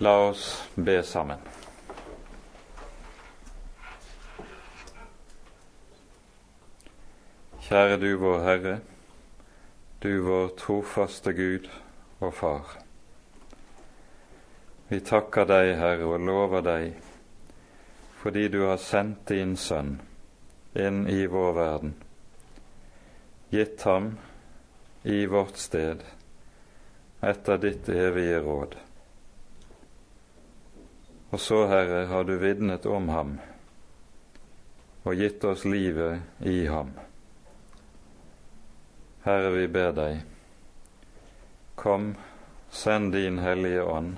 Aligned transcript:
La 0.00 0.28
oss 0.28 0.68
be 0.76 1.02
sammen. 1.02 1.40
Kjære 7.66 7.96
du 7.98 8.12
vår 8.22 8.38
Herre, 8.46 8.76
du 9.98 10.22
vår 10.22 10.54
trofaste 10.60 11.34
Gud 11.34 11.66
og 12.20 12.30
Far. 12.38 12.78
Vi 14.88 15.02
takker 15.02 15.50
deg, 15.50 15.74
Herre, 15.82 16.06
og 16.06 16.22
lover 16.30 16.62
deg 16.62 17.04
fordi 18.22 18.48
du 18.54 18.60
har 18.68 18.78
sendt 18.82 19.28
din 19.30 19.56
Sønn 19.58 19.96
inn 20.78 21.04
i 21.10 21.24
vår 21.26 21.52
verden, 21.58 21.94
gitt 23.50 23.82
ham 23.82 24.12
i 25.02 25.24
vårt 25.26 25.58
sted 25.58 26.06
etter 27.18 27.66
ditt 27.66 27.90
evige 27.90 28.44
råd. 28.46 28.84
Og 31.30 31.40
så, 31.40 31.66
Herre, 31.66 32.06
har 32.06 32.24
du 32.24 32.36
vitnet 32.40 32.86
om 32.86 33.08
ham 33.08 33.36
og 35.08 35.16
gitt 35.16 35.44
oss 35.44 35.64
livet 35.64 36.44
i 36.44 36.66
ham. 36.66 36.90
Herre, 39.24 39.50
vi 39.52 39.66
ber 39.68 39.92
deg, 39.96 40.22
kom, 41.76 42.14
send 42.70 43.12
din 43.12 43.38
Hellige 43.44 43.84
Ånd 43.84 44.16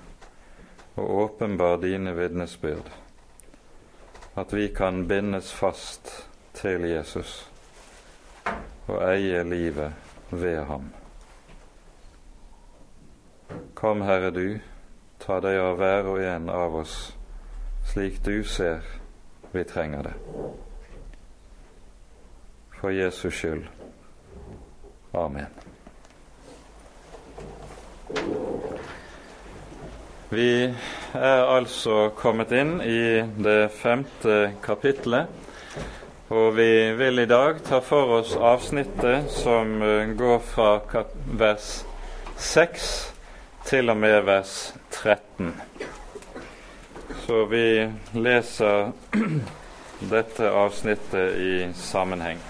og 0.95 1.11
åpenbar 1.25 1.79
dine 1.83 2.15
vitnesbyrd, 2.15 2.91
at 4.35 4.55
vi 4.55 4.69
kan 4.75 5.07
bindes 5.11 5.53
fast 5.55 6.13
til 6.59 6.87
Jesus 6.91 7.51
og 8.91 8.99
eie 9.07 9.43
livet 9.47 9.95
ved 10.31 10.65
ham. 10.67 10.91
Kom, 13.75 14.03
Herre, 14.03 14.31
du, 14.31 14.59
Ta 15.21 15.41
deg 15.45 15.59
av 15.61 15.77
hver 15.77 16.07
og 16.09 16.23
en 16.25 16.49
av 16.49 16.75
oss 16.81 16.95
slik 17.91 18.23
du 18.25 18.45
ser 18.45 18.81
vi 19.53 19.65
trenger 19.65 20.03
det. 20.03 20.15
For 22.81 22.91
Jesus 22.91 23.35
skyld. 23.35 23.67
Amen. 25.13 25.47
Vi 30.31 30.75
er 31.15 31.45
altså 31.51 32.09
kommet 32.17 32.53
inn 32.55 32.77
i 32.81 33.21
det 33.43 33.73
femte 33.75 34.53
kapittelet, 34.63 35.27
og 36.31 36.55
vi 36.57 36.93
vil 36.95 37.19
i 37.19 37.27
dag 37.27 37.59
ta 37.67 37.83
for 37.83 38.21
oss 38.21 38.37
avsnittet 38.39 39.33
som 39.35 39.81
går 40.17 40.39
fra 40.53 40.77
vers 41.43 41.73
6 42.39 43.10
til 43.71 43.91
og 43.91 43.97
med 43.97 44.25
vers 44.27 44.75
13. 44.91 45.53
Så 47.23 47.45
vi 47.47 47.67
leser 48.19 48.89
dette 50.15 50.49
avsnittet 50.51 51.37
i 51.39 51.53
sammenheng. 51.79 52.41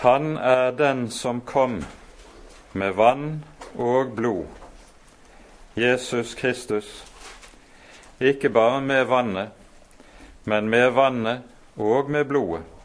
Han 0.00 0.36
er 0.36 0.72
den 0.78 1.10
som 1.12 1.44
kom 1.44 1.76
med 2.72 2.96
vann 2.96 3.28
og 3.76 4.16
blod, 4.16 4.46
Jesus 5.76 6.34
Kristus, 6.40 7.04
ikke 8.20 8.48
bare 8.48 8.80
med 8.80 9.04
vannet, 9.12 9.52
men 10.44 10.72
med 10.72 10.90
vannet 10.96 11.44
og 11.76 12.10
med 12.10 12.24
blodet 12.24 12.77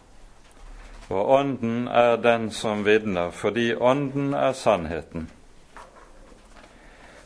og 1.14 1.30
Ånden 1.30 1.88
er 1.88 2.16
den 2.18 2.52
som 2.52 2.86
vitner, 2.86 3.30
fordi 3.32 3.76
Ånden 3.76 4.34
er 4.34 4.54
sannheten. 4.54 5.30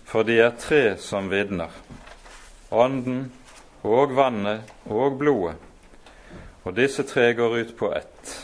For 0.03 0.23
de 0.23 0.39
er 0.39 0.51
tre 0.59 0.97
som 0.97 1.29
vitner, 1.31 1.71
Ånden 2.71 3.31
og 3.83 4.15
vannet 4.15 4.67
og 4.85 5.17
blodet, 5.19 5.55
og 6.63 6.75
disse 6.75 7.03
tre 7.03 7.33
går 7.33 7.57
ut 7.61 7.73
på 7.79 7.93
ett. 7.95 8.35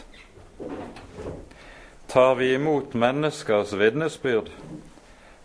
Tar 2.07 2.35
vi 2.35 2.53
imot 2.53 2.95
menneskers 2.95 3.75
vitnesbyrd, 3.79 4.51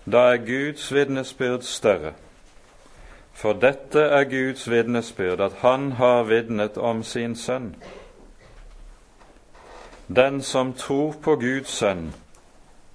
da 0.06 0.30
er 0.32 0.44
Guds 0.46 0.92
vitnesbyrd 0.94 1.62
større. 1.66 2.12
For 3.32 3.54
dette 3.54 4.02
er 4.02 4.24
Guds 4.30 4.70
vitnesbyrd, 4.70 5.40
at 5.40 5.52
Han 5.62 5.92
har 5.92 6.22
vitnet 6.22 6.78
om 6.78 7.02
sin 7.02 7.36
sønn. 7.36 7.74
Den 10.08 10.42
som 10.42 10.72
tror 10.72 11.12
på 11.12 11.36
Guds 11.36 11.68
sønn, 11.68 12.14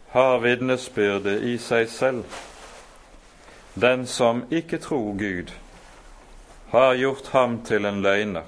har 0.09 0.39
vitnesbyrde 0.41 1.35
i 1.45 1.57
seg 1.61 1.89
selv. 1.89 2.23
Den 3.75 4.07
som 4.09 4.43
ikke 4.49 4.77
tror 4.81 5.13
Gud, 5.17 5.51
har 6.71 6.95
gjort 6.97 7.27
ham 7.27 7.59
til 7.65 7.85
en 7.85 8.01
løgner, 8.01 8.47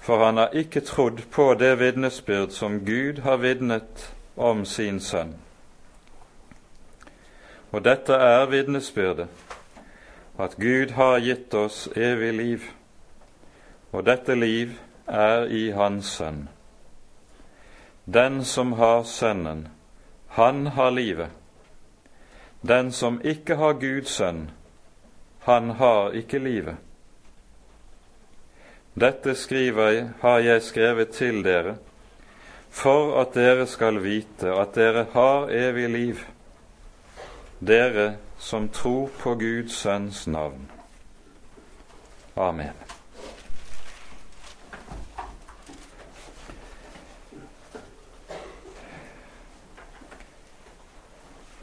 for 0.00 0.24
han 0.24 0.36
har 0.36 0.54
ikke 0.54 0.80
trodd 0.80 1.24
på 1.30 1.54
det 1.54 1.72
vitnesbyrd 1.80 2.54
som 2.54 2.84
Gud 2.86 3.18
har 3.26 3.42
vitnet 3.42 4.14
om 4.36 4.64
sin 4.64 5.00
sønn. 5.00 5.34
Og 7.72 7.82
dette 7.84 8.14
er 8.14 8.46
vitnesbyrdet, 8.46 9.26
at 10.38 10.54
Gud 10.56 10.94
har 10.94 11.18
gitt 11.18 11.54
oss 11.54 11.88
evig 11.96 12.32
liv, 12.34 12.70
og 13.92 14.06
dette 14.06 14.38
liv 14.38 14.78
er 15.06 15.50
i 15.50 15.70
Hans 15.74 16.14
Sønn. 16.14 16.48
Den 18.12 18.44
som 18.44 18.72
har 18.72 19.02
Sønnen, 19.02 19.68
han 20.28 20.66
har 20.66 20.90
livet. 20.90 21.28
Den 22.60 22.92
som 22.92 23.20
ikke 23.24 23.54
har 23.56 23.76
Guds 23.78 24.16
sønn, 24.18 24.50
han 25.46 25.70
har 25.78 26.10
ikke 26.18 26.38
livet. 26.38 26.74
Dette 28.98 29.34
skriver, 29.38 30.08
har 30.20 30.42
jeg 30.42 30.62
skrevet 30.62 31.14
til 31.14 31.44
dere, 31.44 31.76
for 32.70 33.14
at 33.20 33.34
dere 33.38 33.66
skal 33.70 34.02
vite 34.02 34.58
at 34.58 34.74
dere 34.74 35.06
har 35.14 35.50
evig 35.54 35.88
liv, 35.88 36.26
dere 37.62 38.16
som 38.38 38.68
tror 38.68 39.10
på 39.22 39.38
Guds 39.38 39.78
sønns 39.84 40.26
navn. 40.26 40.66
Amen. 42.36 42.89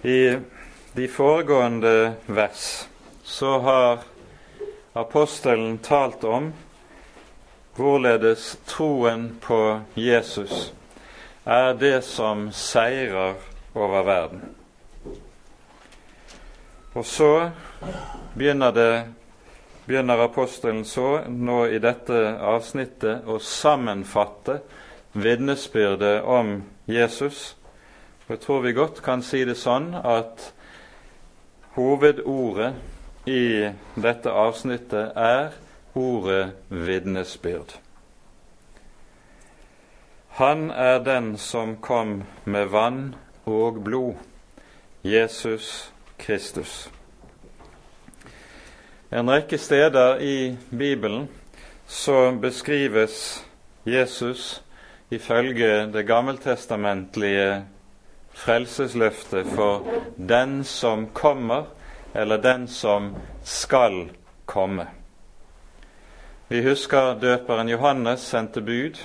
I 0.07 0.40
de 0.95 1.07
foregående 1.07 2.13
vers 2.25 2.88
så 3.23 3.57
har 3.59 4.00
apostelen 4.94 5.78
talt 5.84 6.23
om 6.23 6.53
hvorledes 7.75 8.53
troen 8.69 9.25
på 9.44 9.59
Jesus 10.00 10.72
er 11.44 11.73
det 11.81 12.06
som 12.07 12.47
seirer 12.56 13.35
over 13.75 14.07
verden. 14.07 14.47
Og 16.96 17.06
så 17.06 17.51
begynner, 18.34 18.72
det, 18.72 18.90
begynner 19.91 20.23
apostelen 20.23 20.85
så 20.88 21.19
nå 21.28 21.66
i 21.67 21.84
dette 21.84 22.23
avsnittet 22.56 23.28
å 23.28 23.41
sammenfatte 23.44 24.62
vitnesbyrdet 25.12 26.23
om 26.23 26.62
Jesus 26.88 27.57
Jeg 28.30 28.40
tror 28.40 28.60
vi 28.62 28.74
godt 28.76 29.00
kan 29.04 29.22
si 29.24 29.46
det 29.48 29.56
sånn 29.56 29.94
at 29.96 30.50
hovedordet 31.78 32.74
i 33.24 33.70
dette 33.96 34.34
avsnittet 34.36 35.16
er 35.16 35.54
ordet 35.96 36.50
vitnesbyrd. 36.68 37.78
Han 40.42 40.68
er 40.72 41.00
den 41.06 41.38
som 41.40 41.78
kom 41.80 42.26
med 42.44 42.68
vann 42.76 43.16
og 43.48 43.80
blod, 43.88 44.20
Jesus 45.08 45.88
Kristus. 46.20 46.90
En 49.08 49.32
rekke 49.32 49.58
steder 49.58 50.20
i 50.20 50.58
Bibelen 50.70 51.30
så 51.88 52.35
beskrives 52.41 53.40
Jesus 53.88 54.62
ifølge 55.16 55.88
det 55.96 56.03
gammeltestamentlige 56.08 57.64
frelsesløftet 58.37 59.47
for 59.55 59.85
den 60.17 60.63
som 60.63 61.07
kommer, 61.13 61.63
eller 62.13 62.37
den 62.37 62.67
som 62.67 63.16
skal 63.43 64.09
komme. 64.45 64.87
Vi 66.47 66.61
husker 66.63 67.17
døperen 67.19 67.69
Johannes 67.69 68.19
sendte 68.19 68.61
bud 68.61 69.01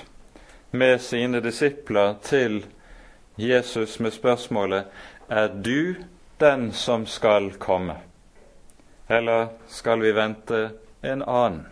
med 0.71 0.99
sine 0.99 1.41
disipler 1.43 2.15
til 2.21 2.65
Jesus 3.37 3.99
med 3.99 4.11
spørsmålet 4.11 4.83
Er 5.29 5.47
du 5.47 5.95
den 6.39 6.71
som 6.71 7.05
skal 7.05 7.51
komme, 7.59 7.97
eller 9.09 9.47
skal 9.67 10.01
vi 10.01 10.15
vente 10.15 10.69
en 11.03 11.23
annen? 11.27 11.67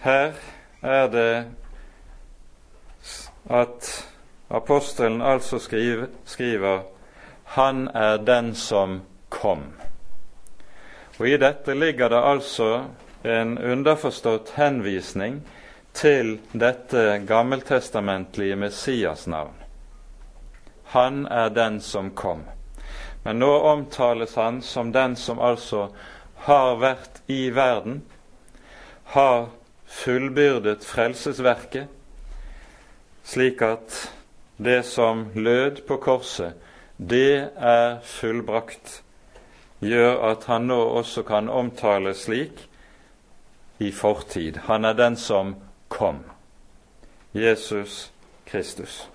Her 0.00 0.32
er 0.82 1.06
det 1.06 1.46
at 3.50 4.06
apostelen 4.48 5.22
altså 5.22 5.58
skriver, 5.58 6.06
skriver 6.24 6.80
'Han 7.44 7.88
er 7.94 8.16
den 8.16 8.54
som 8.54 9.02
kom'. 9.30 9.72
Og 11.18 11.28
I 11.28 11.36
dette 11.36 11.74
ligger 11.74 12.08
det 12.08 12.22
altså 12.22 12.84
en 13.24 13.58
underforstått 13.58 14.50
henvisning 14.56 15.42
til 15.92 16.38
dette 16.52 17.22
gammeltestamentlige 17.26 18.56
Messias-navn. 18.56 19.54
Han 20.84 21.26
er 21.26 21.48
den 21.48 21.80
som 21.80 22.10
kom. 22.10 22.44
Men 23.24 23.38
nå 23.38 23.50
omtales 23.58 24.34
han 24.34 24.62
som 24.62 24.92
den 24.92 25.16
som 25.16 25.38
altså 25.38 25.88
har 26.46 26.76
vært 26.76 27.22
i 27.26 27.50
verden, 27.50 28.02
har 29.04 29.48
fullbyrdet 29.86 30.84
frelsesverket, 30.84 31.88
slik 33.24 33.62
at 33.62 34.15
det 34.56 34.82
som 34.86 35.26
lød 35.34 35.82
på 35.86 35.96
korset, 35.96 36.52
det 36.96 37.50
er 37.56 37.98
fullbrakt, 38.02 39.02
gjør 39.80 40.22
at 40.30 40.44
han 40.48 40.68
nå 40.70 40.78
også 41.00 41.22
kan 41.22 41.48
omtales 41.48 42.24
slik 42.24 42.68
i 43.78 43.92
fortid. 43.92 44.56
Han 44.56 44.84
er 44.84 44.92
den 44.92 45.16
som 45.16 45.54
kom. 45.88 46.24
Jesus 47.32 48.12
Kristus. 48.44 49.08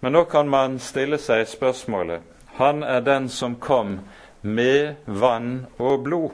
Men 0.00 0.12
nå 0.12 0.24
kan 0.24 0.48
man 0.48 0.78
stille 0.78 1.18
seg 1.18 1.48
spørsmålet 1.48 2.22
Han 2.56 2.82
er 2.82 3.00
den 3.00 3.28
som 3.28 3.56
kom 3.60 3.98
med 4.42 4.94
vann 5.04 5.66
og 5.78 6.04
blod. 6.04 6.30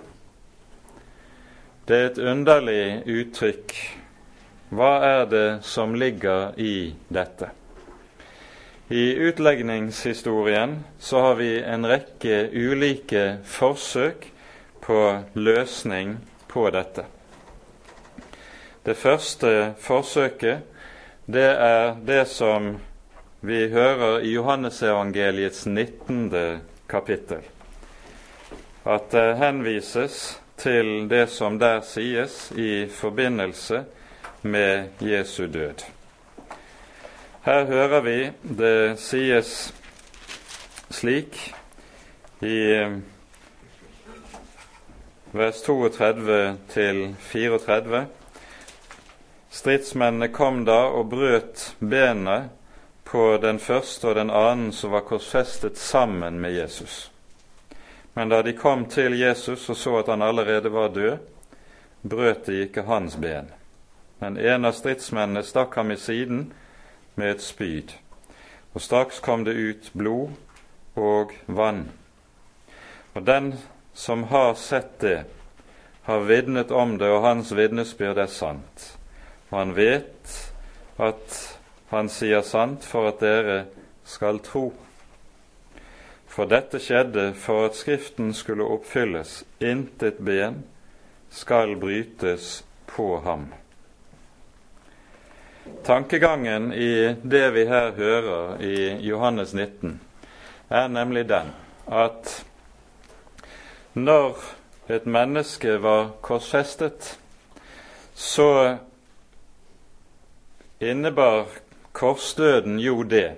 Det 1.89 1.97
er 1.97 2.07
et 2.11 2.19
underlig 2.19 3.03
uttrykk. 3.07 4.02
Hva 4.73 4.93
er 5.05 5.27
det 5.29 5.49
som 5.69 5.93
ligger 5.95 6.55
i 6.57 6.95
dette? 7.13 7.51
I 8.89 9.15
utlegningshistorien 9.29 10.79
så 10.99 11.21
har 11.21 11.35
vi 11.35 11.51
en 11.61 11.85
rekke 11.85 12.49
ulike 12.53 13.37
forsøk 13.45 14.25
på 14.81 14.99
løsning 15.37 16.17
på 16.49 16.65
dette. 16.73 17.05
Det 18.83 18.97
første 18.97 19.75
forsøket, 19.77 20.65
det 21.29 21.51
er 21.53 21.95
det 22.09 22.25
som 22.33 22.73
vi 23.45 23.69
hører 23.69 24.25
i 24.25 24.33
Johannesevangeliets 24.33 25.67
19. 25.67 26.61
kapittel. 26.89 27.45
At 28.89 29.13
det 29.13 29.37
henvises 29.37 30.39
til 30.57 31.11
det 31.13 31.27
som 31.29 31.61
der 31.61 31.85
sies 31.85 32.47
i 32.57 32.87
forbindelse 32.89 33.85
med 34.43 34.89
Jesu 34.99 35.47
død. 35.47 35.85
Her 37.43 37.65
hører 37.65 38.01
vi 38.01 38.17
det 38.43 38.99
sies 39.03 39.73
slik 40.91 41.39
i 42.43 42.59
vers 45.33 45.63
32 45.63 46.57
til 46.69 47.15
34. 47.19 48.07
Stridsmennene 49.51 50.29
kom 50.29 50.65
da 50.65 50.85
og 50.93 51.09
brøt 51.11 51.65
benet 51.81 52.51
på 53.05 53.25
den 53.43 53.59
første 53.59 54.13
og 54.13 54.17
den 54.21 54.31
annen 54.31 54.71
som 54.73 54.93
var 54.95 55.07
korsfestet 55.09 55.79
sammen 55.79 56.41
med 56.41 56.55
Jesus. 56.57 57.11
Men 58.15 58.29
da 58.29 58.43
de 58.43 58.53
kom 58.57 58.87
til 58.87 59.19
Jesus 59.19 59.69
og 59.69 59.77
så 59.77 59.97
at 59.99 60.13
han 60.13 60.23
allerede 60.23 60.73
var 60.73 60.89
død, 60.89 61.19
brøt 62.03 62.47
de 62.47 62.63
ikke 62.67 62.87
hans 62.89 63.17
ben. 63.17 63.51
Men 64.23 64.37
en 64.39 64.69
av 64.69 64.77
stridsmennene 64.79 65.43
stakk 65.43 65.75
ham 65.75 65.89
i 65.91 65.97
siden 65.99 66.45
med 67.19 67.33
et 67.33 67.43
spyd, 67.43 67.91
og 68.71 68.85
straks 68.85 69.17
kom 69.19 69.43
det 69.43 69.57
ut 69.59 69.89
blod 69.99 70.37
og 70.95 71.33
vann. 71.51 71.89
Og 73.19 73.25
den 73.27 73.49
som 73.99 74.29
har 74.31 74.55
sett 74.55 75.01
det, 75.03 75.25
har 76.07 76.23
vitnet 76.29 76.71
om 76.71 76.95
det, 76.99 77.09
og 77.11 77.25
hans 77.27 77.51
vitnesbyrd 77.51 78.21
er 78.23 78.31
sant. 78.31 78.85
Og 79.51 79.59
han 79.59 79.75
vet 79.75 80.37
at 81.03 81.39
han 81.91 82.11
sier 82.11 82.47
sant 82.47 82.87
for 82.87 83.11
at 83.11 83.19
dere 83.23 83.57
skal 84.07 84.39
tro. 84.47 84.69
For 86.31 86.47
dette 86.47 86.79
skjedde 86.79 87.33
for 87.43 87.67
at 87.67 87.75
Skriften 87.77 88.31
skulle 88.39 88.71
oppfylles. 88.71 89.43
Intet 89.59 90.23
ben 90.23 90.63
skal 91.35 91.75
brytes 91.83 92.63
på 92.87 93.19
ham. 93.27 93.51
Tankegangen 95.85 96.73
i 96.73 97.15
det 97.23 97.51
vi 97.55 97.65
her 97.67 97.93
hører 97.93 98.61
i 98.63 98.77
Johannes 99.07 99.55
19, 99.55 100.01
er 100.69 100.89
nemlig 100.89 101.29
den 101.29 101.53
at 101.87 102.45
når 103.95 104.39
et 104.89 105.07
menneske 105.07 105.77
var 105.83 106.11
korsfestet, 106.21 107.19
så 108.15 108.77
innebar 110.81 111.47
korsdøden 111.93 112.79
jo 112.83 113.03
det 113.03 113.31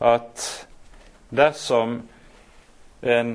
at 0.00 0.66
dersom 1.30 2.02
en 3.02 3.34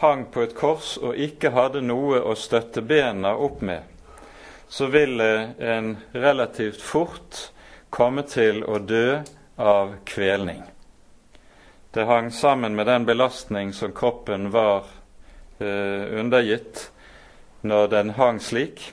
hang 0.00 0.26
på 0.32 0.44
et 0.44 0.54
kors 0.56 0.96
og 0.96 1.16
ikke 1.16 1.52
hadde 1.56 1.82
noe 1.84 2.20
å 2.20 2.36
støtte 2.36 2.82
bena 2.84 3.32
opp 3.36 3.60
med, 3.64 3.84
så 4.70 4.86
ville 4.86 5.54
en 5.58 5.96
relativt 6.12 6.82
fort 6.82 7.50
komme 7.90 8.22
til 8.22 8.62
å 8.62 8.78
dø 8.78 9.18
av 9.58 9.96
kvelning. 10.06 10.62
Det 11.90 12.04
hang 12.06 12.30
sammen 12.30 12.76
med 12.78 12.86
den 12.86 13.06
belastning 13.08 13.72
som 13.74 13.90
kroppen 13.92 14.52
var 14.54 14.86
eh, 15.58 16.06
undergitt 16.20 16.84
når 17.66 17.90
den 17.90 18.14
hang 18.14 18.38
slik. 18.38 18.92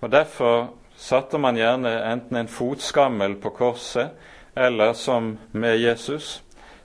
Og 0.00 0.08
Derfor 0.10 0.70
satte 0.96 1.36
man 1.38 1.60
gjerne 1.60 1.92
enten 2.08 2.40
en 2.40 2.48
fotskammel 2.48 3.36
på 3.44 3.52
korset, 3.60 4.16
eller 4.56 4.96
som 4.96 5.34
med 5.52 5.82
Jesus, 5.84 6.40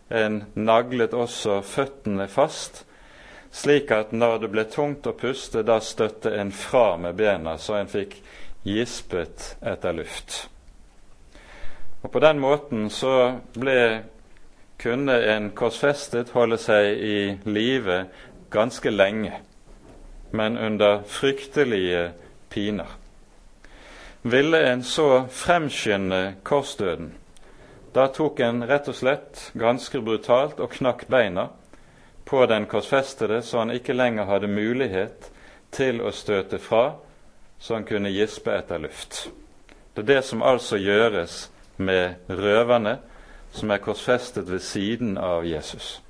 en 0.10 0.44
naglet 0.60 1.16
også 1.16 1.62
føttene 1.64 2.28
fast, 2.28 2.84
slik 3.52 3.92
at 3.92 4.12
når 4.12 4.38
det 4.44 4.52
ble 4.54 4.66
tungt 4.70 5.08
å 5.10 5.16
puste, 5.18 5.64
da 5.64 5.80
støtte 5.82 6.34
en 6.38 6.52
fra 6.52 6.98
med 6.98 7.18
bena, 7.20 7.58
så 7.58 7.80
en 7.80 7.90
fikk 7.90 8.20
gispet 8.68 9.56
etter 9.62 9.96
luft. 9.96 10.48
Og 12.02 12.12
På 12.12 12.20
den 12.24 12.40
måten 12.40 12.90
så 12.90 13.42
ble, 13.58 14.04
kunne 14.80 15.18
en 15.34 15.50
korsfestet 15.52 16.32
holde 16.32 16.58
seg 16.58 17.02
i 17.04 17.20
live 17.44 18.06
ganske 18.52 18.90
lenge, 18.90 19.42
men 20.32 20.58
under 20.58 21.02
fryktelige 21.04 22.12
piner 22.50 23.00
ville 24.22 24.60
en 24.68 24.84
så 24.84 25.26
fremskynde 25.32 26.34
korsdøden. 26.44 27.14
Da 27.96 28.08
tok 28.14 28.40
en 28.40 28.64
rett 28.68 28.88
og 28.92 28.96
slett 28.96 29.50
ganske 29.58 30.02
brutalt 30.04 30.60
og 30.60 30.76
knakk 30.76 31.08
beina 31.10 31.48
på 32.30 32.46
den 32.46 32.66
korsfestede, 32.66 33.42
så 33.42 33.58
han 33.58 33.72
ikke 33.72 33.94
lenger 33.94 34.26
hadde 34.30 34.48
mulighet 34.48 35.32
til 35.74 36.02
å 36.02 36.12
støte 36.14 36.60
fra, 36.62 36.92
så 37.60 37.80
han 37.80 37.88
kunne 37.90 38.12
gispe 38.14 38.54
etter 38.54 38.78
luft. 38.78 39.30
Det 39.96 40.04
er 40.04 40.12
det 40.14 40.26
som 40.28 40.44
altså 40.46 40.78
gjøres 40.78 41.48
med 41.82 42.30
røverne 42.30 43.00
som 43.52 43.72
er 43.74 43.82
korsfestet 43.82 44.46
ved 44.52 44.62
siden 44.62 45.18
av 45.18 45.46
Jesus. 45.48 46.02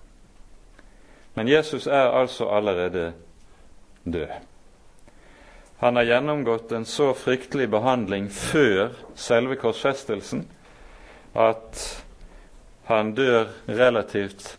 Men 1.34 1.48
Jesus 1.48 1.88
er 1.88 2.12
altså 2.12 2.50
allerede 2.52 3.14
død. 4.04 4.28
Han 5.80 5.96
har 5.96 6.04
gjennomgått 6.04 6.72
en 6.76 6.86
så 6.86 7.14
fryktelig 7.16 7.70
behandling 7.72 8.28
før 8.28 8.90
selve 9.16 9.56
korsfestelsen 9.56 10.44
at 11.40 12.04
han 12.90 13.14
dør 13.16 13.48
relativt 13.68 14.58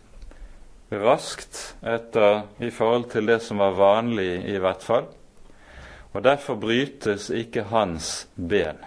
raskt 0.91 1.75
etter 1.81 2.41
i 2.59 2.71
forhold 2.71 3.09
til 3.11 3.25
det 3.29 3.39
som 3.43 3.61
var 3.63 3.77
vanlig, 3.77 4.43
i 4.49 4.57
hvert 4.59 4.83
fall. 4.83 5.07
Og 6.11 6.23
derfor 6.23 6.59
brytes 6.59 7.29
ikke 7.29 7.63
hans 7.71 8.27
ben. 8.35 8.79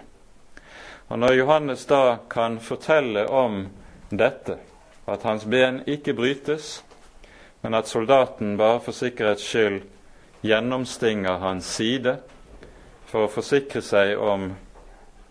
Og 1.09 1.19
Når 1.19 1.33
Johannes 1.33 1.85
da 1.85 2.17
kan 2.29 2.59
fortelle 2.59 3.27
om 3.29 3.67
dette, 4.09 4.57
at 5.07 5.23
hans 5.23 5.45
ben 5.45 5.83
ikke 5.87 6.13
brytes, 6.13 6.83
men 7.61 7.73
at 7.73 7.87
soldaten 7.87 8.57
bare 8.57 8.81
for 8.81 8.91
sikkerhets 8.91 9.43
skyld 9.43 9.81
gjennomstinger 10.45 11.37
hans 11.41 11.65
side 11.65 12.19
for 13.09 13.25
å 13.25 13.31
forsikre 13.31 13.81
seg 13.81 14.17
om 14.21 14.51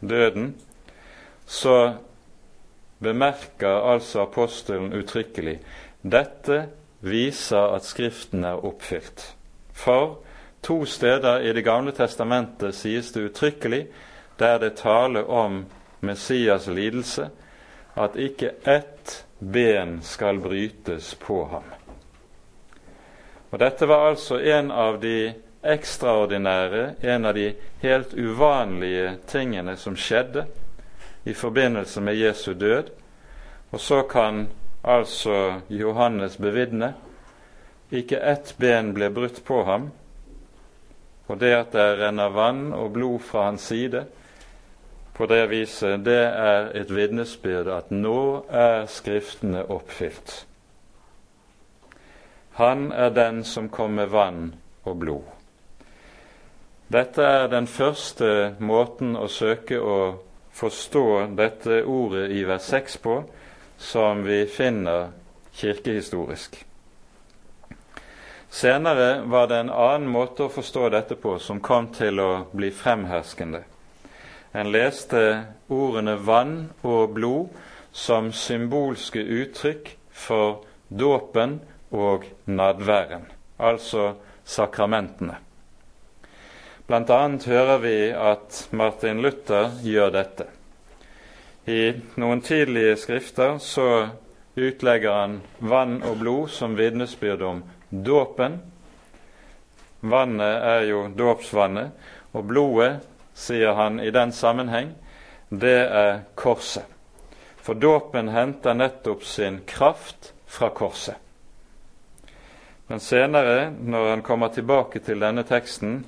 døden, 0.00 0.54
så 1.46 1.94
bemerker 3.02 3.90
altså 3.92 4.24
apostelen 4.24 4.94
uttrykkelig 4.96 5.58
dette 6.04 6.66
viser 7.00 7.74
at 7.76 7.84
Skriften 7.84 8.44
er 8.44 8.60
oppfylt. 8.64 9.34
For 9.72 10.18
to 10.62 10.84
steder 10.84 11.40
i 11.40 11.52
Det 11.52 11.64
gamle 11.64 11.92
testamentet 11.92 12.74
sies 12.74 13.12
det 13.12 13.30
uttrykkelig 13.30 13.86
der 14.38 14.58
det 14.58 14.76
taler 14.76 15.30
om 15.30 15.64
Messias 16.00 16.66
lidelse, 16.66 17.30
at 17.96 18.16
ikke 18.16 18.50
ett 18.66 19.24
ben 19.38 20.00
skal 20.02 20.38
brytes 20.38 21.14
på 21.14 21.44
ham. 21.44 21.64
Og 23.50 23.58
Dette 23.58 23.86
var 23.86 24.08
altså 24.10 24.40
en 24.40 24.70
av 24.70 25.00
de 25.00 25.32
ekstraordinære, 25.62 26.94
en 27.00 27.24
av 27.24 27.34
de 27.34 27.52
helt 27.80 28.14
uvanlige 28.14 29.16
tingene 29.26 29.76
som 29.76 29.96
skjedde 29.96 30.46
i 31.24 31.32
forbindelse 31.32 32.00
med 32.00 32.18
Jesu 32.18 32.52
død. 32.52 32.90
Og 33.70 33.80
så 33.80 34.02
kan 34.02 34.48
altså 34.84 35.60
Johannes 35.68 36.36
bevitne 36.36 36.94
ikke 37.94 38.18
ett 38.18 38.54
ben 38.58 38.92
ble 38.94 39.10
brutt 39.14 39.42
på 39.44 39.62
ham, 39.64 39.90
og 41.28 41.38
det 41.40 41.52
at 41.56 41.72
det 41.72 41.86
renner 42.00 42.32
vann 42.34 42.72
og 42.76 42.92
blod 42.92 43.20
fra 43.24 43.48
hans 43.48 43.68
side, 43.70 44.04
på 45.14 45.26
det 45.30 45.44
viset, 45.50 46.02
det 46.04 46.24
er 46.26 46.72
et 46.74 46.90
vitnesbyrd 46.90 47.70
at 47.70 47.92
nå 47.94 48.44
er 48.50 48.88
Skriftene 48.90 49.62
oppfylt. 49.70 50.40
Han 52.58 52.90
er 52.92 53.14
den 53.14 53.44
som 53.46 53.68
kom 53.70 53.94
med 53.94 54.10
vann 54.10 54.54
og 54.84 54.98
blod. 54.98 55.30
Dette 56.90 57.22
er 57.22 57.46
den 57.50 57.66
første 57.66 58.56
måten 58.58 59.14
å 59.16 59.28
søke 59.30 59.78
å 59.78 59.98
forstå 60.54 61.06
dette 61.38 61.80
ordet 61.86 62.28
i 62.34 62.42
vers 62.46 62.66
6 62.74 62.98
på, 63.02 63.16
som 63.78 64.22
vi 64.24 64.46
finner 64.46 65.10
kirkehistorisk. 65.52 66.64
Senere 68.54 69.20
var 69.26 69.48
det 69.50 69.56
en 69.58 69.70
annen 69.70 70.10
måte 70.10 70.46
å 70.46 70.52
forstå 70.52 70.88
dette 70.94 71.16
på 71.18 71.38
som 71.42 71.58
kom 71.60 71.88
til 71.94 72.20
å 72.22 72.30
bli 72.54 72.70
fremherskende. 72.70 73.64
En 74.54 74.70
leste 74.70 75.22
ordene 75.66 76.14
vann 76.22 76.68
og 76.86 77.16
blod 77.16 77.56
som 77.90 78.30
symbolske 78.30 79.18
uttrykk 79.18 79.90
for 80.14 80.62
dåpen 80.86 81.58
og 81.90 82.28
nadværen, 82.46 83.26
altså 83.58 84.12
sakramentene. 84.46 85.40
Blant 86.86 87.10
annet 87.10 87.46
hører 87.48 87.82
vi 87.82 87.98
at 88.12 88.66
Martin 88.70 89.22
Luther 89.24 89.72
gjør 89.82 90.14
dette. 90.14 90.50
I 91.66 91.94
noen 92.20 92.42
tidlige 92.44 92.96
skrifter 93.00 93.58
så 93.58 94.08
utlegger 94.54 95.12
han 95.16 95.38
vann 95.58 96.02
og 96.04 96.18
blod 96.20 96.50
som 96.52 96.76
vitnesbyrd 96.76 97.42
om 97.42 97.62
dåpen. 97.88 98.58
Vannet 100.04 100.66
er 100.68 100.84
jo 100.90 101.06
dåpsvannet, 101.16 101.94
og 102.36 102.44
blodet, 102.50 102.98
sier 103.34 103.72
han 103.74 103.96
i 103.98 104.12
den 104.14 104.32
sammenheng, 104.32 104.92
det 105.48 105.78
er 105.88 106.20
korset. 106.36 106.84
For 107.64 107.74
dåpen 107.80 108.28
henter 108.28 108.76
nettopp 108.76 109.24
sin 109.24 109.62
kraft 109.66 110.34
fra 110.46 110.68
korset. 110.68 111.16
Men 112.92 113.00
senere, 113.00 113.70
når 113.72 114.10
han 114.10 114.22
kommer 114.22 114.52
tilbake 114.52 115.00
til 115.00 115.24
denne 115.24 115.46
teksten, 115.48 116.02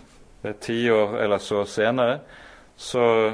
et 0.44 0.60
tiår 0.60 1.16
eller 1.24 1.40
så 1.40 1.64
senere, 1.64 2.18
så 2.76 3.32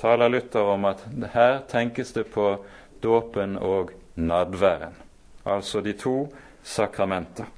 taler 0.00 0.32
Luther 0.32 0.72
om 0.74 0.84
at 0.88 1.04
her 1.34 1.60
tenkes 1.70 2.12
det 2.16 2.26
på 2.32 2.54
dåpen 3.02 3.56
og 3.58 3.92
nadværen, 4.16 4.96
altså 5.44 5.80
de 5.84 5.92
to 5.92 6.14
sakramenter. 6.62 7.48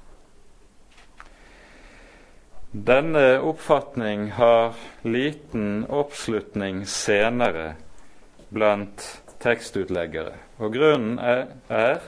Denne 2.73 3.37
oppfatning 3.45 4.31
har 4.33 4.73
liten 5.05 5.83
oppslutning 5.93 6.87
senere 6.89 7.75
blant 8.49 9.05
tekstutleggere, 9.43 10.33
og 10.57 10.73
grunnen 10.73 11.19
er, 11.21 11.45
er 11.69 12.01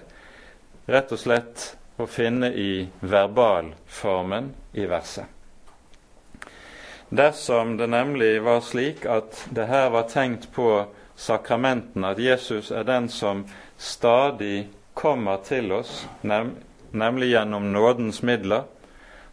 rett 0.90 1.14
og 1.14 1.22
slett 1.22 1.68
å 2.02 2.08
finne 2.10 2.50
i 2.50 2.88
verbalformen 3.06 4.52
i 4.74 4.90
verset. 4.90 5.35
Dersom 7.16 7.78
det 7.78 7.88
nemlig 7.88 8.44
var 8.44 8.60
slik 8.60 9.06
at 9.06 9.46
det 9.56 9.70
her 9.70 9.90
var 9.90 10.10
tenkt 10.12 10.50
på 10.52 10.86
sakramentene, 11.16 12.10
at 12.12 12.20
Jesus 12.20 12.72
er 12.72 12.84
den 12.84 13.08
som 13.10 13.46
stadig 13.78 14.68
kommer 14.94 15.38
til 15.46 15.72
oss, 15.72 16.08
nem 16.22 16.56
nemlig 16.92 17.30
gjennom 17.30 17.70
nådens 17.72 18.20
midler, 18.24 18.66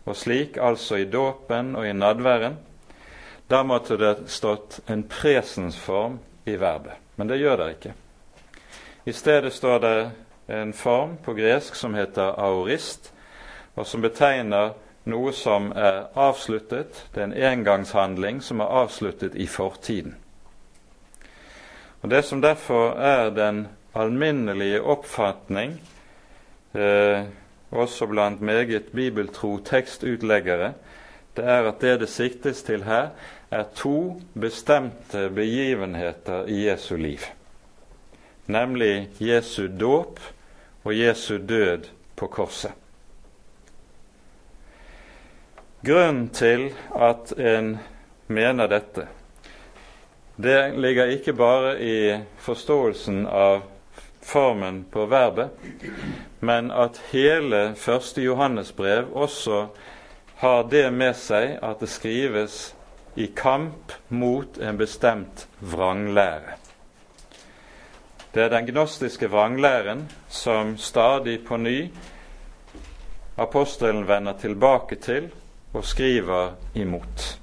og 0.05 0.17
slik 0.17 0.61
altså 0.63 1.01
i 1.03 1.09
dåpen 1.11 1.75
og 1.77 1.89
i 1.89 1.93
nadværen, 1.93 2.57
da 3.51 3.63
måtte 3.67 3.99
det 3.99 4.29
stått 4.31 4.81
en 4.87 5.03
presensform 5.03 6.21
i 6.45 6.55
verbet. 6.57 7.01
Men 7.17 7.29
det 7.29 7.41
gjør 7.43 7.57
det 7.65 7.69
ikke. 7.77 7.97
I 9.05 9.13
stedet 9.13 9.53
står 9.53 9.79
det 9.79 9.97
en 10.47 10.73
form 10.73 11.17
på 11.25 11.35
gresk 11.35 11.75
som 11.75 11.95
heter 11.99 12.39
aorist, 12.39 13.13
og 13.75 13.87
som 13.87 14.03
betegner 14.03 14.75
noe 15.05 15.33
som 15.33 15.73
er 15.77 16.07
avsluttet. 16.15 17.07
Det 17.15 17.21
er 17.21 17.31
en 17.31 17.37
engangshandling 17.53 18.43
som 18.43 18.61
er 18.61 18.75
avsluttet 18.83 19.35
i 19.35 19.47
fortiden. 19.47 20.17
Og 22.03 22.11
Det 22.11 22.25
som 22.25 22.43
derfor 22.43 22.99
er 22.99 23.31
den 23.31 23.69
alminnelige 23.95 24.83
oppfatning, 24.83 25.81
eh, 26.75 27.23
også 27.71 28.07
blant 28.07 28.41
meget 28.41 28.85
bibeltro 28.95 29.59
tekstutleggere, 29.59 30.73
det 31.37 31.45
er 31.45 31.69
at 31.69 31.81
det 31.81 32.01
det 32.01 32.09
siktes 32.09 32.63
til 32.63 32.85
her, 32.85 33.09
er 33.51 33.65
to 33.75 34.21
bestemte 34.41 35.31
begivenheter 35.31 36.45
i 36.45 36.69
Jesu 36.69 36.97
liv. 36.97 37.19
Nemlig 38.47 39.09
Jesu 39.21 39.69
dåp 39.81 40.21
og 40.85 40.99
Jesu 40.99 41.39
død 41.49 41.89
på 42.17 42.27
korset. 42.27 42.73
Grunnen 45.83 46.29
til 46.31 46.69
at 46.95 47.33
en 47.39 47.79
mener 48.31 48.69
dette, 48.71 49.09
det 50.37 50.79
ligger 50.79 51.11
ikke 51.11 51.35
bare 51.35 51.73
i 51.83 51.97
forståelsen 52.39 53.25
av 53.27 53.65
formen 54.23 54.85
på 54.95 55.09
verbet, 55.11 55.51
men 56.39 56.71
at 56.71 57.01
hele 57.11 57.75
første 57.75 58.23
Johannes 58.23 58.71
brev 58.73 59.11
også 59.11 59.65
har 60.45 60.63
det 60.71 60.87
med 60.95 61.19
seg 61.19 61.59
at 61.59 61.83
det 61.83 61.91
skrives 61.91 62.61
i 63.19 63.27
kamp 63.35 63.99
mot 64.09 64.63
en 64.63 64.79
bestemt 64.79 65.49
vranglære. 65.59 66.61
Det 68.33 68.47
er 68.47 68.55
den 68.55 68.71
gnostiske 68.71 69.27
vranglæren 69.35 70.07
som 70.31 70.77
stadig 70.79 71.41
på 71.45 71.59
ny 71.59 71.79
apostelen 73.37 74.07
vender 74.07 74.39
tilbake 74.39 75.03
til 75.03 75.33
og 75.73 75.85
skriver 75.85 76.53
imot. 76.75 77.39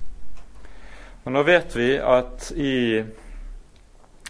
Og 1.25 1.31
Nå 1.31 1.43
vet 1.43 1.75
vi 1.75 1.89
at 1.97 2.51
i 2.55 3.03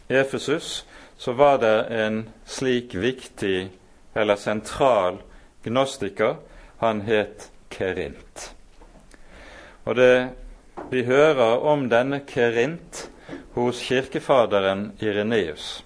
Efesus 0.10 0.86
så 1.18 1.34
var 1.34 1.58
det 1.58 1.76
en 2.06 2.22
slik 2.46 2.96
viktig 2.96 3.70
eller 4.16 4.36
sentral 4.36 5.20
gnostiker. 5.64 6.36
Han 6.80 7.02
het 7.02 7.50
Kerint. 7.70 8.56
Og 9.86 9.96
det, 9.96 10.30
Vi 10.92 11.04
hører 11.04 11.60
om 11.60 11.90
denne 11.90 12.22
Kerint 12.28 13.10
hos 13.54 13.82
kirkefaderen 13.84 14.94
Ireneus. 15.02 15.86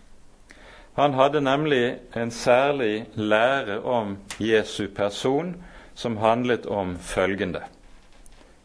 Han 0.95 1.13
hadde 1.13 1.41
nemlig 1.41 1.97
en 2.15 2.31
særlig 2.31 3.05
lære 3.15 3.81
om 3.81 4.17
Jesu 4.39 4.87
person 4.95 5.55
som 5.95 6.17
handlet 6.17 6.65
om 6.65 6.97
følgende. 6.99 7.61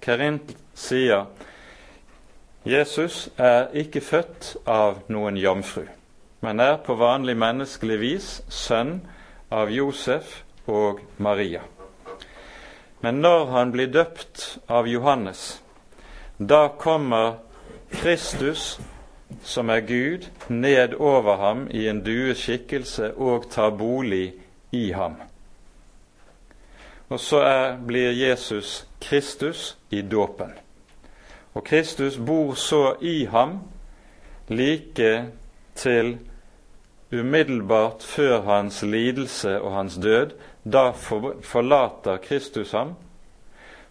Kerint 0.09 0.55
sier 0.73 1.27
Jesus 2.65 3.27
er 3.37 3.67
ikke 3.77 4.01
født 4.01 4.55
av 4.65 5.03
noen 5.13 5.37
jomfru, 5.37 5.83
men 6.41 6.63
er 6.65 6.79
på 6.81 6.97
vanlig 6.97 7.35
menneskelig 7.37 7.99
vis 8.01 8.29
sønn 8.49 9.03
av 9.53 9.69
Josef 9.69 10.39
og 10.65 11.03
Maria. 11.21 11.61
Men 13.05 13.21
når 13.21 13.47
han 13.53 13.77
blir 13.77 13.93
døpt 13.93 14.47
av 14.65 14.89
Johannes, 14.89 15.61
da 16.41 16.71
kommer 16.81 17.43
Kristus, 18.01 18.79
som 19.45 19.69
er 19.69 19.85
Gud, 19.85 20.31
ned 20.49 20.97
over 20.97 21.37
ham 21.37 21.67
i 21.69 21.85
en 21.93 22.01
dueskikkelse 22.01 23.13
og 23.21 23.51
tar 23.53 23.77
bolig 23.77 24.31
i 24.73 24.87
ham. 24.97 25.21
Og 27.09 27.21
så 27.21 27.41
er, 27.41 27.77
blir 27.87 28.13
Jesus 28.13 28.87
Kristus 29.01 29.77
i 29.91 30.03
dåpen. 30.03 30.53
Og 31.55 31.65
Kristus 31.65 32.19
bor 32.19 32.55
så 32.55 32.95
i 33.01 33.25
ham 33.25 33.61
like 34.49 35.25
til 35.75 36.19
umiddelbart 37.13 38.03
før 38.03 38.41
hans 38.41 38.83
lidelse 38.83 39.61
og 39.61 39.73
hans 39.75 39.97
død. 39.97 40.35
Da 40.65 40.91
forlater 41.43 42.17
Kristus 42.17 42.73
ham 42.73 42.97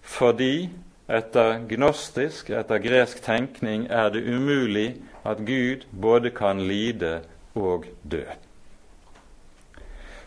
fordi 0.01 0.69
etter 1.09 1.59
gnostisk, 1.67 2.50
etter 2.50 2.79
gresk 2.79 3.19
tenkning, 3.24 3.88
er 3.89 4.09
det 4.09 4.24
umulig 4.24 4.95
at 5.25 5.38
Gud 5.38 5.83
både 6.01 6.31
kan 6.31 6.62
lide 6.67 7.21
og 7.55 7.88
dø. 8.03 8.24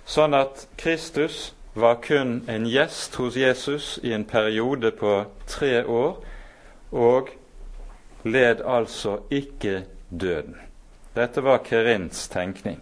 Sånn 0.05 0.35
at 0.37 0.67
Kristus 0.81 1.55
var 1.75 2.01
kun 2.03 2.45
en 2.49 2.67
gjest 2.67 3.15
hos 3.15 3.37
Jesus 3.37 3.99
i 4.03 4.13
en 4.13 4.25
periode 4.25 4.91
på 4.91 5.25
tre 5.47 5.85
år, 5.85 6.25
og 6.93 7.29
led 8.25 8.63
altså 8.67 9.19
ikke 9.31 9.85
døden. 10.11 10.57
Dette 11.15 11.43
var 11.43 11.63
Kerins 11.65 12.29
tenkning. 12.29 12.81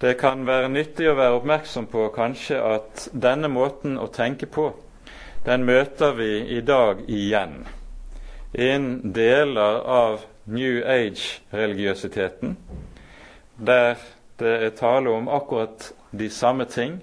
Det 0.00 0.16
kan 0.18 0.46
være 0.46 0.68
nyttig 0.68 1.10
å 1.10 1.18
være 1.18 1.40
oppmerksom 1.40 1.90
på 1.90 2.06
kanskje 2.14 2.62
at 2.62 3.08
denne 3.12 3.50
måten 3.52 3.98
å 4.00 4.08
tenke 4.08 4.46
på, 4.46 4.70
den 5.44 5.64
møter 5.64 6.16
vi 6.16 6.32
i 6.56 6.60
dag 6.64 7.04
igjen 7.08 7.62
innen 8.52 9.12
deler 9.12 9.80
av 9.86 10.24
New 10.44 10.82
Age-religiøsiteten, 10.86 12.56
der 13.56 13.96
det 14.38 14.54
er 14.64 14.70
tale 14.70 15.10
om 15.10 15.28
akkurat 15.28 15.92
de 16.12 16.30
samme 16.30 16.64
ting. 16.64 17.00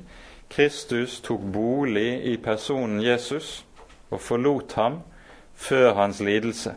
Kristus 0.49 1.19
tok 1.21 1.41
bolig 1.53 2.25
i 2.25 2.37
personen 2.37 3.01
Jesus 3.03 3.65
og 4.09 4.21
forlot 4.21 4.73
ham 4.73 5.01
før 5.55 5.93
hans 5.93 6.19
lidelse. 6.19 6.75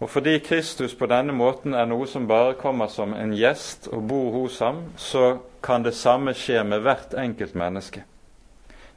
Og 0.00 0.10
fordi 0.10 0.38
Kristus 0.38 0.94
på 0.94 1.06
denne 1.06 1.32
måten 1.32 1.74
er 1.74 1.88
noe 1.88 2.06
som 2.06 2.28
bare 2.28 2.54
kommer 2.60 2.90
som 2.92 3.14
en 3.16 3.32
gjest 3.32 3.88
og 3.88 4.08
bor 4.08 4.30
hos 4.34 4.58
ham, 4.60 4.82
så 4.96 5.38
kan 5.62 5.84
det 5.84 5.94
samme 5.96 6.34
skje 6.36 6.64
med 6.64 6.84
hvert 6.84 7.16
enkelt 7.16 7.54
menneske. 7.54 8.04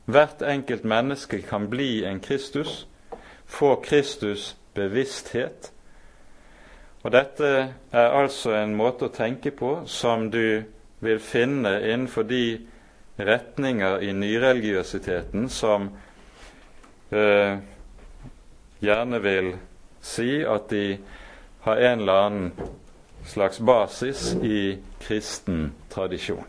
Hvert 0.06 0.42
enkelt 0.42 0.84
menneske 0.84 1.42
kan 1.42 1.70
bli 1.70 2.04
en 2.06 2.20
Kristus, 2.20 2.88
få 3.46 3.76
Kristus 3.76 4.58
bevissthet. 4.74 5.72
Og 7.04 7.12
dette 7.12 7.48
er 7.92 8.10
altså 8.20 8.52
en 8.58 8.76
måte 8.76 9.08
å 9.08 9.14
tenke 9.14 9.52
på 9.56 9.86
som 9.88 10.28
du 10.32 10.66
vil 11.00 11.20
finne 11.24 11.78
innenfor 11.88 12.28
de 12.28 12.44
retninger 13.20 14.04
i 14.04 14.14
nyreligiøsiteten 14.16 15.50
som 15.52 15.90
eh, 17.12 17.58
gjerne 18.80 19.20
vil 19.24 19.54
si 20.02 20.40
at 20.48 20.70
de 20.72 21.00
har 21.66 21.82
en 21.90 22.00
eller 22.00 22.22
annen 22.26 22.52
slags 23.28 23.60
basis 23.60 24.34
i 24.44 24.78
kristen 25.04 25.74
tradisjon. 25.92 26.48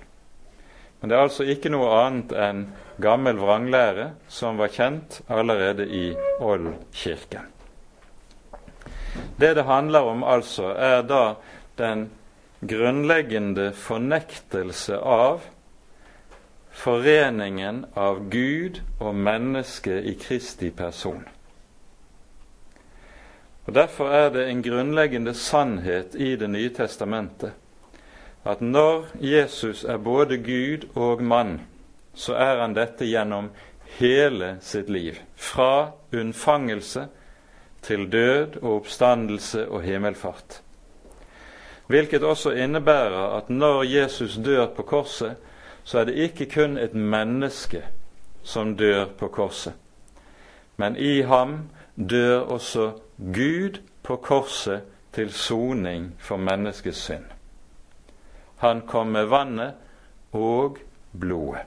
Men 1.00 1.10
det 1.10 1.16
er 1.16 1.24
altså 1.24 1.46
ikke 1.48 1.72
noe 1.72 1.90
annet 1.96 2.32
enn 2.36 2.66
gammel 3.00 3.40
vranglære 3.40 4.10
som 4.28 4.60
var 4.60 4.72
kjent 4.74 5.22
allerede 5.32 5.86
i 5.88 6.10
Oldkirken. 6.44 7.48
Det 9.40 9.54
det 9.56 9.64
handler 9.64 10.06
om, 10.06 10.22
altså, 10.24 10.74
er 10.76 11.02
da 11.02 11.34
den 11.78 12.10
grunnleggende 12.60 13.72
fornektelse 13.72 14.98
av 14.98 15.40
foreningen 16.70 17.84
av 17.94 18.28
Gud 18.30 18.82
og 18.98 19.14
menneske 19.14 20.00
i 20.02 20.14
Kristi 20.20 20.70
person. 20.70 21.24
Og 23.66 23.74
Derfor 23.74 24.10
er 24.10 24.28
det 24.34 24.48
en 24.48 24.62
grunnleggende 24.62 25.34
sannhet 25.34 26.14
i 26.14 26.36
Det 26.36 26.50
nye 26.50 26.70
testamentet 26.74 27.52
at 28.44 28.60
når 28.60 29.04
Jesus 29.20 29.84
er 29.84 29.96
både 29.96 30.38
Gud 30.38 30.88
og 30.96 31.22
mann, 31.22 31.60
så 32.14 32.34
er 32.34 32.60
han 32.60 32.74
dette 32.74 33.04
gjennom 33.04 33.50
hele 33.98 34.56
sitt 34.60 34.88
liv. 34.88 35.18
Fra 35.36 35.92
unnfangelse 36.12 37.06
til 37.82 38.08
død 38.12 38.56
og 38.62 38.74
oppstandelse 38.76 39.68
og 39.68 39.82
himmelfart. 39.82 40.62
Hvilket 41.90 42.22
også 42.22 42.50
innebærer 42.54 43.36
at 43.36 43.48
når 43.50 43.82
Jesus 43.82 44.36
dør 44.44 44.66
på 44.66 44.82
korset, 44.82 45.36
så 45.84 45.98
er 45.98 46.04
det 46.04 46.14
ikke 46.14 46.46
kun 46.46 46.76
et 46.78 46.94
menneske 46.94 47.82
som 48.42 48.76
dør 48.76 49.08
på 49.18 49.28
korset. 49.28 49.72
Men 50.76 50.96
i 50.96 51.20
ham 51.20 51.70
dør 51.96 52.38
også 52.38 52.92
Gud 53.18 53.80
på 54.02 54.16
korset 54.16 54.82
til 55.12 55.32
soning 55.32 56.14
for 56.18 56.36
menneskets 56.36 56.98
synd. 56.98 57.26
Han 58.56 58.80
kom 58.86 59.06
med 59.06 59.24
vannet 59.24 59.74
og 60.32 60.78
blodet. 61.20 61.66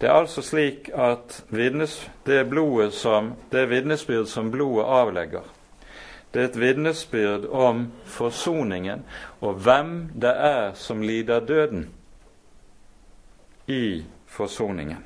Det 0.00 0.08
er 0.08 0.12
altså 0.12 0.42
slik 0.42 0.90
at 0.94 1.44
det, 2.26 2.48
blodet 2.50 2.92
som, 2.92 3.34
det 3.52 3.70
vitnesbyrd 3.70 4.26
som 4.26 4.50
blodet 4.50 4.84
avlegger, 4.84 5.42
det 6.32 6.42
er 6.42 6.48
et 6.48 6.60
vitnesbyrd 6.60 7.48
om 7.50 7.88
forsoningen 8.06 9.02
og 9.40 9.62
hvem 9.64 9.94
det 10.14 10.30
er 10.30 10.74
som 10.78 11.02
lider 11.02 11.40
døden 11.40 11.88
i 13.66 14.04
forsoningen. 14.26 15.04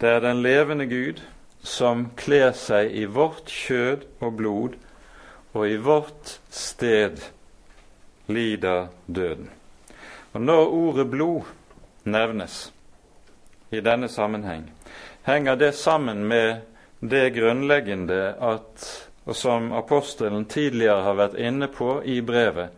Det 0.00 0.08
er 0.08 0.20
den 0.20 0.42
levende 0.42 0.86
Gud 0.86 1.22
som 1.62 2.08
kler 2.18 2.50
seg 2.58 2.90
i 2.90 3.04
vårt 3.06 3.46
kjød 3.46 4.04
og 4.20 4.36
blod, 4.36 4.72
og 5.52 5.68
i 5.68 5.76
vårt 5.76 6.40
sted 6.50 7.20
lider 8.26 8.88
døden. 9.06 9.50
Og 10.32 10.40
når 10.40 10.72
ordet 10.74 11.10
blod 11.10 11.46
nevnes 12.04 12.72
i 13.70 13.80
denne 13.80 14.08
sammenheng, 14.08 14.66
henger 15.22 15.54
det 15.54 15.74
sammen 15.74 16.24
med 16.24 16.71
det 17.02 17.30
grunnleggende 17.34 18.34
at, 18.40 19.08
og 19.24 19.36
som 19.36 19.72
apostelen 19.72 20.44
tidligere 20.46 21.02
har 21.02 21.18
vært 21.18 21.38
inne 21.38 21.68
på 21.68 21.96
i 22.06 22.20
brevet, 22.22 22.70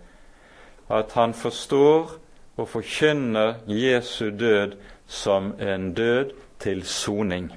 at 0.88 1.12
han 1.16 1.34
forstår 1.36 2.16
og 2.56 2.68
forkynner 2.68 3.60
Jesu 3.68 4.30
død 4.30 4.76
som 5.06 5.52
en 5.60 5.92
død 5.94 6.32
til 6.58 6.82
soning. 6.86 7.50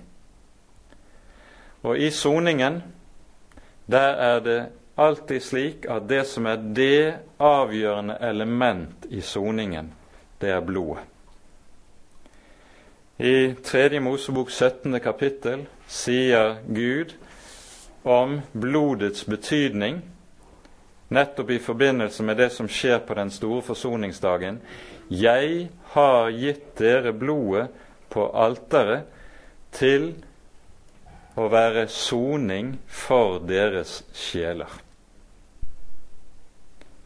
Og 1.84 2.00
i 2.00 2.10
soningen, 2.12 2.82
der 3.88 4.10
er 4.28 4.40
det 4.40 4.62
alltid 4.98 5.40
slik 5.42 5.86
at 5.90 6.10
det 6.10 6.26
som 6.28 6.46
er 6.46 6.58
det 6.76 7.14
avgjørende 7.40 8.18
element 8.22 9.06
i 9.10 9.22
soningen, 9.22 9.94
det 10.42 10.50
er 10.50 10.60
blodet. 10.60 11.04
I 13.18 13.54
3. 13.64 14.00
Mosebok 14.00 14.52
17. 14.52 15.00
kapittel 15.00 15.66
sier 15.88 16.60
Gud 16.68 17.16
om 18.04 18.42
blodets 18.52 19.26
betydning 19.26 20.02
nettopp 21.08 21.50
i 21.50 21.60
forbindelse 21.60 22.24
med 22.24 22.38
det 22.38 22.50
som 22.50 22.68
skjer 22.68 23.00
på 23.00 23.16
den 23.16 23.32
store 23.32 23.62
forsoningsdagen. 23.62 24.60
Jeg 25.08 25.70
har 25.94 26.30
gitt 26.36 26.74
dere 26.80 27.14
blodet 27.16 27.70
på 28.12 28.28
alteret 28.36 29.08
til 29.76 30.10
å 31.38 31.48
være 31.52 31.88
soning 31.92 32.76
for 32.88 33.40
deres 33.48 34.02
sjeler. 34.16 34.72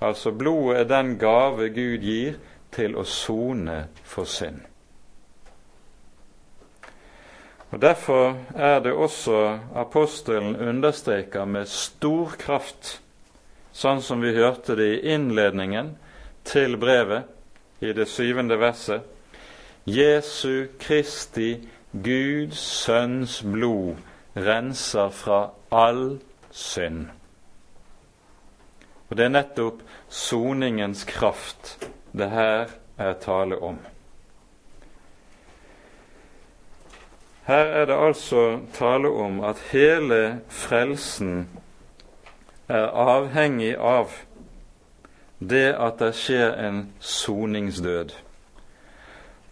Altså 0.01 0.33
blodet 0.33 0.79
er 0.79 0.89
den 0.89 1.15
gave 1.21 1.69
Gud 1.69 2.01
gir 2.01 2.39
til 2.73 2.97
å 2.97 3.05
sone 3.05 3.83
for 4.07 4.25
synd. 4.25 4.70
Og 7.71 7.81
Derfor 7.81 8.37
er 8.55 8.79
det 8.79 8.91
også 8.91 9.59
apostelen 9.75 10.55
understreker 10.55 11.45
med 11.45 11.69
stor 11.71 12.33
kraft, 12.39 12.97
sånn 13.71 14.01
som 14.03 14.19
vi 14.19 14.33
hørte 14.35 14.75
det 14.75 14.87
i 14.91 15.13
innledningen 15.13 15.93
til 16.43 16.75
brevet, 16.77 17.29
i 17.79 17.93
det 17.95 18.09
syvende 18.11 18.59
verset, 18.59 19.01
Jesu 19.87 20.67
Kristi, 20.79 21.55
Guds 21.91 22.59
Sønns 22.59 23.39
blod, 23.41 23.95
renser 24.35 25.09
fra 25.09 25.39
all 25.71 26.19
synd. 26.51 27.07
Og 29.09 29.17
Det 29.17 29.25
er 29.25 29.33
nettopp 29.33 29.81
soningens 30.07 31.03
kraft 31.03 31.77
det 32.11 32.29
her 32.31 32.69
er 32.97 33.17
tale 33.19 33.57
om. 33.59 33.79
Her 37.51 37.57
er 37.57 37.85
det 37.85 37.95
altså 38.07 38.59
tale 38.73 39.09
om 39.09 39.41
at 39.43 39.59
hele 39.71 40.39
frelsen 40.47 41.49
er 42.69 42.85
avhengig 42.95 43.73
av 43.75 44.13
det 45.39 45.73
at 45.75 45.97
det 45.99 46.13
skjer 46.15 46.53
en 46.63 46.77
soningsdød, 46.99 48.13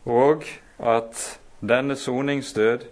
og 0.06 0.46
at 0.80 1.24
denne 1.60 1.98
soningsdød 2.00 2.86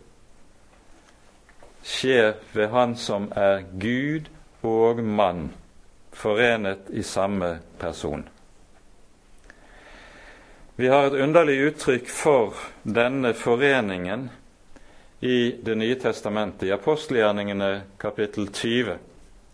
skjer 1.84 2.34
ved 2.54 2.68
Han 2.76 2.96
som 3.00 3.30
er 3.36 3.64
Gud 3.80 4.28
og 4.62 5.00
mann, 5.04 5.54
forenet 6.12 6.90
i 6.90 7.02
samme 7.02 7.60
person. 7.80 8.28
Vi 10.76 10.88
har 10.88 11.08
et 11.08 11.22
underlig 11.24 11.62
uttrykk 11.70 12.10
for 12.10 12.60
denne 12.84 13.34
foreningen 13.34 14.28
i 15.20 15.56
Det 15.62 15.76
nye 15.76 15.96
testamentet, 15.96 16.68
i 16.68 16.72
apostelgjerningene 16.72 17.82
kapittel 17.98 18.48
20, 18.54 18.98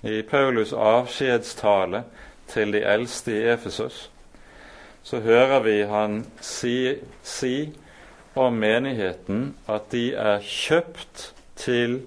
i 0.02 0.22
Paulus' 0.22 0.76
avskjedstale 0.76 2.04
til 2.52 2.74
de 2.76 2.82
eldste 2.84 3.32
i 3.32 3.46
Efesos, 3.54 4.10
så 5.04 5.20
hører 5.20 5.64
vi 5.64 5.78
han 5.88 6.26
si, 6.42 6.96
si 7.24 7.72
om 8.36 8.60
menigheten 8.60 9.54
at 9.68 9.88
de 9.92 10.12
er 10.16 10.44
kjøpt 10.44 11.30
til 11.56 12.02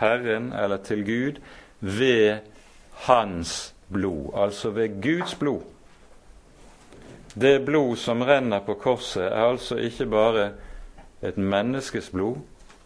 Herren 0.00 0.52
eller 0.52 0.82
til 0.82 1.04
Gud 1.06 1.40
ved 1.80 2.38
Hans 3.06 3.74
blod, 3.92 4.34
altså 4.34 4.70
ved 4.70 4.98
Guds 5.02 5.34
blod. 5.34 5.62
Det 7.40 7.64
blod 7.66 7.96
som 7.96 8.22
renner 8.22 8.60
på 8.64 8.74
korset, 8.74 9.24
er 9.24 9.50
altså 9.50 9.76
ikke 9.76 10.06
bare 10.06 10.50
et 11.22 11.36
menneskes 11.36 12.10
blod, 12.10 12.36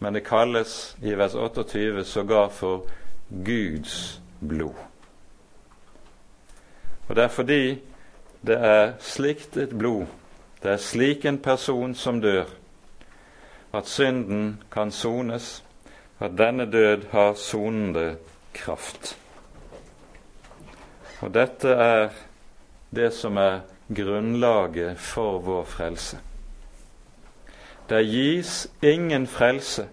men 0.01 0.13
det 0.13 0.23
kalles 0.25 0.97
i 1.01 1.13
vers 1.13 1.35
28 1.35 2.03
sågar 2.03 2.49
for 2.49 2.87
Guds 3.29 4.21
blod. 4.39 4.73
Og 7.07 7.15
Det 7.15 7.23
er 7.23 7.27
fordi 7.27 7.81
det 8.41 8.57
er 8.57 8.93
slikt 8.99 9.57
et 9.57 9.77
blod, 9.77 10.05
det 10.63 10.71
er 10.71 10.77
slik 10.77 11.25
en 11.25 11.37
person 11.37 11.95
som 11.95 12.21
dør, 12.21 12.45
at 13.73 13.87
synden 13.87 14.63
kan 14.71 14.91
sones, 14.91 15.63
at 16.19 16.31
denne 16.37 16.65
død 16.71 17.05
har 17.11 17.33
sonende 17.33 18.17
kraft. 18.53 19.17
Og 21.21 21.33
dette 21.33 21.69
er 21.69 22.09
det 22.95 23.13
som 23.13 23.37
er 23.37 23.59
grunnlaget 23.95 24.97
for 24.97 25.39
vår 25.39 25.63
frelse. 25.63 26.17
Det 27.91 28.05
gis 28.07 28.67
ingen 28.81 29.27
frelse 29.27 29.89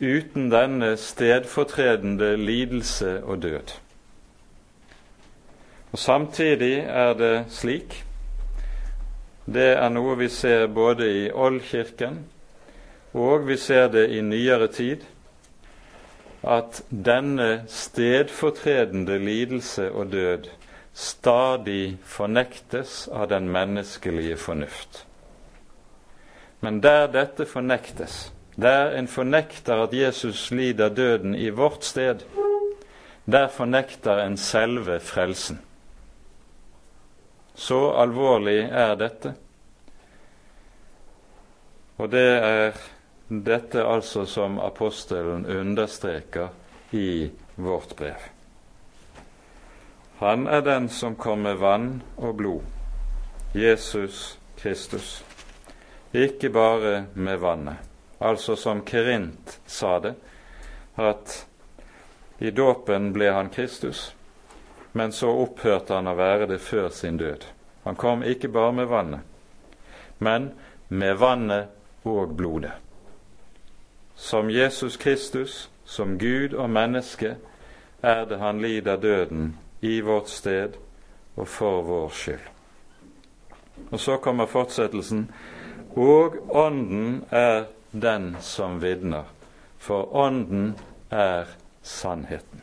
uten 0.00 0.48
denne 0.48 0.94
stedfortredende 0.96 2.32
lidelse 2.40 3.18
og 3.24 3.42
død. 3.42 3.74
Og 5.92 5.98
Samtidig 5.98 6.78
er 6.78 7.12
det 7.14 7.44
slik 7.52 8.04
Det 9.46 9.72
er 9.76 9.88
noe 9.88 10.16
vi 10.16 10.28
ser 10.28 10.66
både 10.66 11.08
i 11.24 11.30
Oldkirken 11.32 12.22
og 13.12 13.46
vi 13.48 13.56
ser 13.56 13.88
det 13.90 14.06
i 14.14 14.20
nyere 14.22 14.68
tid 14.72 15.04
at 16.46 16.82
denne 16.90 17.64
stedfortredende 17.68 19.18
lidelse 19.18 19.90
og 19.92 20.12
død 20.12 20.48
stadig 20.94 21.98
fornektes 22.04 23.08
av 23.12 23.28
den 23.28 23.48
menneskelige 23.48 24.36
fornuft. 24.36 25.06
Men 26.60 26.82
der 26.82 27.06
dette 27.06 27.46
fornektes, 27.46 28.32
der 28.56 28.96
en 28.98 29.08
fornekter 29.08 29.82
at 29.82 29.94
Jesus 29.94 30.50
lider 30.50 30.88
døden 30.88 31.34
i 31.34 31.48
vårt 31.48 31.84
sted, 31.84 32.24
der 33.26 33.48
fornekter 33.48 34.24
en 34.24 34.36
selve 34.36 35.00
frelsen. 35.00 35.60
Så 37.54 37.90
alvorlig 37.90 38.68
er 38.72 38.94
dette. 38.94 39.34
Og 41.98 42.10
det 42.12 42.28
er 42.36 42.76
dette 43.28 43.84
altså 43.84 44.24
som 44.26 44.58
apostelen 44.58 45.46
understreker 45.46 46.48
i 46.92 47.30
vårt 47.56 47.96
brev. 47.96 48.28
Han 50.20 50.46
er 50.46 50.60
den 50.60 50.88
som 50.88 51.16
kom 51.16 51.38
med 51.38 51.60
vann 51.60 52.02
og 52.16 52.36
blod, 52.36 52.62
Jesus 53.54 54.38
Kristus. 54.56 55.24
Ikke 56.12 56.50
bare 56.50 57.04
med 57.14 57.38
vannet. 57.38 57.76
Altså 58.20 58.56
som 58.56 58.82
Kerint 58.84 59.60
sa 59.66 59.98
det, 59.98 60.14
at 60.96 61.46
i 62.38 62.50
dåpen 62.50 63.12
ble 63.12 63.30
han 63.32 63.48
Kristus, 63.48 64.10
men 64.92 65.12
så 65.12 65.30
opphørte 65.44 65.96
han 65.96 66.10
å 66.10 66.18
være 66.18 66.50
det 66.50 66.60
før 66.60 66.90
sin 66.92 67.16
død. 67.16 67.46
Han 67.84 67.96
kom 67.96 68.22
ikke 68.26 68.52
bare 68.52 68.76
med 68.76 68.90
vannet, 68.92 69.20
men 70.18 70.52
med 70.88 71.16
vannet 71.16 72.04
og 72.04 72.36
blodet 72.36 72.76
som 74.20 74.50
Jesus 74.50 74.96
Kristus, 74.96 75.70
som 75.84 76.18
Gud 76.18 76.54
og 76.54 76.70
menneske, 76.70 77.36
er 78.02 78.24
det 78.24 78.36
han 78.38 78.60
lider 78.60 78.96
døden 78.96 79.56
i 79.80 80.00
vårt 80.00 80.28
sted 80.28 80.76
og 81.36 81.48
for 81.48 81.82
vår 81.82 82.08
skyld. 82.08 82.44
Og 83.90 84.00
så 84.00 84.16
kommer 84.16 84.46
fortsettelsen. 84.46 85.30
Og 85.94 86.36
Ånden 86.48 87.24
er 87.30 87.64
den 87.90 88.36
som 88.40 88.78
vitner, 88.82 89.24
for 89.78 90.14
Ånden 90.16 90.74
er 91.10 91.50
sannheten. 91.82 92.62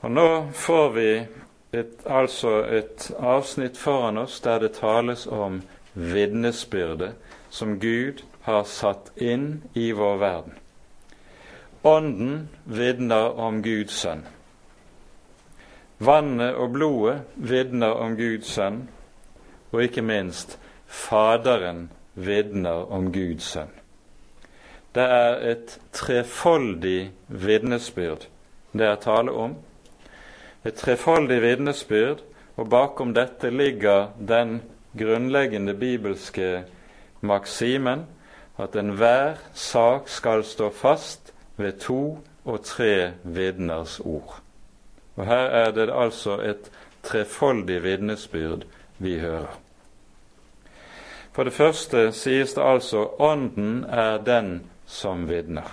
Og 0.00 0.10
Nå 0.10 0.28
får 0.54 0.90
vi 0.94 1.10
et, 1.72 2.06
altså 2.06 2.62
et 2.70 3.10
avsnitt 3.18 3.76
foran 3.76 4.18
oss 4.18 4.40
der 4.40 4.62
det 4.62 4.76
tales 4.78 5.26
om 5.26 5.62
vitnesbyrdet 5.94 7.12
som 7.50 7.78
Gud 7.80 8.22
har 8.46 8.64
satt 8.64 9.10
inn 9.16 9.62
i 9.74 9.90
vår 9.92 10.16
verden. 10.22 10.54
Ånden 11.82 12.48
vitner 12.64 13.34
om 13.38 13.62
Guds 13.62 13.98
sønn. 14.04 14.22
Vannet 15.98 16.54
og 16.54 16.72
blodet 16.72 17.18
vitner 17.34 17.98
om 17.98 18.14
Guds 18.16 18.54
sønn, 18.54 18.84
og 19.72 19.82
ikke 19.82 20.02
minst 20.02 20.58
Faderen 20.88 21.90
vitner 22.14 22.88
om 22.92 23.12
Guds 23.12 23.52
sønn. 23.52 23.70
Det 24.94 25.04
er 25.04 25.38
et 25.52 25.78
trefoldig 25.92 27.10
vitnesbyrd 27.28 28.26
det 28.72 28.86
er 28.86 28.96
tale 29.00 29.32
om. 29.32 29.56
Et 30.64 30.74
trefoldig 30.74 31.40
vitnesbyrd, 31.42 32.22
og 32.56 32.70
bakom 32.70 33.14
dette 33.14 33.50
ligger 33.50 34.10
den 34.18 34.60
grunnleggende 34.98 35.74
bibelske 35.74 36.64
maksimen 37.20 38.06
at 38.58 38.76
enhver 38.76 39.38
sak 39.54 40.08
skal 40.08 40.42
stå 40.44 40.70
fast 40.74 41.32
ved 41.56 41.78
to 41.80 42.18
og 42.44 42.64
tre 42.64 43.12
vitners 43.22 44.00
ord. 44.00 44.40
Og 45.16 45.26
Her 45.26 45.46
er 45.62 45.70
det 45.70 45.90
altså 45.90 46.40
et 46.42 46.70
trefoldig 47.02 47.82
vitnesbyrd 47.82 48.66
vi 48.98 49.18
hører. 49.18 49.54
For 51.38 51.46
det 51.46 51.54
første 51.54 52.00
sies 52.18 52.50
det 52.54 52.64
altså 52.66 53.04
Ånden 53.22 53.84
er 53.84 54.16
den 54.26 54.48
som 54.90 55.20
vitner. 55.28 55.68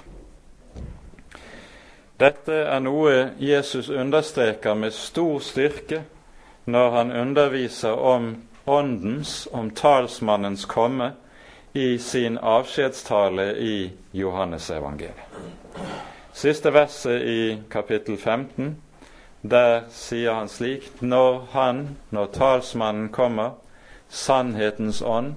Dette 2.22 2.54
er 2.54 2.84
noe 2.86 3.32
Jesus 3.42 3.90
understreker 3.90 4.78
med 4.78 4.94
stor 4.94 5.40
styrke 5.42 6.04
når 6.70 6.92
han 6.94 7.14
underviser 7.22 7.98
om 7.98 8.28
Åndens, 8.68 9.48
om 9.52 9.72
talsmannens 9.74 10.68
komme 10.70 11.08
i 11.74 11.98
sin 11.98 12.38
avskjedstale 12.38 13.48
i 13.58 13.90
Johannesevangeliet. 14.14 15.42
Siste 16.34 16.74
verset 16.78 17.26
i 17.26 17.58
kapittel 17.74 18.22
15, 18.22 18.76
der 19.42 19.90
sier 19.90 20.38
han 20.38 20.48
slik 20.48 21.02
Når 21.02 21.48
han, 21.58 21.98
når 22.12 22.32
talsmannen 22.38 23.10
kommer, 23.10 23.58
sannhetens 24.10 25.02
ånd, 25.02 25.34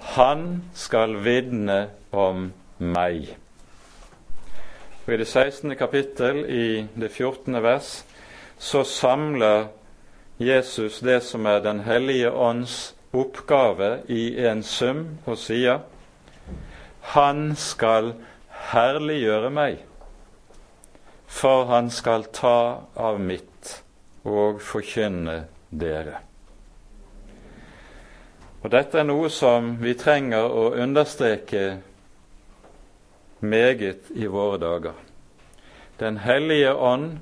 han 0.00 0.62
skal 0.74 1.16
vitne 1.24 1.88
om 2.10 2.50
meg. 2.78 3.34
Og 5.06 5.14
I 5.14 5.18
det 5.22 5.28
16. 5.28 5.74
kapittel, 5.76 6.44
i 6.44 6.86
det 7.00 7.10
14. 7.10 7.62
vers, 7.62 8.04
så 8.58 8.84
samler 8.84 9.68
Jesus 10.38 11.00
det 11.00 11.22
som 11.22 11.46
er 11.46 11.60
Den 11.60 11.80
hellige 11.80 12.30
ånds 12.30 12.94
oppgave 13.12 14.02
i 14.08 14.38
en 14.46 14.62
sum 14.62 15.18
og 15.26 15.38
sier 15.38 15.80
Han 17.14 17.56
skal 17.56 18.12
herliggjøre 18.68 19.50
meg, 19.50 19.78
for 21.26 21.64
han 21.72 21.90
skal 21.90 22.28
ta 22.34 22.84
av 22.96 23.20
mitt 23.20 23.78
og 24.28 24.60
forkynne 24.60 25.44
dere. 25.70 26.27
Og 28.62 28.72
Dette 28.74 28.98
er 28.98 29.06
noe 29.06 29.30
som 29.30 29.76
vi 29.78 29.94
trenger 29.94 30.50
å 30.50 30.72
understreke 30.74 31.78
meget 33.40 34.10
i 34.14 34.26
våre 34.26 34.58
dager. 34.58 34.96
Den 35.98 36.18
hellige 36.22 36.74
ånd 36.74 37.18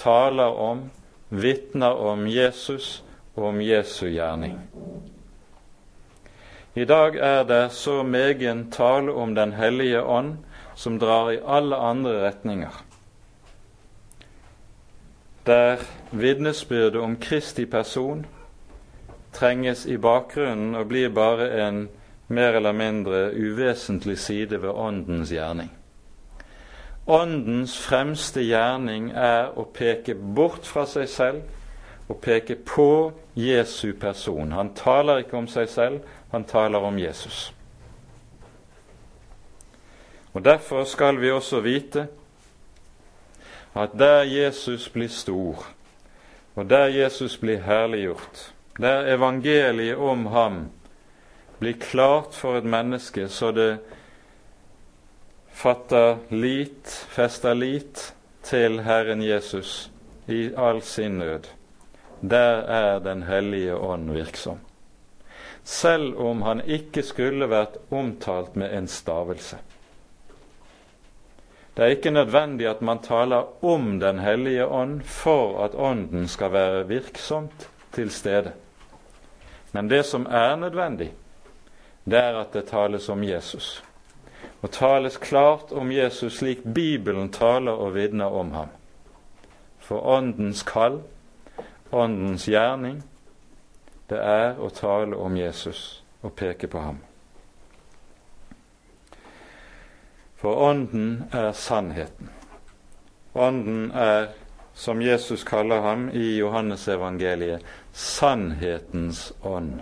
taler 0.00 0.56
om, 0.56 0.86
vitner 1.28 1.92
om 1.92 2.24
Jesus 2.28 3.02
og 3.36 3.50
om 3.50 3.60
Jesu 3.60 4.06
gjerning. 4.08 4.56
I 6.74 6.84
dag 6.84 7.16
er 7.16 7.44
det 7.44 7.72
så 7.72 8.02
megen 8.02 8.70
tale 8.70 9.12
om 9.12 9.34
Den 9.34 9.52
hellige 9.52 10.02
ånd 10.02 10.36
som 10.74 10.98
drar 10.98 11.32
i 11.32 11.40
alle 11.44 11.76
andre 11.76 12.12
retninger. 12.28 12.84
Der 15.46 15.76
vitnesbyrdet 16.12 17.00
om 17.00 17.16
Kristi 17.16 17.64
person 17.66 18.26
trenges 19.38 19.86
i 19.86 19.96
bakgrunnen 19.96 20.74
og 20.74 20.88
blir 20.90 21.12
bare 21.14 21.48
en 21.62 21.86
mer 22.28 22.58
eller 22.58 22.72
mindre 22.72 23.30
uvesentlig 23.34 24.18
side 24.18 24.62
ved 24.62 24.70
Åndens 24.70 25.30
gjerning. 25.32 25.70
Åndens 27.06 27.78
fremste 27.80 28.42
gjerning 28.44 29.12
er 29.16 29.54
å 29.56 29.64
peke 29.72 30.12
bort 30.14 30.66
fra 30.68 30.84
seg 30.86 31.08
selv 31.08 32.08
og 32.08 32.20
peke 32.20 32.56
på 32.68 33.12
Jesu 33.36 33.94
person. 34.00 34.52
Han 34.52 34.74
taler 34.76 35.22
ikke 35.22 35.38
om 35.40 35.48
seg 35.48 35.70
selv, 35.72 36.02
han 36.32 36.44
taler 36.44 36.84
om 36.84 36.98
Jesus. 37.00 37.52
Og 40.36 40.44
Derfor 40.44 40.84
skal 40.84 41.20
vi 41.20 41.30
også 41.30 41.60
vite 41.60 42.06
at 43.74 43.96
der 43.98 44.22
Jesus 44.22 44.88
blir 44.88 45.08
stor, 45.08 45.64
og 46.54 46.70
der 46.70 46.86
Jesus 46.86 47.36
blir 47.36 47.62
herliggjort, 47.62 48.52
der 48.78 49.08
evangeliet 49.14 49.98
om 49.98 50.26
ham 50.26 50.58
blir 51.58 51.78
klart 51.82 52.34
for 52.34 52.58
et 52.58 52.64
menneske 52.64 53.28
så 53.28 53.50
det 53.52 53.70
fatter 55.50 56.18
lit, 56.30 56.86
fester 57.10 57.54
lit 57.54 58.12
til 58.46 58.80
Herren 58.86 59.22
Jesus 59.22 59.90
i 60.30 60.52
all 60.54 60.82
sin 60.82 61.18
nød, 61.18 61.48
der 62.20 62.62
er 62.62 62.98
Den 62.98 63.22
hellige 63.22 63.74
ånd 63.74 64.10
virksom. 64.10 64.58
Selv 65.64 66.14
om 66.16 66.42
han 66.42 66.62
ikke 66.64 67.02
skulle 67.02 67.48
vært 67.50 67.76
omtalt 67.90 68.56
med 68.56 68.72
en 68.76 68.86
stavelse. 68.88 69.58
Det 71.76 71.84
er 71.84 71.96
ikke 71.96 72.10
nødvendig 72.10 72.66
at 72.70 72.80
man 72.82 73.02
taler 73.02 73.64
om 73.64 74.00
Den 74.00 74.18
hellige 74.18 74.66
ånd 74.66 75.02
for 75.02 75.64
at 75.64 75.74
Ånden 75.74 76.28
skal 76.28 76.52
være 76.52 76.86
virksomt 76.88 77.68
til 77.92 78.10
stede. 78.10 78.52
Men 79.72 79.88
det 79.88 80.02
som 80.06 80.26
er 80.26 80.56
nødvendig, 80.56 81.12
det 82.04 82.18
er 82.18 82.40
at 82.40 82.52
det 82.52 82.68
tales 82.68 83.08
om 83.08 83.22
Jesus. 83.24 83.84
Og 84.62 84.70
tales 84.70 85.16
klart 85.16 85.72
om 85.72 85.92
Jesus 85.92 86.38
slik 86.38 86.64
Bibelen 86.74 87.32
taler 87.32 87.72
og 87.72 87.94
vitner 87.94 88.24
om 88.24 88.52
ham. 88.52 88.68
For 89.78 90.00
Åndens 90.00 90.62
kall, 90.62 91.02
Åndens 91.92 92.48
gjerning, 92.48 93.02
det 94.10 94.18
er 94.18 94.58
å 94.60 94.70
tale 94.72 95.16
om 95.16 95.36
Jesus 95.36 96.02
og 96.22 96.32
peke 96.36 96.68
på 96.68 96.80
ham. 96.80 96.98
For 100.38 100.54
Ånden 100.68 101.24
er 101.32 101.52
sannheten. 101.52 102.30
Ånden 103.34 103.90
er, 103.90 104.28
som 104.78 105.02
Jesus 105.02 105.44
kaller 105.44 105.80
ham 105.80 106.10
i 106.14 106.36
Johannesevangeliet, 106.36 107.64
sannhetens 107.92 109.32
ånd. 109.42 109.80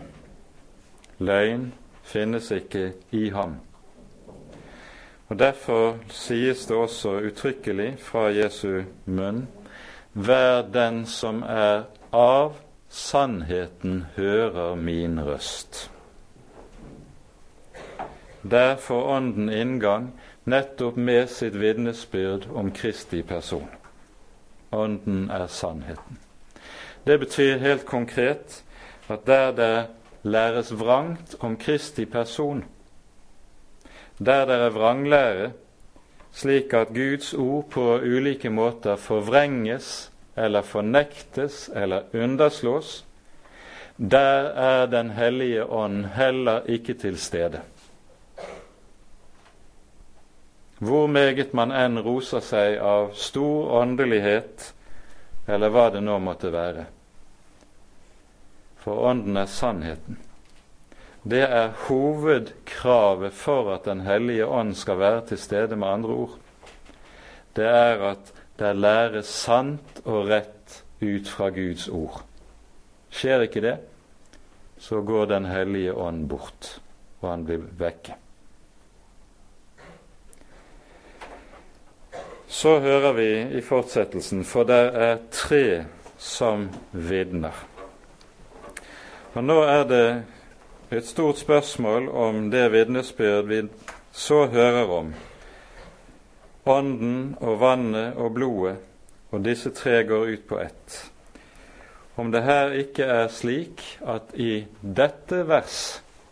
Løgn 1.19 1.73
finnes 2.03 2.49
ikke 2.51 2.93
i 3.13 3.29
ham. 3.31 3.59
Og 5.29 5.39
Derfor 5.39 5.99
sies 6.09 6.65
det 6.67 6.77
også 6.77 7.19
uttrykkelig 7.29 7.91
fra 8.01 8.31
Jesu 8.33 8.87
munn 9.05 9.47
Vær 10.17 10.63
den 10.73 11.03
som 11.07 11.43
er 11.43 11.91
av 12.13 12.55
sannheten, 12.89 14.07
hører 14.17 14.75
min 14.81 15.21
røst. 15.21 15.91
Der 18.43 18.77
får 18.77 19.17
Ånden 19.17 19.53
inngang 19.53 20.15
nettopp 20.45 20.97
med 20.97 21.29
sitt 21.29 21.59
vitnesbyrd 21.61 22.49
om 22.55 22.73
Kristi 22.73 23.21
person. 23.23 23.69
Ånden 24.77 25.31
er 25.31 25.47
sannheten. 25.49 26.19
Det 27.07 27.19
betyr 27.23 27.59
helt 27.63 27.87
konkret 27.87 28.63
at 29.09 29.27
der 29.27 29.53
det 29.57 29.87
læres 30.27 30.73
vrangt 30.75 31.37
om 31.41 31.57
Kristi 31.57 32.05
person, 32.05 32.65
der 34.19 34.45
det 34.45 34.55
er 34.55 34.71
vranglære, 34.75 35.51
slik 36.33 36.73
at 36.73 36.89
Guds 36.95 37.35
ord 37.35 37.71
på 37.71 37.99
ulike 37.99 38.51
måter 38.51 38.97
forvrenges 38.97 40.11
eller 40.37 40.63
fornektes 40.63 41.71
eller 41.75 42.03
underslås, 42.15 43.05
der 43.97 44.53
er 44.53 44.87
Den 44.87 45.11
hellige 45.11 45.65
ånd 45.65 46.05
heller 46.05 46.61
ikke 46.67 46.95
til 46.95 47.19
stede. 47.19 47.61
Hvor 50.79 51.07
meget 51.09 51.55
man 51.57 51.73
enn 51.73 51.97
roser 52.05 52.43
seg 52.45 52.77
av 52.85 53.15
stor 53.17 53.71
åndelighet, 53.81 54.73
eller 55.49 55.73
hva 55.73 55.89
det 55.95 56.03
nå 56.05 56.19
måtte 56.21 56.51
være. 56.53 56.85
For 58.85 59.09
Ånden 59.09 59.39
er 59.41 59.49
sannheten. 59.51 60.19
Det 61.27 61.43
er 61.43 61.73
hovedkravet 61.89 63.35
for 63.35 63.73
at 63.75 63.85
Den 63.85 64.01
hellige 64.07 64.47
ånd 64.47 64.75
skal 64.75 64.99
være 64.99 65.25
til 65.27 65.39
stede, 65.39 65.77
med 65.77 65.89
andre 65.89 66.09
ord. 66.09 66.37
Det 67.57 67.67
er 67.67 68.05
at 68.13 68.33
det 68.59 68.77
læres 68.77 69.27
sant 69.27 70.01
og 70.05 70.29
rett 70.29 70.85
ut 71.01 71.29
fra 71.29 71.49
Guds 71.51 71.89
ord. 71.89 72.23
Skjer 73.11 73.49
ikke 73.49 73.65
det, 73.65 73.77
så 74.79 75.01
går 75.01 75.25
Den 75.25 75.45
hellige 75.45 75.95
ånd 75.95 76.29
bort, 76.29 76.81
og 77.21 77.31
han 77.31 77.45
blir 77.45 77.65
vekke. 77.79 78.15
Så 82.57 82.79
hører 82.81 83.13
vi 83.13 83.29
i 83.59 83.61
fortsettelsen, 83.61 84.41
for 84.49 84.65
det 84.65 84.79
er 84.97 85.19
tre 85.29 85.85
som 86.17 86.71
vitner. 86.89 87.53
Og 89.37 89.45
nå 89.45 89.59
er 89.69 89.85
det 89.91 90.07
et 90.97 91.05
stort 91.05 91.37
spørsmål 91.43 92.09
om 92.09 92.47
det 92.49 92.65
vitnesbyrd 92.73 93.53
vi 93.53 93.61
så 94.09 94.47
hører 94.49 94.89
om. 95.03 95.13
Ånden 96.65 97.37
og 97.45 97.61
vannet 97.61 98.17
og 98.17 98.33
blodet, 98.41 98.81
og 99.37 99.45
disse 99.45 99.77
tre 99.77 100.01
går 100.09 100.33
ut 100.33 100.49
på 100.49 100.65
ett. 100.65 101.01
Om 102.17 102.33
det 102.33 102.47
her 102.49 102.73
ikke 102.73 103.05
er 103.21 103.29
slik 103.29 103.85
at 104.01 104.33
i 104.33 104.63
dette 104.81 105.45
vers 105.45 105.81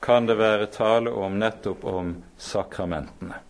kan 0.01 0.25
det 0.25 0.41
være 0.41 0.73
tale 0.73 1.13
om 1.13 1.37
nettopp 1.37 1.85
om 1.85 2.17
sakramentene. 2.41 3.45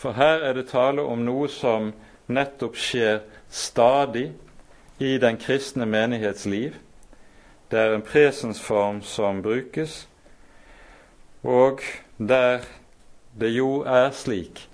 For 0.00 0.16
her 0.16 0.40
er 0.48 0.54
det 0.56 0.70
tale 0.70 1.02
om 1.04 1.20
noe 1.26 1.48
som 1.52 1.90
nettopp 2.32 2.78
skjer 2.80 3.18
stadig 3.52 4.30
i 4.96 5.18
den 5.20 5.36
kristne 5.36 5.84
menighets 5.84 6.46
liv. 6.48 6.78
Det 7.68 7.78
er 7.78 7.92
en 7.94 8.06
presensform 8.06 9.02
som 9.04 9.42
brukes, 9.44 10.06
og 11.44 11.84
der 12.16 12.64
det 13.40 13.52
jo 13.52 13.82
er 13.84 14.08
slik 14.16 14.64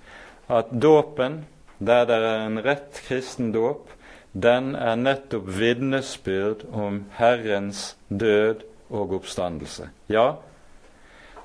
at 0.47 0.71
dåpen, 0.71 1.43
der 1.79 2.07
det 2.07 2.17
er 2.23 2.47
en 2.47 2.63
rett 2.63 3.03
kristen 3.05 3.51
dåp, 3.51 3.91
den 4.33 4.75
er 4.75 4.95
nettopp 4.95 5.51
vitnesbyrd 5.59 6.65
om 6.71 7.03
Herrens 7.19 7.97
død 8.09 8.63
og 8.89 9.13
oppstandelse. 9.19 9.89
Ja, 10.07 10.39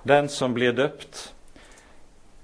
den 0.07 0.29
som 0.29 0.55
blir 0.55 0.73
døpt, 0.73 1.33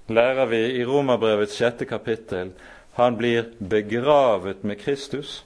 lærer 0.09 0.45
vi 0.45 0.61
i 0.79 0.85
Romerbrevets 0.85 1.57
sjette 1.57 1.85
kapittel 1.85 2.51
han 2.99 3.17
blir 3.17 3.45
begravet 3.57 4.63
med 4.63 4.79
Kristus. 4.79 5.45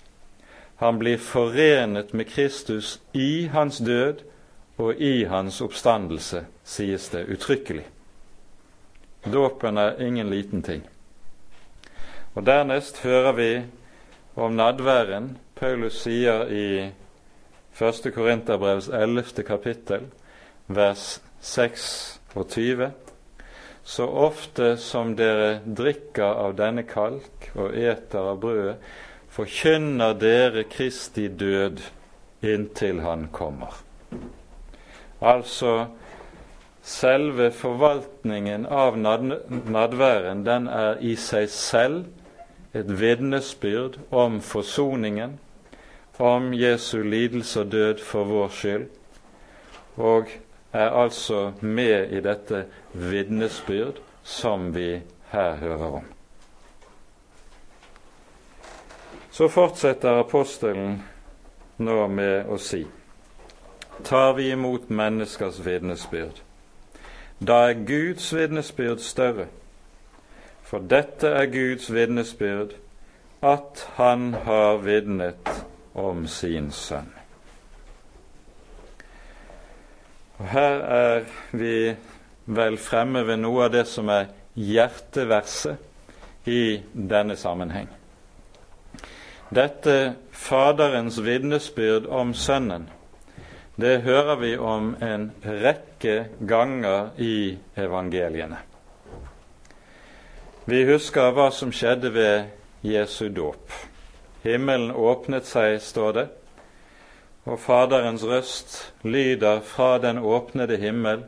Han 0.75 0.99
blir 0.99 1.17
forenet 1.17 2.13
med 2.13 2.27
Kristus 2.27 3.01
i 3.11 3.47
hans 3.47 3.77
død 3.77 4.23
og 4.77 4.95
i 4.95 5.23
hans 5.23 5.61
oppstandelse, 5.61 6.45
sies 6.63 7.09
det 7.09 7.27
uttrykkelig. 7.29 7.85
Dåpen 9.25 9.77
er 9.77 10.01
ingen 10.01 10.29
liten 10.29 10.63
ting. 10.63 10.81
Og 12.33 12.45
Dernest 12.45 13.03
hører 13.05 13.31
vi 13.31 13.51
om 14.35 14.57
nadværen. 14.57 15.37
Paulus 15.55 16.01
sier 16.01 16.49
i 16.49 16.89
1. 17.77 18.13
Korinterbrevs 18.15 18.89
11. 18.89 19.43
kapittel, 19.45 20.09
vers 20.67 21.21
26 21.41 22.91
så 23.83 24.07
ofte 24.07 24.77
som 24.77 25.15
dere 25.19 25.59
drikker 25.65 26.39
av 26.45 26.55
denne 26.55 26.85
kalk 26.87 27.49
og 27.55 27.75
eter 27.75 28.29
av 28.31 28.39
brødet, 28.43 28.77
forkynner 29.33 30.13
dere 30.21 30.63
Kristi 30.69 31.27
død 31.27 31.81
inntil 32.45 33.01
Han 33.03 33.27
kommer. 33.33 33.73
Altså 35.23 35.87
selve 36.83 37.51
forvaltningen 37.55 38.65
av 38.65 38.97
nadværen, 38.99 40.43
den 40.45 40.67
er 40.67 40.99
i 40.99 41.15
seg 41.15 41.47
selv 41.49 42.05
et 42.75 42.89
vitnesbyrd 42.99 43.99
om 44.11 44.41
forsoningen, 44.43 45.37
om 46.19 46.51
Jesu 46.53 47.01
lidelse 47.03 47.63
og 47.63 47.71
død 47.71 48.03
for 48.05 48.29
vår 48.29 48.51
skyld, 48.53 48.87
og 49.97 50.33
er 50.73 50.89
altså 50.89 51.51
med 51.61 52.11
i 52.11 52.21
dette 52.21 52.65
vitnesbyrd 52.93 54.01
som 54.23 54.75
vi 54.75 55.01
her 55.31 55.55
hører 55.55 55.87
om. 56.01 56.05
Så 59.31 59.47
fortsetter 59.49 60.19
apostelen 60.21 60.99
nå 61.77 62.07
med 62.07 62.49
å 62.49 62.57
si 62.61 62.83
Tar 64.03 64.33
vi 64.33 64.49
imot 64.51 64.89
menneskers 64.89 65.59
vitnesbyrd, 65.65 66.39
da 67.39 67.59
er 67.69 67.83
Guds 67.85 68.31
vitnesbyrd 68.33 69.03
større. 69.05 69.45
For 70.65 70.81
dette 70.81 71.29
er 71.29 71.51
Guds 71.53 71.91
vitnesbyrd, 71.93 72.73
at 73.45 73.85
han 73.99 74.33
har 74.33 74.81
vitnet 74.81 75.49
om 75.93 76.25
sin 76.27 76.71
sønn. 76.71 77.11
Og 80.39 80.47
Her 80.49 80.79
er 80.97 81.25
vi 81.51 81.95
vel 82.45 82.77
fremme 82.77 83.21
ved 83.27 83.37
noe 83.43 83.67
av 83.67 83.71
det 83.75 83.85
som 83.87 84.09
er 84.09 84.31
hjerteverset 84.57 85.77
i 86.49 86.81
denne 86.93 87.35
sammenheng. 87.39 87.87
Dette 89.53 90.15
Faderens 90.31 91.19
vitnesbyrd 91.23 92.09
om 92.09 92.33
Sønnen, 92.33 92.89
det 93.75 94.01
hører 94.05 94.35
vi 94.41 94.57
om 94.57 94.95
en 95.01 95.31
rekke 95.45 96.25
ganger 96.49 97.09
i 97.17 97.57
evangeliene. 97.77 98.57
Vi 100.65 100.83
husker 100.87 101.33
hva 101.35 101.49
som 101.51 101.73
skjedde 101.75 102.13
ved 102.13 102.43
Jesu 102.85 103.29
dåp. 103.29 103.71
Himmelen 104.43 104.91
åpnet 104.91 105.47
seg, 105.47 105.79
står 105.81 106.13
det, 106.17 106.27
og 107.43 107.59
Faderens 107.59 108.23
røst 108.23 108.93
lyder 109.03 109.59
fra 109.61 109.97
den 109.99 110.17
åpnede 110.17 110.77
himmel 110.77 111.25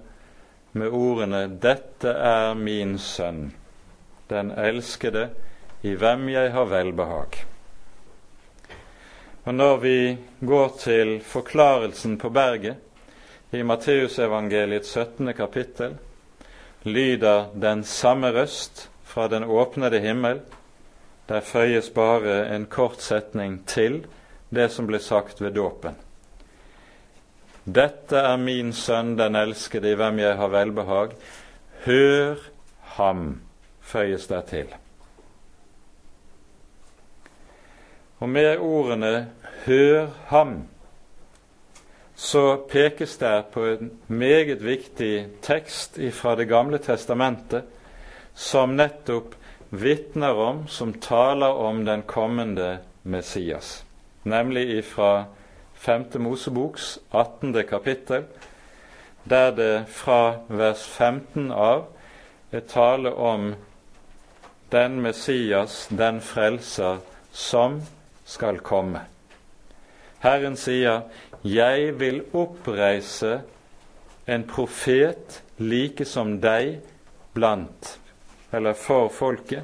med 0.71 0.87
ordene 0.87 1.59
'Dette 1.61 2.09
er 2.09 2.53
min 2.53 2.97
sønn, 2.99 3.53
den 4.29 4.51
elskede, 4.51 5.29
i 5.83 5.91
hvem 5.93 6.29
jeg 6.29 6.51
har 6.51 6.65
velbehag'. 6.65 7.43
Og 9.45 9.53
Når 9.53 9.77
vi 9.77 10.17
går 10.45 10.75
til 10.79 11.21
forklarelsen 11.21 12.17
på 12.17 12.29
berget 12.29 12.75
i 13.51 13.61
Matteusevangeliets 13.61 14.89
17. 14.89 15.33
kapittel, 15.33 15.97
lyder 16.83 17.45
den 17.61 17.83
samme 17.83 18.31
røst 18.31 18.89
fra 19.03 19.27
den 19.27 19.43
åpnede 19.43 19.99
himmel. 19.99 20.41
Der 21.29 21.39
føyes 21.39 21.89
bare 21.89 22.55
en 22.55 22.65
kort 22.65 23.01
setning 23.01 23.67
til 23.67 24.05
det 24.49 24.71
som 24.71 24.87
ble 24.87 24.99
sagt 24.99 25.41
ved 25.41 25.51
dåpen. 25.51 26.04
Dette 27.65 28.19
er 28.21 28.37
min 28.37 28.73
sønn, 28.73 29.15
den 29.17 29.35
elskede, 29.35 29.91
i 29.91 29.97
hvem 29.97 30.19
jeg 30.21 30.37
har 30.37 30.51
velbehag. 30.53 31.15
Hør 31.85 32.37
ham, 32.97 33.41
føyes 33.81 34.27
der 34.29 34.41
til. 34.45 34.69
Og 38.19 38.29
med 38.29 38.57
ordene 38.57 39.29
'hør 39.65 40.07
ham' 40.29 40.67
så 42.15 42.55
pekes 42.69 43.17
det 43.17 43.45
på 43.51 43.65
en 43.65 43.91
meget 44.07 44.63
viktig 44.63 45.27
tekst 45.41 45.99
fra 46.11 46.35
Det 46.35 46.47
gamle 46.47 46.77
testamentet 46.77 47.63
som 48.33 48.75
nettopp 48.75 49.35
vitner 49.69 50.33
om, 50.33 50.67
som 50.67 50.93
taler 50.93 51.47
om 51.47 51.85
den 51.85 52.01
kommende 52.01 52.77
Messias, 53.03 53.85
nemlig 54.23 54.77
ifra 54.77 55.25
5. 55.85 56.05
Moseboks 56.19 56.99
18. 57.11 57.53
kapittel, 57.69 58.23
der 59.29 59.51
det 59.51 59.85
fra 59.87 60.39
vers 60.49 60.81
15 60.87 61.51
av 61.51 61.85
er 62.51 62.63
tale 62.65 63.11
om 63.13 63.51
den 64.71 65.01
Messias, 65.01 65.87
den 65.89 66.21
frelser, 66.21 66.97
som 67.31 67.81
skal 68.25 68.57
komme. 68.65 69.01
Herren 70.19 70.55
sier, 70.57 71.01
'Jeg 71.43 71.99
vil 71.99 72.23
oppreise 72.33 73.41
en 74.27 74.43
profet 74.43 75.43
like 75.57 76.05
som 76.05 76.41
deg 76.41 76.79
blant, 77.33 77.99
eller 78.51 78.73
for 78.73 79.09
folket. 79.09 79.63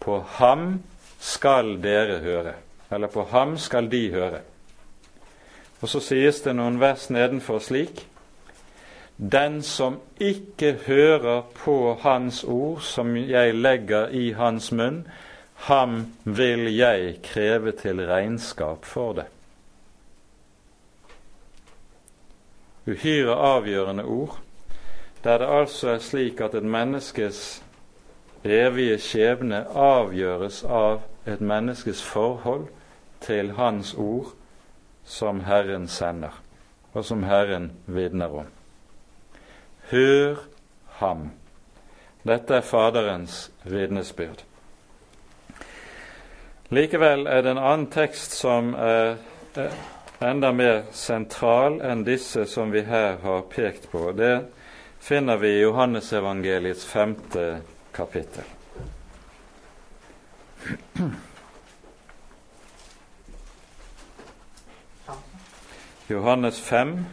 På 0.00 0.20
ham 0.38 0.82
skal 1.18 1.82
dere 1.82 2.18
høre.' 2.18 2.54
Eller 2.90 3.08
på 3.08 3.22
ham 3.22 3.58
skal 3.58 3.90
de 3.90 4.10
høre. 4.12 4.40
Og 5.80 5.88
så 5.88 6.00
sies 6.02 6.40
det 6.42 6.56
noen 6.58 6.80
vers 6.80 7.08
nedenfor 7.10 7.62
slik 7.62 8.06
Den 9.18 9.62
som 9.62 9.98
ikke 10.20 10.72
hører 10.86 11.42
på 11.54 11.98
Hans 12.02 12.44
ord 12.44 12.82
som 12.86 13.16
jeg 13.16 13.54
legger 13.54 14.08
i 14.14 14.30
hans 14.32 14.70
munn, 14.72 15.08
ham 15.66 16.06
vil 16.24 16.68
jeg 16.70 17.16
kreve 17.22 17.72
til 17.72 18.04
regnskap 18.06 18.84
for 18.86 19.12
det. 19.18 19.24
Uhyre 22.86 23.34
avgjørende 23.34 24.04
ord, 24.04 24.38
der 25.24 25.38
det 25.38 25.50
altså 25.50 25.88
er 25.88 25.98
slik 25.98 26.40
at 26.40 26.54
et 26.54 26.62
menneskes 26.62 27.62
evige 28.44 28.98
skjebne 29.02 29.64
avgjøres 29.74 30.62
av 30.64 31.02
et 31.26 31.40
menneskes 31.40 32.02
forhold 32.02 32.68
til 33.20 33.50
Hans 33.58 33.94
ord 33.98 34.37
som 35.08 35.40
Herren 35.48 35.88
sender, 35.88 36.34
og 36.92 37.04
som 37.04 37.24
Herren 37.24 37.70
vitner 37.86 38.34
om. 38.42 38.50
Hør 39.90 40.44
ham. 41.00 41.30
Dette 42.28 42.58
er 42.58 42.66
Faderens 42.66 43.46
vitnesbyrd. 43.64 44.44
Likevel 46.68 47.24
er 47.26 47.42
det 47.42 47.54
en 47.54 47.62
annen 47.62 47.86
tekst 47.88 48.36
som 48.36 48.74
er 48.76 49.16
enda 50.20 50.50
mer 50.52 50.82
sentral 50.92 51.78
enn 51.80 52.04
disse 52.04 52.44
som 52.50 52.74
vi 52.74 52.82
her 52.84 53.16
har 53.22 53.46
pekt 53.48 53.88
på. 53.92 54.10
Det 54.12 54.34
finner 55.00 55.40
vi 55.40 55.54
i 55.54 55.62
Johannesevangeliets 55.62 56.84
femte 56.84 57.46
kapittel. 57.96 58.44
Johannes 66.10 66.60
5, 66.60 67.04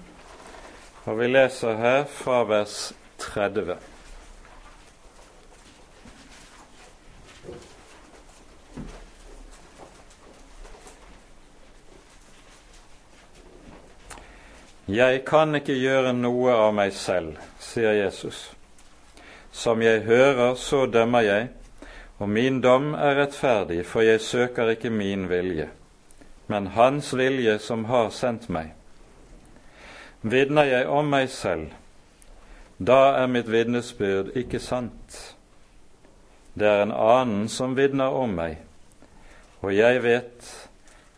og 1.03 1.17
vi 1.19 1.25
leser 1.27 1.75
her 1.75 2.05
fra 2.07 2.43
vers 2.47 2.93
30. 3.19 3.75
Jeg 14.87 15.25
kan 15.27 15.59
ikke 15.59 15.75
gjøre 15.75 16.15
noe 16.15 16.55
av 16.55 16.71
meg 16.79 16.95
selv, 16.95 17.35
sier 17.59 17.97
Jesus. 17.99 18.45
Som 19.51 19.83
jeg 19.83 20.05
hører, 20.07 20.55
så 20.55 20.85
dømmer 20.87 21.27
jeg, 21.27 21.51
og 22.23 22.31
min 22.31 22.63
dom 22.63 22.93
er 22.95 23.19
rettferdig, 23.19 23.83
for 23.83 24.07
jeg 24.07 24.23
søker 24.23 24.71
ikke 24.77 24.89
min 24.89 25.27
vilje, 25.27 25.67
men 26.47 26.71
Hans 26.79 27.11
vilje 27.11 27.59
som 27.59 27.89
har 27.91 28.07
sendt 28.15 28.47
meg 28.47 28.74
vitner 30.25 30.65
jeg 30.65 30.87
om 30.89 31.05
meg 31.13 31.29
selv, 31.29 31.69
da 32.81 33.13
er 33.21 33.29
mitt 33.29 33.49
vitnesbyrd 33.51 34.33
ikke 34.35 34.59
sant. 34.59 35.19
Det 36.57 36.65
er 36.65 36.81
en 36.81 36.95
annen 36.95 37.45
som 37.51 37.75
vitner 37.77 38.15
om 38.15 38.33
meg, 38.33 38.57
og 39.61 39.75
jeg 39.75 40.01
vet 40.01 40.49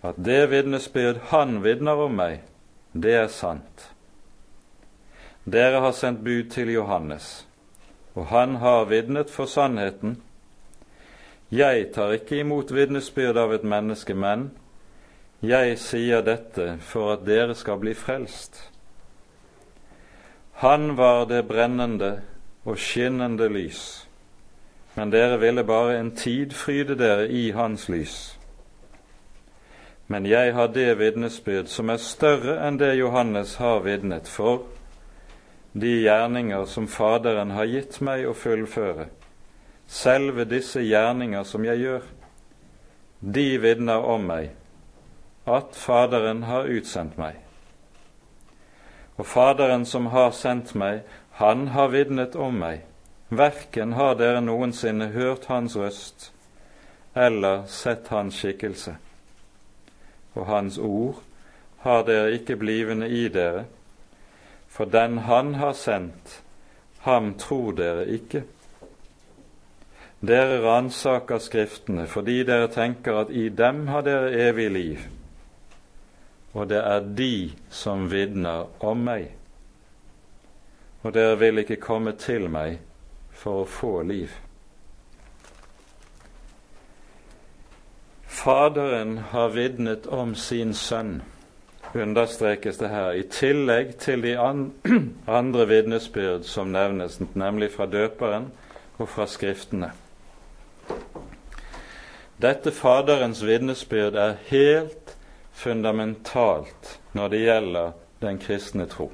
at 0.04 0.20
det 0.20 0.42
vitnesbyrd 0.52 1.24
han 1.32 1.62
vitner 1.64 2.04
om 2.04 2.20
meg, 2.20 2.44
det 2.92 3.16
er 3.16 3.32
sant. 3.32 3.88
Dere 5.48 5.80
har 5.80 5.96
sendt 5.96 6.26
bud 6.28 6.52
til 6.52 6.76
Johannes, 6.76 7.48
og 8.14 8.28
han 8.34 8.60
har 8.60 8.90
vitnet 8.92 9.32
for 9.32 9.48
sannheten. 9.48 10.18
Jeg 11.48 11.94
tar 11.96 12.18
ikke 12.18 12.42
imot 12.44 12.76
vitnesbyrd 12.76 13.40
av 13.40 13.56
et 13.56 13.64
menneske, 13.64 14.12
men 14.14 14.50
jeg 15.40 15.78
sier 15.80 16.26
dette 16.28 16.74
for 16.84 17.14
at 17.16 17.24
dere 17.24 17.56
skal 17.56 17.80
bli 17.80 17.96
frelst. 17.96 18.68
Han 20.60 20.98
var 20.98 21.26
det 21.26 21.44
brennende 21.48 22.22
og 22.66 22.80
skinnende 22.82 23.46
lys, 23.50 24.08
men 24.96 25.12
dere 25.14 25.38
ville 25.38 25.62
bare 25.64 26.00
en 26.00 26.10
tid 26.18 26.56
fryde 26.58 26.96
dere 26.98 27.28
i 27.30 27.52
hans 27.54 27.86
lys. 27.94 28.16
Men 30.08 30.26
jeg 30.26 30.56
har 30.58 30.74
det 30.74 30.98
vitnesbyrd 30.98 31.70
som 31.70 31.94
er 31.94 32.02
større 32.02 32.58
enn 32.66 32.82
det 32.82 32.96
Johannes 32.98 33.56
har 33.62 33.86
vitnet 33.86 34.26
for, 34.26 34.66
de 35.78 35.94
gjerninger 36.02 36.66
som 36.66 36.90
Faderen 36.90 37.54
har 37.54 37.70
gitt 37.70 38.02
meg 38.02 38.26
å 38.26 38.34
fullføre, 38.34 39.12
selve 39.86 40.50
disse 40.50 40.82
gjerninger 40.82 41.46
som 41.46 41.70
jeg 41.70 41.86
gjør, 41.86 42.14
de 43.22 43.50
vitner 43.62 44.10
om 44.10 44.26
meg, 44.26 44.56
at 45.46 45.78
Faderen 45.78 46.48
har 46.50 46.66
utsendt 46.66 47.22
meg. 47.22 47.44
Og 49.18 49.26
Faderen 49.26 49.86
som 49.86 50.12
har 50.14 50.32
sendt 50.32 50.76
meg, 50.76 51.02
han 51.42 51.68
har 51.74 51.92
vitnet 51.94 52.36
om 52.36 52.58
meg. 52.62 52.84
Verken 53.30 53.94
har 53.98 54.16
dere 54.16 54.42
noensinne 54.42 55.12
hørt 55.12 55.50
hans 55.52 55.76
røst 55.76 56.32
eller 57.18 57.66
sett 57.68 58.08
hans 58.14 58.38
skikkelse. 58.38 58.94
Og 60.38 60.46
hans 60.46 60.78
ord 60.78 61.24
har 61.82 62.04
dere 62.06 62.36
ikke 62.38 62.56
blivende 62.56 63.10
i 63.10 63.28
dere, 63.34 63.66
for 64.68 64.86
den 64.86 65.18
han 65.26 65.56
har 65.56 65.74
sendt, 65.74 66.42
ham 67.08 67.34
tror 67.40 67.72
dere 67.74 68.06
ikke. 68.08 68.44
dere 70.22 70.62
ransaker 70.62 71.38
Skriftene 71.38 72.08
fordi 72.08 72.44
dere 72.44 72.68
tenker 72.74 73.20
at 73.22 73.30
i 73.30 73.50
dem 73.50 73.88
har 73.88 74.02
dere 74.02 74.32
evig 74.50 74.72
liv, 74.72 75.04
og 76.54 76.70
det 76.70 76.80
er 76.80 77.00
de 77.18 77.52
som 77.70 78.08
vitner 78.12 78.68
om 78.80 79.04
meg. 79.08 79.32
Og 81.04 81.14
dere 81.14 81.38
vil 81.40 81.62
ikke 81.62 81.80
komme 81.82 82.16
til 82.20 82.50
meg 82.52 82.80
for 83.32 83.64
å 83.64 83.70
få 83.70 83.94
liv. 84.08 84.32
Faderen 88.38 89.18
har 89.32 89.50
vitnet 89.56 90.08
om 90.08 90.36
sin 90.36 90.74
sønn, 90.74 91.22
understrekes 91.94 92.78
det 92.78 92.90
her, 92.92 93.12
i 93.18 93.24
tillegg 93.24 93.96
til 94.02 94.24
de 94.24 94.36
andre 95.40 95.68
vitnesbyrd 95.68 96.46
som 96.46 96.72
nevnes, 96.72 97.20
nemlig 97.34 97.72
fra 97.74 97.88
døperen 97.90 98.52
og 98.98 99.10
fra 99.10 99.28
Skriftene. 99.28 99.92
Dette 102.42 102.72
Faderens 102.72 103.42
vitnesbyrd 103.46 104.16
er 104.22 104.38
helt 104.52 105.17
fundamentalt 105.58 107.00
når 107.18 107.30
det 107.30 107.40
gjelder 107.42 107.94
den 108.22 108.38
kristne 108.38 108.86
tro. 108.90 109.10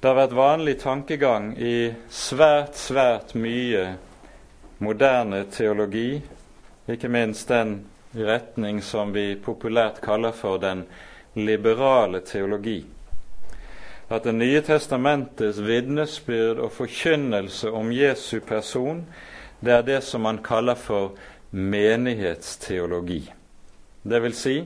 Det 0.00 0.08
har 0.10 0.18
vært 0.18 0.34
vanlig 0.36 0.74
tankegang 0.82 1.52
i 1.58 1.92
svært, 2.10 2.74
svært 2.78 3.34
mye 3.38 3.84
moderne 4.82 5.44
teologi, 5.50 6.18
ikke 6.90 7.10
minst 7.10 7.48
den 7.48 7.78
retning 8.16 8.82
som 8.82 9.14
vi 9.14 9.34
populært 9.40 10.02
kaller 10.04 10.34
for 10.36 10.58
den 10.62 10.84
liberale 11.38 12.20
teologi. 12.26 12.84
At 14.10 14.24
Det 14.24 14.34
nye 14.34 14.60
testamentets 14.62 15.58
vitnesbyrd 15.58 16.58
og 16.58 16.72
forkynnelse 16.72 17.70
om 17.70 17.90
Jesu 17.92 18.40
person 18.40 19.06
det 19.60 19.72
er 19.72 19.82
det 19.82 20.02
som 20.04 20.20
man 20.20 20.38
kaller 20.44 20.74
for 20.74 21.16
menighetsteologi. 21.50 23.32
Det 24.06 24.22
vil 24.22 24.34
si, 24.34 24.56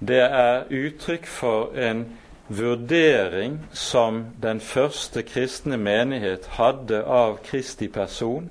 det 0.00 0.20
er 0.24 0.68
uttrykk 0.72 1.26
for 1.28 1.76
en 1.76 2.06
vurdering 2.48 3.60
som 3.72 4.24
den 4.42 4.60
første 4.60 5.22
kristne 5.22 5.76
menighet 5.76 6.46
hadde 6.56 7.02
av 7.04 7.38
Kristi 7.44 7.88
person, 7.88 8.48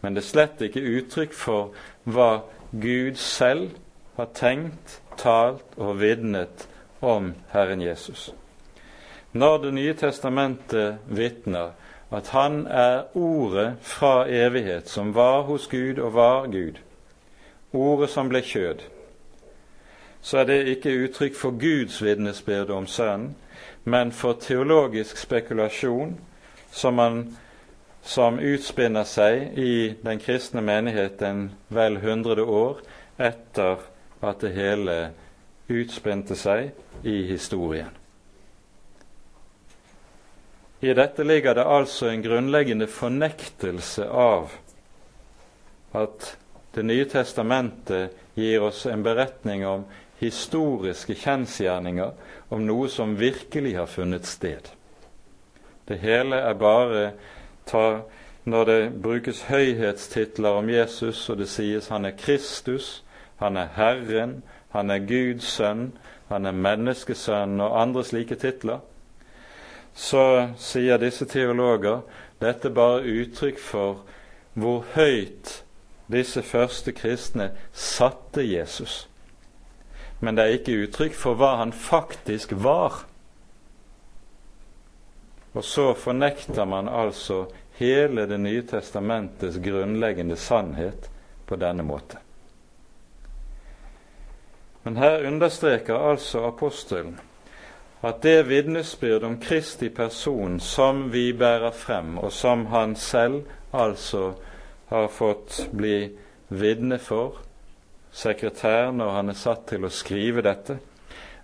men 0.00 0.14
det 0.14 0.22
er 0.22 0.28
slett 0.28 0.60
ikke 0.62 0.84
uttrykk 1.00 1.32
for 1.34 1.72
hva 2.04 2.42
Gud 2.70 3.16
selv 3.18 3.72
har 4.18 4.28
tenkt, 4.34 5.00
talt 5.16 5.78
og 5.80 5.98
vitnet 6.02 6.68
om 7.00 7.32
Herren 7.50 7.82
Jesus. 7.82 8.30
Når 9.32 9.58
Det 9.58 9.74
nye 9.74 9.94
testamentet 9.94 10.98
vitner 11.06 11.72
at 12.10 12.28
han 12.28 12.66
er 12.66 13.16
ordet 13.16 13.74
fra 13.80 14.28
evighet, 14.28 14.88
som 14.88 15.14
var 15.14 15.42
hos 15.42 15.66
Gud 15.66 15.98
og 15.98 16.14
var 16.14 16.46
Gud, 16.46 16.78
ordet 17.72 18.10
som 18.10 18.28
ble 18.28 18.42
kjød, 18.42 18.80
så 20.22 20.38
er 20.38 20.48
det 20.48 20.58
ikke 20.68 20.96
uttrykk 21.04 21.36
for 21.36 21.58
Guds 21.60 22.00
vitnesbyrd 22.02 22.70
om 22.70 22.86
Sønnen, 22.86 23.34
men 23.84 24.12
for 24.12 24.36
teologisk 24.40 25.16
spekulasjon 25.16 26.18
som, 26.70 26.94
man, 26.94 27.36
som 28.02 28.38
utspinner 28.38 29.06
seg 29.08 29.58
i 29.58 29.94
den 30.02 30.20
kristne 30.20 30.60
menigheten 30.60 31.48
vel 31.72 32.00
hundrede 32.02 32.44
år 32.44 32.82
etter 33.16 33.86
at 34.20 34.42
det 34.42 34.52
hele 34.56 34.98
utspente 35.68 36.36
seg 36.36 36.72
i 37.06 37.22
historien. 37.30 37.94
I 40.80 40.94
dette 40.94 41.24
ligger 41.26 41.56
det 41.58 41.64
altså 41.66 42.06
en 42.12 42.22
grunnleggende 42.22 42.86
fornektelse 42.86 44.06
av 44.08 44.52
at 45.98 46.36
Det 46.78 46.84
nye 46.84 47.06
testamentet 47.08 48.12
gir 48.36 48.62
oss 48.62 48.84
en 48.86 49.00
beretning 49.02 49.64
om 49.66 49.86
historiske 50.18 51.14
kjensgjerninger, 51.14 52.10
om 52.50 52.64
noe 52.66 52.88
som 52.90 53.18
virkelig 53.18 53.76
har 53.76 53.86
funnet 53.86 54.26
sted. 54.26 54.70
Det 55.88 55.98
hele 56.02 56.36
er 56.36 56.54
bare 56.58 57.10
tar, 57.66 58.02
når 58.44 58.64
det 58.64 59.02
brukes 59.02 59.42
høyhetstitler 59.48 60.58
om 60.60 60.70
Jesus, 60.70 61.28
og 61.28 61.38
det 61.38 61.48
sies 61.48 61.88
han 61.88 62.04
er 62.04 62.16
Kristus, 62.18 63.04
han 63.38 63.56
er 63.56 63.68
Herren, 63.76 64.42
han 64.70 64.90
er 64.90 64.98
Guds 64.98 65.48
sønn, 65.56 65.92
han 66.28 66.46
er 66.46 66.52
menneskesønn 66.52 67.60
og 67.60 67.80
andre 67.80 68.04
slike 68.04 68.36
titler, 68.36 68.82
så 69.94 70.48
sier 70.58 71.00
disse 71.00 71.26
teologer 71.26 72.02
dette 72.42 72.70
bare 72.70 73.02
uttrykk 73.02 73.58
for 73.58 74.02
hvor 74.58 74.84
høyt 74.94 75.62
disse 76.10 76.42
første 76.42 76.92
kristne 76.92 77.50
satte 77.72 78.44
Jesus. 78.44 79.08
Men 80.20 80.34
det 80.34 80.44
er 80.44 80.56
ikke 80.58 80.80
uttrykk 80.84 81.14
for 81.14 81.38
hva 81.38 81.54
han 81.60 81.72
faktisk 81.72 82.52
var. 82.58 83.04
Og 85.54 85.64
så 85.64 85.92
fornekter 85.94 86.64
man 86.64 86.88
altså 86.88 87.46
hele 87.78 88.26
Det 88.26 88.40
nye 88.40 88.62
testamentets 88.66 89.58
grunnleggende 89.62 90.36
sannhet 90.36 91.10
på 91.46 91.56
denne 91.56 91.82
måte. 91.82 92.18
Men 94.82 94.96
her 94.96 95.26
understreker 95.26 95.94
altså 95.94 96.46
apostelen 96.48 97.20
at 98.02 98.22
det 98.22 98.48
vitnesbyrd 98.48 99.24
om 99.26 99.38
Kristi 99.40 99.88
person 99.88 100.60
som 100.60 101.12
vi 101.12 101.32
bærer 101.32 101.70
frem, 101.70 102.18
og 102.18 102.32
som 102.32 102.66
han 102.66 102.94
selv 102.96 103.42
altså 103.72 104.32
har 104.88 105.08
fått 105.08 105.68
bli 105.74 106.10
vitne 106.48 106.98
for, 106.98 107.42
sekretær 108.12 108.90
når 108.92 109.10
han 109.10 109.28
er 109.28 109.38
satt 109.38 109.66
til 109.68 109.84
å 109.84 109.92
skrive 109.92 110.42
dette, 110.44 110.78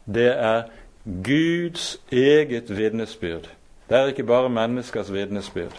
det 0.04 0.30
er 0.32 0.70
Guds 1.04 1.98
eget 2.12 2.70
vitnesbyrd. 2.72 3.48
Det 3.88 3.98
er 3.98 4.12
ikke 4.12 4.24
bare 4.24 4.48
menneskers 4.48 5.12
vitnesbyrd. 5.12 5.76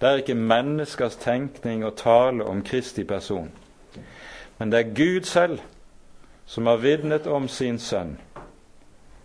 Det 0.00 0.08
er 0.08 0.20
ikke 0.20 0.34
menneskers 0.34 1.16
tenkning 1.16 1.84
og 1.84 1.96
tale 1.96 2.44
om 2.44 2.62
Kristi 2.64 3.04
person. 3.04 3.50
Men 4.58 4.72
det 4.72 4.80
er 4.80 4.94
Gud 4.94 5.28
selv 5.28 5.60
som 6.46 6.66
har 6.66 6.76
vitnet 6.76 7.26
om 7.26 7.48
sin 7.48 7.78
sønn 7.78 8.16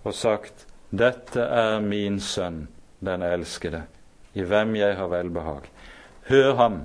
og 0.03 0.13
sagt 0.15 0.65
dette 0.89 1.41
er 1.41 1.79
min 1.83 2.19
sønn, 2.19 2.67
den 2.99 3.21
elskede, 3.21 3.83
i 4.33 4.41
hvem 4.41 4.75
jeg 4.75 4.95
har 4.97 5.07
velbehag. 5.11 5.67
Hør 6.29 6.55
ham. 6.55 6.79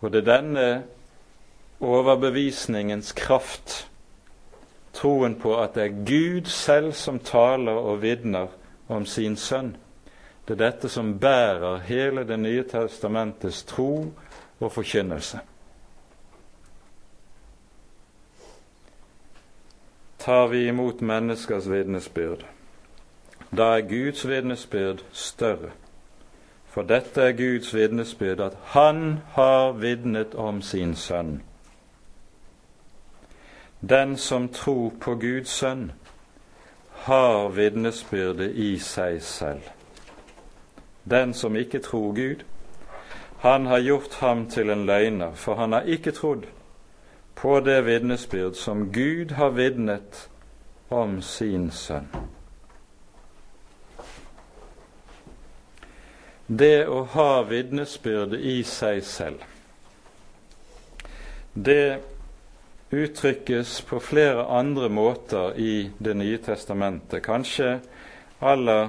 Og 0.00 0.12
det 0.12 0.22
er 0.22 0.30
denne 0.30 0.68
overbevisningens 1.80 3.12
kraft, 3.12 3.88
troen 4.92 5.36
på 5.38 5.56
at 5.62 5.74
det 5.74 5.84
er 5.84 6.00
Gud 6.06 6.48
selv 6.50 6.92
som 6.92 7.18
taler 7.18 7.72
og 7.78 8.02
vitner 8.02 8.48
om 8.88 9.06
sin 9.06 9.36
sønn, 9.36 9.76
det 10.48 10.56
er 10.56 10.64
dette 10.70 10.88
som 10.88 11.18
bærer 11.20 11.82
hele 11.84 12.24
Det 12.24 12.38
nye 12.40 12.62
testamentets 12.64 13.62
tro 13.62 14.12
og 14.60 14.72
forkynnelse. 14.72 15.40
tar 20.28 20.46
vi 20.46 20.66
imot 20.68 21.00
menneskers 21.00 21.70
vitnesbyrd. 21.70 22.42
Da 23.56 23.78
er 23.78 23.84
Guds 23.88 24.26
vitnesbyrd 24.28 25.00
større. 25.12 25.70
For 26.68 26.84
dette 26.84 27.22
er 27.22 27.32
Guds 27.32 27.70
vitnesbyrd 27.74 28.42
at 28.44 28.58
Han 28.74 29.22
har 29.32 29.72
vitnet 29.72 30.34
om 30.34 30.60
sin 30.62 30.92
sønn. 30.94 31.42
Den 33.80 34.16
som 34.16 34.48
tror 34.48 34.92
på 35.00 35.14
Guds 35.14 35.50
sønn, 35.50 35.92
har 36.90 37.48
vitnesbyrdet 37.48 38.50
i 38.54 38.78
seg 38.78 39.22
selv. 39.22 39.62
Den 41.04 41.34
som 41.34 41.56
ikke 41.56 41.78
tror 41.78 42.12
Gud, 42.12 42.42
han 43.38 43.66
har 43.66 43.78
gjort 43.78 44.14
ham 44.20 44.48
til 44.50 44.70
en 44.70 44.86
løgner, 44.86 45.34
for 45.34 45.54
han 45.54 45.72
har 45.72 45.86
ikke 45.86 46.10
trodd 46.10 46.48
på 47.34 47.60
det 47.60 47.84
vitnesbyrd 47.86 48.54
som 48.54 48.92
Gud 48.92 49.30
har 49.30 49.54
vitnet 49.54 50.28
om 50.90 51.22
sin 51.22 51.70
sønn. 51.70 52.10
Det 56.48 56.88
å 56.88 57.04
ha 57.14 57.42
vitnesbyrdet 57.46 58.40
i 58.40 58.62
seg 58.66 59.02
selv, 59.04 59.42
det 61.54 62.00
uttrykkes 62.90 63.80
på 63.80 64.00
flere 64.00 64.46
andre 64.46 64.88
måter 64.88 65.58
i 65.58 65.90
Det 65.98 66.14
nye 66.16 66.38
testamentet. 66.38 67.22
Kanskje 67.22 67.80
aller 68.40 68.88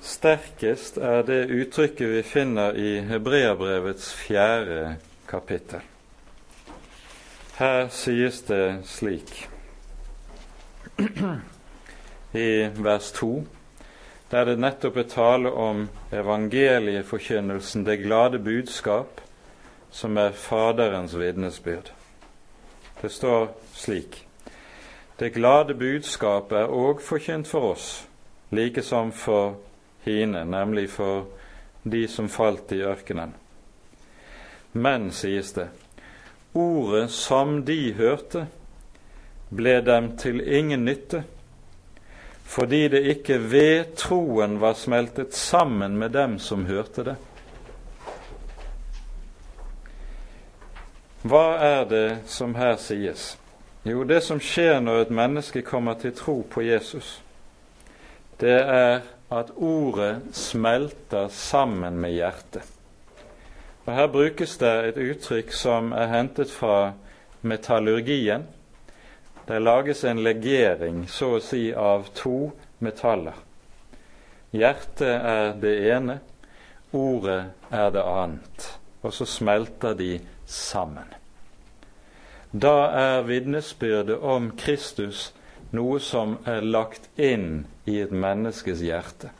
sterkest 0.00 0.96
er 0.98 1.22
det 1.26 1.50
uttrykket 1.50 2.08
vi 2.08 2.22
finner 2.22 2.76
i 2.78 3.00
Hebreabrevets 3.00 4.12
fjerde 4.14 4.96
kapittel. 5.28 5.84
Her 7.58 7.88
sies 7.90 8.42
det 8.46 8.86
slik 8.86 9.48
i 12.32 12.68
vers 12.78 13.12
2.: 13.12 13.44
der 14.30 14.44
det 14.44 14.58
nettopp 14.60 14.96
er 14.96 15.08
tale 15.08 15.50
om 15.50 15.88
evangelieforkynnelsen, 16.12 17.84
det 17.84 18.02
glade 18.02 18.38
budskap, 18.38 19.20
som 19.90 20.16
er 20.16 20.32
Faderens 20.36 21.16
vitnesbyrd. 21.18 21.92
Det 23.00 23.08
står 23.08 23.48
slik 23.74 24.26
Det 25.18 25.30
glade 25.34 25.74
budskap 25.74 26.52
er 26.52 26.70
òg 26.70 27.00
forkynt 27.02 27.48
for 27.48 27.72
oss, 27.72 28.06
like 28.50 28.82
som 28.82 29.12
for 29.12 29.56
hine, 30.06 30.44
nemlig 30.44 30.90
for 30.90 31.26
de 31.82 32.04
som 32.08 32.28
falt 32.28 32.72
i 32.72 32.82
ørkenen. 32.86 33.34
Men, 34.72 35.10
sies 35.10 35.52
det, 35.52 35.68
ordet 36.54 37.10
som 37.10 37.64
de 37.64 37.94
hørte, 37.98 38.46
ble 39.50 39.80
dem 39.82 40.12
til 40.18 40.40
ingen 40.44 40.84
nytte 40.84 41.24
fordi 42.48 42.88
det 42.88 43.02
ikke 43.12 43.36
ved 43.52 43.90
troen 44.00 44.56
var 44.60 44.72
smeltet 44.72 45.34
sammen 45.36 45.98
med 46.00 46.14
dem 46.16 46.38
som 46.40 46.64
hørte 46.64 47.04
det. 47.04 47.16
Hva 51.22 51.58
er 51.58 51.84
det 51.90 52.18
som 52.30 52.54
her 52.54 52.76
sies? 52.78 53.32
Jo, 53.82 54.04
det 54.04 54.20
som 54.22 54.38
skjer 54.38 54.78
når 54.80 55.00
et 55.00 55.10
menneske 55.10 55.64
kommer 55.66 55.98
til 55.98 56.12
tro 56.14 56.42
på 56.50 56.62
Jesus, 56.62 57.22
det 58.38 58.60
er 58.60 59.00
at 59.34 59.50
ordet 59.56 60.20
smelter 60.32 61.26
sammen 61.34 61.98
med 61.98 62.14
hjertet. 62.14 62.62
Og 63.86 63.94
Her 63.94 64.06
brukes 64.06 64.56
det 64.62 64.72
et 64.84 65.02
uttrykk 65.10 65.52
som 65.52 65.90
er 65.92 66.06
hentet 66.12 66.54
fra 66.54 66.92
metallurgien, 67.42 68.46
det 69.48 69.58
lages 69.58 70.04
en 70.04 70.22
legering, 70.22 71.06
så 71.08 71.34
å 71.38 71.42
si, 71.42 71.70
av 71.72 72.10
to 72.14 72.50
metaller. 72.84 73.34
Hjertet 74.52 75.08
er 75.08 75.54
det 75.58 75.76
ene, 75.88 76.20
ordet 76.92 77.40
er 77.72 77.90
det 77.90 78.04
annet. 78.04 78.66
Og 79.02 79.14
så 79.16 79.24
smelter 79.24 79.96
de 79.96 80.18
sammen. 80.48 81.08
Da 82.52 82.88
er 82.96 83.26
vitnesbyrdet 83.28 84.18
om 84.18 84.50
Kristus 84.56 85.28
noe 85.76 86.00
som 86.00 86.38
er 86.48 86.64
lagt 86.64 87.10
inn 87.20 87.66
i 87.84 87.98
et 88.00 88.12
menneskes 88.12 88.80
hjerte. 88.80 89.30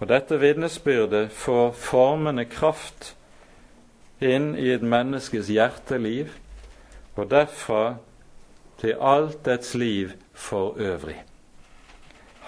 Og 0.00 0.08
dette 0.08 0.38
vitnesbyrdet 0.40 1.28
får 1.32 1.74
formende 1.76 2.46
kraft 2.48 3.12
inn 4.24 4.54
i 4.56 4.70
et 4.72 4.82
menneskes 4.82 5.50
hjerteliv, 5.52 6.32
og 7.14 7.30
derfra 7.30 7.84
til 8.80 8.96
alt 9.00 9.44
dets 9.46 9.74
liv 9.78 10.16
for 10.32 10.80
øvrig. 10.80 11.20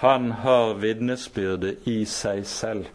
Han 0.01 0.31
har 0.43 0.73
vitnesbyrdet 0.81 1.87
i 1.87 2.03
seg 2.05 2.43
selv. 2.45 2.89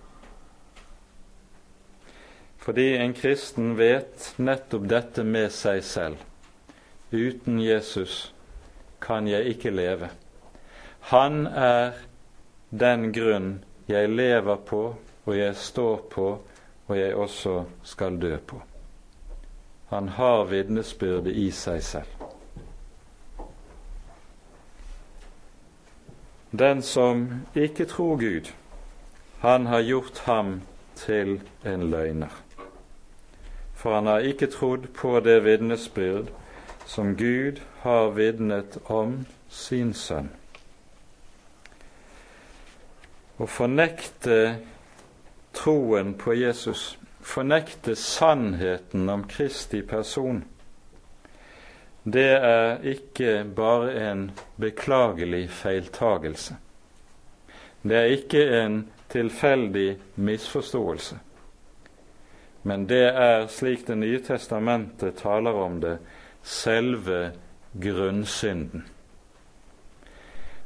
Fordi 2.63 2.97
en 2.97 3.13
kristen 3.15 3.75
vet 3.77 4.35
nettopp 4.39 4.85
dette 4.89 5.25
med 5.27 5.51
seg 5.51 5.83
selv. 5.83 6.21
Uten 7.11 7.59
Jesus 7.61 8.33
kan 9.03 9.27
jeg 9.27 9.57
ikke 9.57 9.73
leve. 9.75 10.13
Han 11.11 11.47
er 11.47 11.97
den 12.71 13.11
grunn 13.13 13.49
jeg 13.91 14.09
lever 14.09 14.57
på, 14.57 14.83
og 15.27 15.35
jeg 15.37 15.57
står 15.59 16.05
på, 16.13 16.29
og 16.87 16.95
jeg 16.99 17.17
også 17.19 17.65
skal 17.83 18.21
dø 18.23 18.37
på. 18.39 18.61
Han 19.91 20.09
har 20.09 20.45
vitnesbyrdet 20.49 21.35
i 21.35 21.51
seg 21.51 21.83
selv. 21.83 22.23
Den 26.53 26.83
som 26.83 27.27
ikke 27.59 27.89
tror 27.91 28.17
Gud, 28.23 28.53
han 29.43 29.67
har 29.67 29.83
gjort 29.83 30.23
ham 30.29 30.61
til 30.95 31.41
en 31.65 31.91
løgner. 31.91 32.42
For 33.83 33.95
han 33.99 34.07
har 34.07 34.23
ikke 34.23 34.47
trodd 34.47 34.87
på 34.95 35.17
det 35.27 35.41
vitnesbyrd 35.43 36.31
som 36.87 37.17
Gud 37.19 37.59
har 37.83 38.13
vitnet 38.15 38.79
om 38.87 39.25
sin 39.51 39.91
sønn. 39.95 40.31
Å 43.43 43.49
fornekte 43.51 44.39
troen 45.57 46.15
på 46.15 46.37
Jesus, 46.39 46.93
fornekte 47.27 47.97
sannheten 47.99 49.11
om 49.11 49.27
Kristi 49.27 49.83
person, 49.83 50.45
det 52.05 52.31
er 52.35 52.83
ikke 52.87 53.45
bare 53.57 53.93
en 54.11 54.23
beklagelig 54.63 55.49
feiltagelse. 55.55 56.57
Det 57.83 57.99
er 57.99 58.15
ikke 58.15 58.43
en 58.59 58.81
tilfeldig 59.11 59.99
misforståelse. 60.15 61.19
Men 62.63 62.87
det 62.87 63.05
er, 63.09 63.47
slik 63.47 63.87
Det 63.87 63.99
nye 63.99 64.21
testamentet 64.23 65.17
taler 65.19 65.53
om 65.53 65.81
det, 65.81 65.99
selve 66.43 67.33
grunnsynden. 67.73 68.85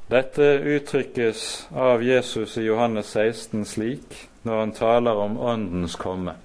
Dette 0.06 0.42
uttrykkes 0.62 1.68
av 1.74 2.02
Jesus 2.04 2.58
i 2.58 2.62
Johannes 2.62 3.06
16 3.06 3.64
slik 3.64 4.28
når 4.46 4.60
han 4.60 4.72
taler 4.72 5.18
om 5.18 5.38
Åndens 5.38 5.96
komme. 5.96 6.36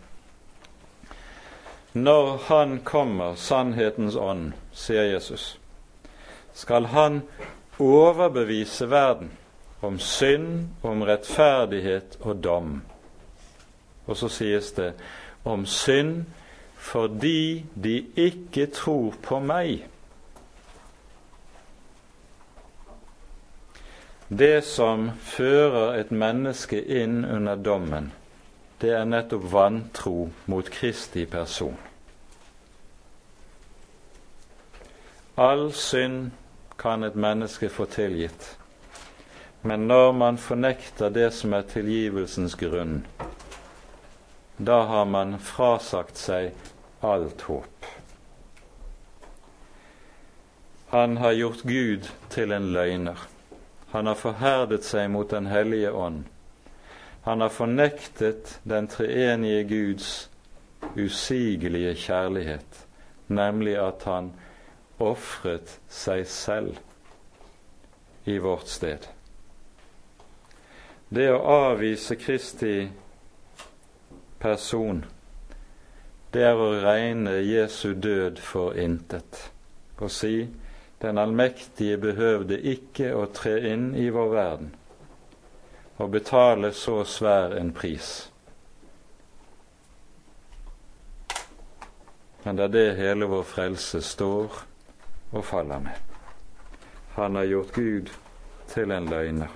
Når 1.94 2.38
Han 2.48 2.80
kommer, 2.80 3.36
sannhetens 3.36 4.16
ånd, 4.16 4.54
sier 4.74 5.04
Jesus, 5.04 5.60
skal 6.54 6.86
Han 6.86 7.22
overbevise 7.80 8.90
verden 8.90 9.30
om 9.82 10.00
synd, 10.00 10.70
om 10.82 11.04
rettferdighet 11.04 12.18
og 12.22 12.44
dom. 12.44 12.82
Og 14.06 14.18
så 14.18 14.30
sies 14.30 14.72
det 14.72 14.94
om 15.44 15.66
synd 15.66 16.26
fordi 16.82 17.66
de 17.84 18.06
ikke 18.18 18.66
tror 18.74 19.14
på 19.22 19.40
meg. 19.40 19.84
Det 24.32 24.64
som 24.64 25.12
fører 25.22 26.00
et 26.00 26.12
menneske 26.12 26.80
inn 26.82 27.22
under 27.26 27.60
dommen, 27.60 28.12
det 28.82 28.94
er 28.98 29.06
nettopp 29.06 29.46
vantro 29.52 30.30
mot 30.50 30.70
Kristi 30.72 31.26
person. 31.30 31.78
All 35.38 35.68
synd 35.74 36.32
kan 36.80 37.04
et 37.04 37.16
menneske 37.16 37.70
få 37.70 37.86
tilgitt, 37.86 38.58
men 39.62 39.86
når 39.92 40.12
man 40.12 40.38
fornekter 40.38 41.10
det 41.10 41.30
som 41.34 41.54
er 41.54 41.68
tilgivelsens 41.68 42.56
grunn, 42.56 43.04
da 44.62 44.82
har 44.90 45.06
man 45.10 45.38
frasagt 45.40 46.20
seg 46.22 46.52
alt 47.02 47.48
håp. 47.50 47.88
Han 50.92 51.18
har 51.18 51.38
gjort 51.38 51.64
Gud 51.64 52.12
til 52.30 52.52
en 52.52 52.74
løgner. 52.76 53.18
Han 53.96 54.08
har 54.12 54.20
forherdet 54.20 54.86
seg 54.86 55.10
mot 55.12 55.30
Den 55.32 55.48
hellige 55.52 55.92
ånd 55.92 56.24
han 57.22 57.42
har 57.42 57.50
fornektet 57.50 58.60
den 58.64 58.88
treenige 58.88 59.64
Guds 59.64 60.30
usigelige 60.96 61.96
kjærlighet, 61.96 62.86
nemlig 63.28 63.76
at 63.78 64.04
han 64.10 64.32
ofret 64.98 65.76
seg 65.90 66.26
selv 66.28 66.80
i 68.26 68.40
vårt 68.42 68.74
sted. 68.74 69.06
Det 71.14 71.28
å 71.30 71.44
avvise 71.70 72.18
Kristi 72.18 72.90
person, 74.42 75.06
det 76.34 76.44
er 76.48 76.60
å 76.60 76.74
regne 76.84 77.38
Jesu 77.44 77.94
død 77.94 78.40
for 78.42 78.78
intet 78.80 79.52
og 80.02 80.12
si 80.12 80.48
den 81.02 81.18
allmektige 81.18 81.98
behøvde 82.02 82.58
ikke 82.74 83.12
å 83.18 83.28
tre 83.34 83.58
inn 83.72 83.92
i 83.98 84.10
vår 84.14 84.30
verden 84.34 84.76
og 86.02 86.10
betale 86.10 86.72
så 86.74 87.04
svær 87.06 87.54
en 87.58 87.70
pris. 87.74 88.32
Men 92.44 92.58
det 92.58 92.64
er 92.64 92.74
det 92.74 92.86
hele 92.98 93.30
vår 93.30 93.44
frelse 93.46 94.02
står 94.02 94.62
og 95.32 95.46
faller 95.46 95.84
med. 95.84 95.98
Han 97.18 97.36
har 97.36 97.44
gjort 97.44 97.74
Gud 97.76 98.10
til 98.68 98.92
en 98.92 99.10
løgner. 99.10 99.52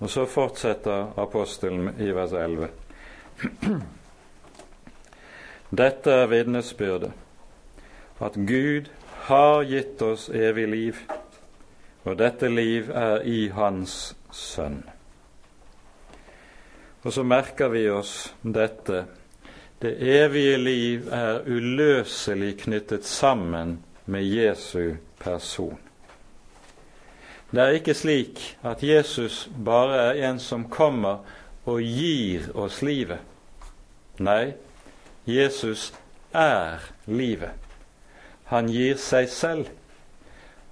Og 0.00 0.10
så 0.10 0.26
fortsetter 0.26 1.14
apostelen 1.20 1.94
i 2.00 2.10
vers 2.10 2.32
11. 2.32 2.68
Dette 5.82 6.10
er 6.10 6.26
vitnesbyrdet, 6.30 7.12
at 8.20 8.34
Gud 8.46 8.90
har 9.26 9.64
gitt 9.66 10.02
oss 10.02 10.28
evig 10.28 10.68
liv, 10.68 10.98
og 12.04 12.18
dette 12.20 12.48
liv 12.52 12.90
er 12.94 13.24
i 13.24 13.48
Hans 13.56 14.14
Sønn. 14.30 14.82
Og 17.04 17.12
så 17.12 17.24
merker 17.24 17.68
vi 17.72 17.88
oss 17.90 18.34
dette. 18.42 19.04
Det 19.80 19.96
evige 20.00 20.56
liv 20.60 21.08
er 21.12 21.42
uløselig 21.46 22.54
knyttet 22.62 23.04
sammen 23.04 23.78
med 24.06 24.24
Jesu 24.24 24.94
person. 25.20 25.78
Det 27.50 27.62
er 27.62 27.76
ikke 27.78 27.94
slik 27.94 28.40
at 28.64 28.82
Jesus 28.82 29.48
bare 29.64 29.98
er 30.08 30.30
en 30.30 30.40
som 30.40 30.64
kommer 30.68 31.20
og 31.64 31.80
gir 31.82 32.50
oss 32.56 32.82
livet. 32.82 33.20
Nei, 34.20 34.54
Jesus 35.26 35.92
er 36.32 36.84
livet. 37.06 37.54
Han 38.52 38.68
gir 38.68 38.98
seg 39.00 39.28
selv. 39.32 39.70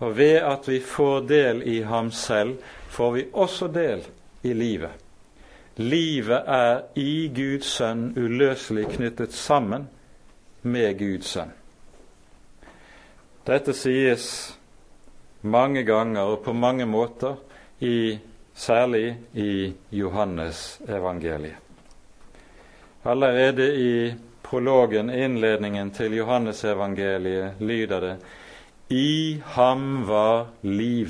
Og 0.03 0.17
ved 0.19 0.43
at 0.43 0.67
vi 0.69 0.81
får 0.83 1.25
del 1.31 1.63
i 1.69 1.81
ham 1.87 2.11
selv, 2.11 2.59
får 2.91 3.13
vi 3.13 3.25
også 3.33 3.69
del 3.73 4.03
i 4.43 4.53
livet. 4.53 4.91
Livet 5.77 6.43
er 6.47 6.83
i 6.99 7.31
Guds 7.35 7.71
sønn 7.79 8.11
uløselig 8.19 8.91
knyttet 8.97 9.33
sammen 9.33 9.87
med 10.63 10.99
Guds 10.99 11.31
sønn. 11.33 11.55
Dette 13.47 13.73
sies 13.75 14.27
mange 15.43 15.83
ganger 15.83 16.35
og 16.35 16.43
på 16.45 16.53
mange 16.53 16.87
måter, 16.87 17.39
i, 17.83 18.19
særlig 18.55 19.17
i 19.35 19.73
Johannes 19.91 20.81
evangeliet. 20.89 21.57
Allerede 23.05 23.67
i 23.75 24.15
prologen, 24.43 25.11
innledningen 25.11 25.91
til 25.91 26.15
Johannes 26.17 26.65
evangeliet, 26.65 27.55
lyder 27.61 28.01
det 28.01 28.17
I 28.91 29.41
ham 29.45 30.09
var 30.09 30.47
liv, 30.63 31.09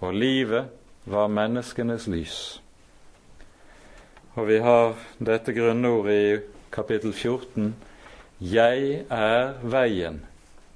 og 0.00 0.14
livet 0.14 0.68
var 1.04 1.28
menneskenes 1.28 2.06
lys. 2.06 2.60
Og 4.34 4.48
vi 4.48 4.58
har 4.58 4.94
dette 5.22 5.54
grunnordet 5.54 6.14
i 6.14 6.38
kapittel 6.74 7.12
14. 7.12 7.74
Jeg 8.40 9.04
er 9.10 9.52
veien, 9.62 10.24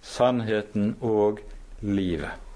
sannheten 0.02 0.94
og 1.02 1.42
livet. 1.82 2.47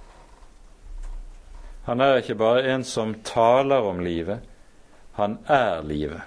Han 1.86 2.00
er 2.00 2.20
ikke 2.20 2.38
bare 2.38 2.66
en 2.70 2.84
som 2.84 3.14
taler 3.26 3.82
om 3.82 4.00
livet, 4.00 4.40
han 5.18 5.38
er 5.50 5.82
livet. 5.82 6.22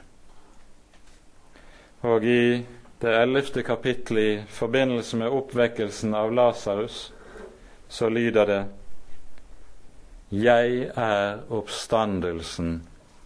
Og 2.04 2.26
i 2.28 2.66
det 3.02 3.14
ellevte 3.22 3.64
kapittelet 3.64 4.24
i 4.24 4.44
forbindelse 4.52 5.18
med 5.18 5.32
oppvekkelsen 5.32 6.14
av 6.16 6.34
Lasarus, 6.36 7.14
så 7.88 8.10
lyder 8.10 8.46
det 8.46 8.62
Jeg 10.30 10.92
er 10.98 11.42
oppstandelsen 11.54 12.82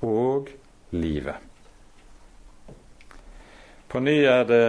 og 0.05 0.49
livet. 0.91 1.35
På 3.89 3.99
ny 3.99 4.19
er 4.29 4.43
det 4.45 4.65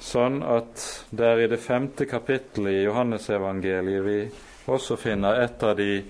sånn 0.00 0.42
at 0.44 0.82
det 1.10 1.24
er 1.26 1.40
i 1.40 1.50
det 1.50 1.60
femte 1.62 2.04
kapittelet 2.06 2.82
i 2.82 2.82
Johannesevangeliet 2.84 4.04
vi 4.04 4.18
også 4.68 4.98
finner 5.00 5.40
et 5.40 5.62
av 5.64 5.76
de 5.78 6.02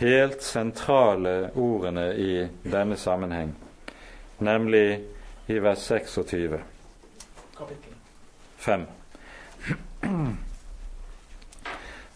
helt 0.00 0.42
sentrale 0.42 1.50
ordene 1.54 2.06
i 2.14 2.48
denne 2.62 2.96
sammenheng, 2.96 3.54
nemlig 4.38 5.00
i 5.46 5.58
vers 5.58 5.78
26. 5.88 6.58
Kapittel 7.56 7.94
5. 8.56 8.86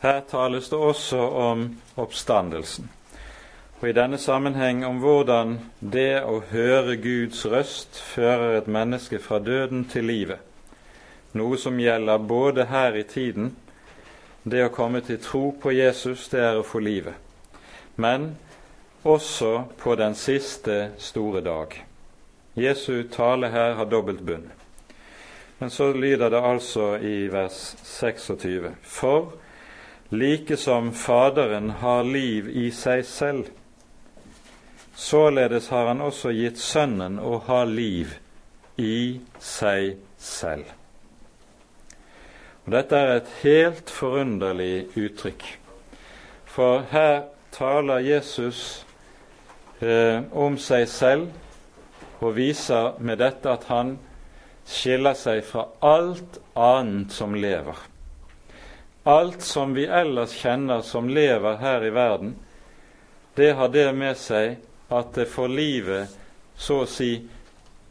Her 0.01 0.21
tales 0.31 0.69
det 0.69 0.79
også 0.79 1.21
om 1.21 1.65
oppstandelsen, 1.97 2.91
og 3.81 3.89
i 3.89 3.97
denne 3.97 4.19
sammenheng 4.19 4.85
om 4.87 5.01
hvordan 5.01 5.59
det 5.81 6.23
å 6.25 6.43
høre 6.53 6.97
Guds 7.01 7.45
røst 7.49 8.01
fører 8.15 8.59
et 8.59 8.69
menneske 8.69 9.19
fra 9.19 9.39
døden 9.39 9.85
til 9.89 10.09
livet 10.09 10.47
noe 11.33 11.59
som 11.59 11.79
gjelder 11.79 12.19
både 12.19 12.67
her 12.71 12.97
i 12.97 13.05
tiden 13.07 13.57
Det 14.43 14.63
å 14.65 14.73
komme 14.73 15.03
til 15.05 15.19
tro 15.21 15.51
på 15.53 15.73
Jesus, 15.77 16.29
det 16.33 16.41
er 16.41 16.57
å 16.57 16.65
få 16.65 16.81
livet. 16.81 17.13
Men 18.01 18.31
også 19.03 19.65
på 19.79 19.95
den 20.01 20.15
siste 20.15 20.93
store 20.99 21.43
dag. 21.45 21.77
Jesu 22.57 23.03
tale 23.13 23.51
her 23.53 23.75
har 23.79 23.89
dobbelt 23.91 24.23
bunn. 24.27 24.49
Men 25.59 25.71
så 25.71 25.93
lyder 25.93 26.31
det 26.33 26.41
altså 26.41 26.97
i 26.97 27.29
vers 27.29 27.77
26.: 27.85 28.75
For 28.83 29.33
like 30.11 30.57
som 30.57 30.93
Faderen 30.93 31.71
har 31.71 32.03
liv 32.03 32.49
i 32.49 32.71
seg 32.71 33.05
selv, 33.05 33.51
således 34.97 35.69
har 35.69 35.87
han 35.87 36.01
også 36.01 36.33
gitt 36.35 36.59
Sønnen 36.59 37.19
å 37.19 37.39
ha 37.47 37.65
liv 37.65 38.17
i 38.77 39.21
seg 39.39 39.99
selv. 40.19 40.65
Og 42.65 42.73
Dette 42.73 42.97
er 42.97 43.13
et 43.17 43.31
helt 43.43 43.91
forunderlig 43.91 44.87
uttrykk. 44.97 45.45
For 46.45 46.83
her 46.91 47.23
taler 47.55 48.01
Jesus 48.05 48.85
eh, 49.81 50.23
om 50.33 50.59
seg 50.59 50.87
selv 50.89 52.21
og 52.21 52.37
viser 52.37 52.99
med 53.01 53.21
dette 53.23 53.51
at 53.51 53.67
han 53.71 53.97
skiller 54.69 55.17
seg 55.19 55.43
fra 55.47 55.67
alt 55.81 56.39
annet 56.55 57.13
som 57.13 57.35
lever. 57.35 57.77
Alt 59.09 59.43
som 59.43 59.75
vi 59.75 59.87
ellers 59.89 60.35
kjenner 60.37 60.85
som 60.85 61.09
lever 61.09 61.57
her 61.63 61.85
i 61.85 61.93
verden, 61.95 62.35
det 63.35 63.55
har 63.57 63.73
det 63.73 63.89
med 63.97 64.19
seg 64.21 64.59
at 64.93 65.15
det 65.17 65.27
får 65.31 65.49
livet 65.49 66.17
så 66.61 66.83
å 66.85 66.89
si 66.89 67.15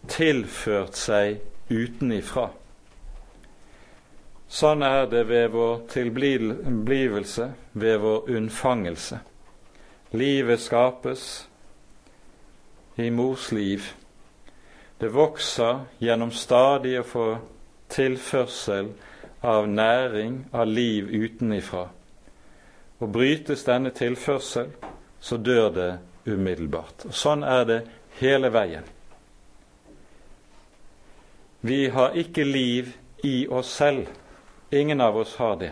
tilført 0.09 0.99
seg 0.99 1.39
utenifra. 1.69 2.49
Sånn 4.49 4.83
er 4.85 5.05
det 5.09 5.23
ved 5.29 5.51
vår 5.53 5.81
tilblivelse, 5.91 7.49
ved 7.73 7.99
vår 8.01 8.29
unnfangelse. 8.37 9.19
Livet 10.11 10.59
skapes 10.59 11.47
i 12.95 13.09
mors 13.09 13.51
liv. 13.51 13.83
Det 14.97 15.09
vokser 15.13 15.85
gjennom 15.99 16.31
stadig 16.31 16.97
å 16.99 17.05
få 17.07 17.25
tilførsel 17.93 18.91
av 19.41 19.69
næring, 19.69 20.45
av 20.51 20.67
liv 20.67 21.07
utenifra. 21.13 21.87
Og 22.99 23.11
brytes 23.13 23.63
denne 23.63 23.93
tilførsel, 23.95 24.71
så 25.19 25.37
dør 25.37 25.69
det 25.75 25.91
umiddelbart. 26.25 27.05
Og 27.05 27.15
sånn 27.15 27.45
er 27.47 27.67
det 27.69 27.79
hele 28.19 28.51
veien. 28.51 28.87
Vi 31.61 31.85
har 31.93 32.17
ikke 32.17 32.43
liv 32.47 32.95
i 33.23 33.43
oss 33.47 33.71
selv 33.79 34.07
Ingen 34.71 35.01
av 35.01 35.17
oss 35.17 35.35
har 35.35 35.55
det. 35.55 35.71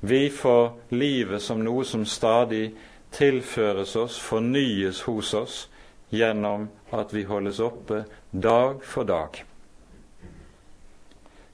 Vi 0.00 0.30
får 0.30 0.72
livet 0.88 1.42
som 1.42 1.60
noe 1.62 1.84
som 1.86 2.02
stadig 2.02 2.72
tilføres 3.12 3.96
oss, 3.96 4.18
fornyes 4.18 5.02
hos 5.02 5.34
oss, 5.34 5.68
gjennom 6.10 6.68
at 6.90 7.14
vi 7.14 7.24
holdes 7.24 7.60
oppe 7.60 8.04
dag 8.30 8.82
for 8.84 9.04
dag. 9.04 9.44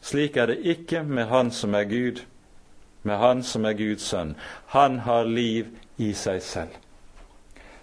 Slik 0.01 0.37
er 0.37 0.53
det 0.53 0.63
ikke 0.63 1.03
med 1.03 1.27
Han 1.27 1.51
som 1.51 1.75
er 1.75 1.85
Gud, 1.91 2.23
med 3.03 3.19
Han 3.19 3.43
som 3.43 3.65
er 3.65 3.75
Guds 3.75 4.07
sønn. 4.07 4.37
Han 4.75 4.99
har 4.99 5.25
liv 5.25 5.73
i 5.97 6.13
seg 6.15 6.43
selv. 6.43 6.77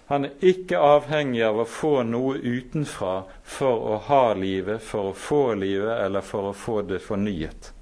Han 0.06 0.24
er 0.24 0.44
ikke 0.44 0.80
avhengig 0.80 1.42
av 1.44 1.62
å 1.62 1.68
få 1.68 2.02
noe 2.04 2.36
utenfra 2.36 3.22
for 3.42 3.86
å 3.92 3.96
ha 4.08 4.34
livet, 4.36 4.82
for 4.82 5.10
å 5.10 5.16
få 5.16 5.54
livet 5.56 5.96
eller 6.00 6.24
for 6.24 6.50
å 6.50 6.56
få 6.56 6.82
det 6.88 7.00
fornyet. 7.04 7.72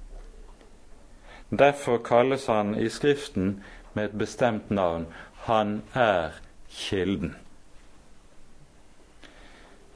Derfor 1.49 1.99
kalles 2.03 2.47
han 2.47 2.75
i 2.75 2.89
Skriften 2.89 3.57
med 3.93 4.05
et 4.05 4.17
bestemt 4.17 4.69
navn. 4.69 5.05
Han 5.43 5.81
er 5.93 6.39
Kilden. 6.69 7.35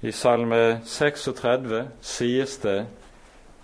I 0.02 0.12
Salme 0.12 0.82
36 0.86 1.88
sies 2.02 2.58
det 2.62 2.86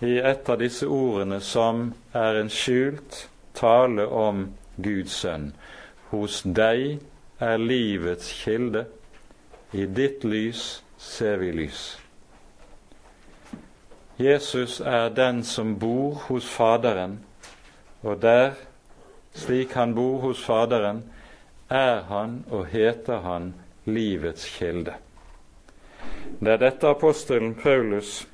i 0.00 0.16
et 0.18 0.48
av 0.50 0.58
disse 0.58 0.88
ordene 0.88 1.38
som 1.44 1.90
er 2.16 2.40
en 2.40 2.50
skjult 2.50 3.28
tale 3.54 4.06
om 4.08 4.46
Guds 4.82 5.20
sønn. 5.22 5.52
Hos 6.10 6.40
deg 6.42 6.98
er 7.38 7.60
livets 7.60 8.32
kilde, 8.42 8.86
i 9.72 9.86
ditt 9.86 10.24
lys 10.24 10.82
ser 10.98 11.38
vi 11.42 11.52
lys. 11.52 11.84
Jesus 14.18 14.80
er 14.80 15.08
den 15.14 15.42
som 15.44 15.76
bor 15.78 16.22
hos 16.28 16.46
Faderen 16.46 17.18
og 18.02 18.22
der, 18.22 18.54
slik 19.34 19.74
han 19.74 19.94
bor 19.94 20.20
hos 20.22 20.42
Faderen, 20.44 21.02
er 21.68 22.02
han 22.08 22.44
og 22.50 22.66
heter 22.72 23.24
han 23.24 23.54
livets 23.84 24.46
kilde. 24.58 24.94
Det 26.40 26.52
er 26.52 26.60
dette 26.60 26.88
apostelen 26.88 27.54
Paulus 27.54 28.26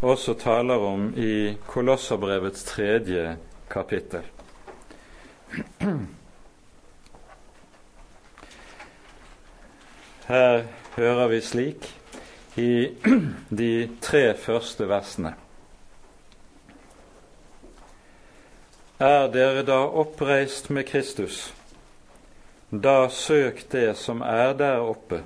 også 0.00 0.34
taler 0.34 0.80
om 0.80 1.10
i 1.16 1.56
Kolosserbrevets 1.66 2.64
tredje 2.64 3.36
kapittel. 3.70 4.22
Her 10.30 10.64
hører 10.96 11.28
vi 11.28 11.40
slik 11.40 11.90
i 12.56 12.88
de 13.50 13.88
tre 14.00 14.34
første 14.38 14.88
versene. 14.88 15.34
Er 19.00 19.30
dere 19.32 19.62
da 19.64 19.78
oppreist 19.96 20.70
med 20.70 20.84
Kristus, 20.88 21.54
da 22.70 23.08
søk 23.08 23.64
det 23.72 23.96
som 23.96 24.20
er 24.20 24.52
der 24.52 24.78
oppe, 24.78 25.22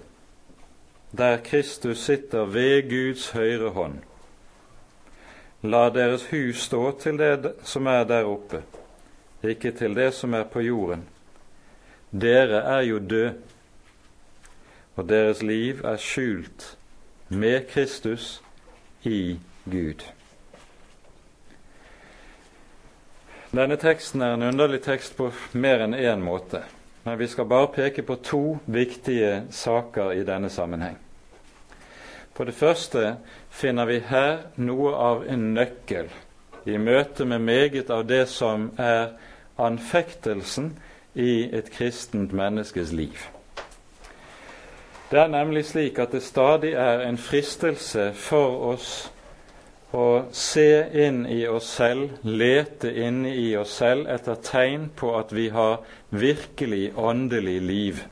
der 1.13 1.37
Kristus 1.45 1.99
sitter 1.99 2.45
ved 2.45 2.89
Guds 2.89 3.31
høyre 3.31 3.71
hånd. 3.71 3.99
La 5.63 5.89
deres 5.91 6.27
hus 6.31 6.63
stå 6.65 6.91
til 7.01 7.19
det 7.19 7.55
som 7.63 7.87
er 7.87 8.05
der 8.05 8.25
oppe, 8.25 8.63
ikke 9.43 9.71
til 9.71 9.95
det 9.97 10.15
som 10.15 10.35
er 10.35 10.45
på 10.45 10.61
jorden. 10.61 11.05
Dere 12.13 12.63
er 12.79 12.81
jo 12.81 12.99
død, 12.99 13.31
og 14.97 15.09
deres 15.09 15.43
liv 15.43 15.85
er 15.85 15.97
skjult 15.97 16.77
med 17.29 17.67
Kristus 17.69 18.43
i 19.03 19.39
Gud. 19.65 20.05
Denne 23.55 23.77
teksten 23.77 24.23
er 24.23 24.35
en 24.35 24.43
underlig 24.43 24.81
tekst 24.83 25.17
på 25.17 25.31
mer 25.53 25.85
enn 25.85 25.95
én 25.95 26.23
måte, 26.23 26.65
men 27.05 27.19
vi 27.19 27.27
skal 27.29 27.45
bare 27.45 27.73
peke 27.75 28.03
på 28.03 28.15
to 28.15 28.59
viktige 28.67 29.43
saker 29.51 30.13
i 30.13 30.25
denne 30.25 30.51
sammenheng. 30.51 30.99
For 32.35 32.45
det 32.45 32.55
første 32.55 33.17
finner 33.51 33.87
vi 33.87 34.01
her 34.09 34.49
noe 34.57 34.95
av 34.97 35.27
en 35.31 35.53
nøkkel 35.55 36.09
i 36.67 36.79
møte 36.81 37.25
med 37.29 37.45
meget 37.45 37.91
av 37.91 38.07
det 38.09 38.25
som 38.33 38.71
er 38.81 39.13
anfektelsen 39.61 40.73
i 41.15 41.45
et 41.55 41.71
kristent 41.71 42.33
menneskes 42.33 42.93
liv. 42.93 43.15
Det 45.11 45.21
er 45.21 45.31
nemlig 45.31 45.65
slik 45.69 45.99
at 46.03 46.13
det 46.13 46.25
stadig 46.25 46.73
er 46.73 47.05
en 47.05 47.19
fristelse 47.21 48.13
for 48.19 48.73
oss 48.73 49.13
å 49.95 50.07
se 50.35 50.69
inn 51.07 51.23
i 51.31 51.45
oss 51.47 51.69
selv, 51.79 52.17
lete 52.27 52.91
inne 52.91 53.31
i 53.39 53.53
oss 53.57 53.77
selv 53.79 54.09
etter 54.11 54.41
tegn 54.43 54.89
på 54.97 55.13
at 55.19 55.33
vi 55.33 55.49
har 55.55 55.85
virkelig 56.11 56.91
åndelig 56.99 57.61
liv. 57.63 58.03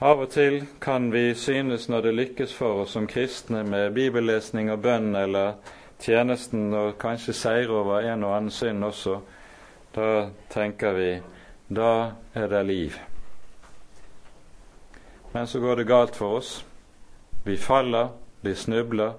Av 0.00 0.20
og 0.20 0.30
til 0.32 0.62
kan 0.80 1.10
vi 1.12 1.34
synes, 1.36 1.88
når 1.88 2.06
det 2.06 2.14
lykkes 2.14 2.54
for 2.56 2.84
oss 2.84 2.94
som 2.96 3.08
kristne 3.08 3.64
med 3.64 3.92
bibellesning 3.96 4.70
og 4.72 4.80
bønn 4.84 5.12
eller 5.16 5.58
tjenesten 6.00 6.70
og 6.72 6.94
kanskje 7.00 7.36
seire 7.36 7.74
over 7.82 8.08
en 8.08 8.24
og 8.24 8.36
annen 8.36 8.54
synd 8.54 8.84
også, 8.84 9.18
da 9.96 10.30
tenker 10.52 10.96
vi 10.96 11.10
da 11.68 11.92
er 12.34 12.48
det 12.48 12.62
liv. 12.66 12.96
Men 15.32 15.46
så 15.46 15.60
går 15.60 15.76
det 15.76 15.90
galt 15.90 16.16
for 16.16 16.40
oss. 16.40 16.64
Vi 17.44 17.56
faller, 17.56 18.08
vi 18.40 18.54
snubler. 18.54 19.14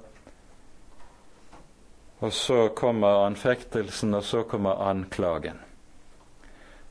Og 2.21 2.33
så 2.33 2.69
kommer 2.69 3.25
anfektelsen, 3.25 4.13
og 4.13 4.23
så 4.23 4.43
kommer 4.43 4.83
anklagen. 4.89 5.59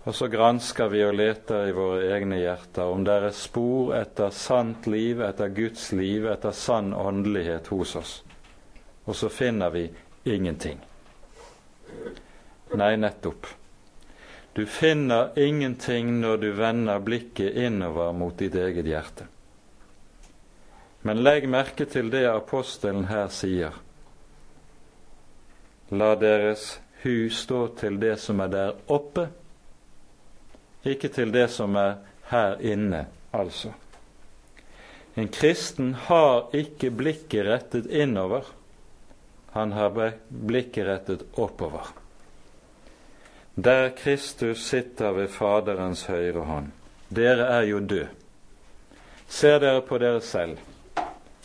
Og 0.03 0.15
så 0.15 0.31
gransker 0.33 0.89
vi 0.89 1.03
og 1.05 1.15
leter 1.15 1.69
i 1.69 1.75
våre 1.77 2.07
egne 2.17 2.39
hjerter 2.41 2.89
om 2.89 3.05
det 3.05 3.19
er 3.21 3.35
spor 3.37 3.93
etter 3.99 4.33
sant 4.33 4.89
liv, 4.89 5.21
etter 5.21 5.53
Guds 5.53 5.91
liv, 5.93 6.25
etter 6.33 6.57
sann 6.57 6.95
åndelighet 6.97 7.69
hos 7.69 7.97
oss. 8.01 8.15
Og 9.05 9.17
så 9.17 9.29
finner 9.29 9.71
vi 9.71 9.85
ingenting. 10.25 10.81
Nei, 12.81 12.95
nettopp. 12.97 13.47
Du 14.57 14.65
finner 14.67 15.37
ingenting 15.39 16.17
når 16.21 16.37
du 16.37 16.49
vender 16.57 16.99
blikket 17.05 17.55
innover 17.61 18.13
mot 18.17 18.39
ditt 18.39 18.55
eget 18.55 18.89
hjerte. 18.89 19.29
Men 21.03 21.23
legg 21.25 21.47
merke 21.49 21.87
til 21.89 22.11
det 22.13 22.27
apostelen 22.29 23.07
her 23.09 23.31
sier. 23.33 23.77
La 25.91 26.15
deres 26.15 26.79
hus 27.03 27.43
stå 27.47 27.63
til 27.81 27.97
det 28.03 28.19
som 28.21 28.43
er 28.45 28.51
der 28.53 28.75
oppe, 28.93 29.29
ikke 30.87 31.09
til 31.13 31.33
det 31.33 31.49
som 31.53 31.77
er 31.77 31.97
her 32.31 32.61
inne, 32.61 33.07
altså. 33.33 33.73
En 35.19 35.29
kristen 35.29 35.95
har 36.07 36.53
ikke 36.57 36.93
blikket 36.95 37.49
rettet 37.49 37.91
innover, 37.91 38.45
han 39.57 39.73
har 39.73 39.97
blikket 40.31 40.87
rettet 40.87 41.27
oppover 41.35 41.91
der 43.65 43.89
Kristus 43.89 44.59
sitter 44.59 45.11
ved 45.13 45.29
Faderens 45.29 46.05
høyre 46.05 46.45
hånd. 46.45 46.71
Dere 47.09 47.47
er 47.47 47.63
jo 47.69 47.81
død. 47.81 48.07
Ser 49.29 49.59
dere 49.59 49.83
på 49.83 49.99
dere 49.99 50.21
selv, 50.21 50.59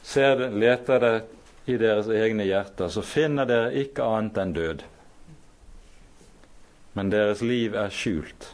ser, 0.05 0.49
leter 0.53 1.01
dere 1.01 1.23
i 1.65 1.77
deres 1.81 2.07
egne 2.13 2.45
hjerter, 2.45 2.91
så 2.93 3.01
finner 3.01 3.49
dere 3.49 3.73
ikke 3.81 4.05
annet 4.05 4.37
enn 4.41 4.53
død. 4.53 4.85
Men 6.95 7.09
deres 7.11 7.41
liv 7.41 7.75
er 7.75 7.91
skjult. 7.91 8.51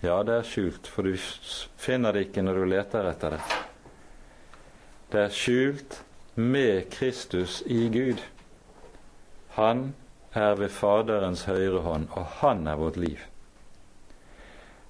Ja, 0.00 0.22
det 0.26 0.40
er 0.40 0.46
skjult, 0.46 0.88
for 0.88 1.06
du 1.06 1.14
finner 1.78 2.14
det 2.14 2.28
ikke 2.28 2.42
når 2.46 2.60
du 2.60 2.68
leter 2.72 3.10
etter 3.10 3.36
det. 3.36 3.42
Det 5.12 5.24
er 5.26 5.34
skjult 5.34 6.00
med 6.38 6.88
Kristus 6.94 7.60
i 7.66 7.88
Gud. 7.92 8.22
Han 9.58 9.92
er 10.36 10.54
ved 10.58 10.70
Faderens 10.70 11.44
høyre 11.48 11.82
hånd, 11.82 12.08
og 12.14 12.26
Han 12.40 12.66
er 12.66 12.78
vårt 12.78 12.96
liv. 12.96 13.18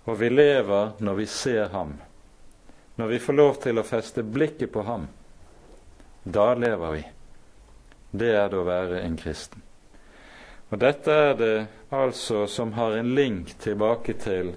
Og 0.04 0.20
vi 0.20 0.28
lever 0.28 0.92
når 1.04 1.14
vi 1.14 1.26
ser 1.26 1.68
ham, 1.72 1.98
når 2.96 3.06
vi 3.06 3.18
får 3.18 3.36
lov 3.36 3.56
til 3.62 3.78
å 3.78 3.86
feste 3.86 4.24
blikket 4.24 4.72
på 4.72 4.82
ham. 4.88 5.08
Da 6.24 6.54
lever 6.54 6.92
vi. 6.92 7.02
Det 8.10 8.30
er 8.34 8.48
det 8.48 8.58
å 8.58 8.66
være 8.66 9.02
en 9.04 9.16
kristen. 9.20 9.62
Og 10.70 10.80
dette 10.80 11.12
er 11.12 11.34
det 11.38 11.56
altså 11.94 12.46
som 12.50 12.72
har 12.76 12.96
en 12.98 13.14
link 13.14 13.54
tilbake 13.60 14.16
til 14.20 14.54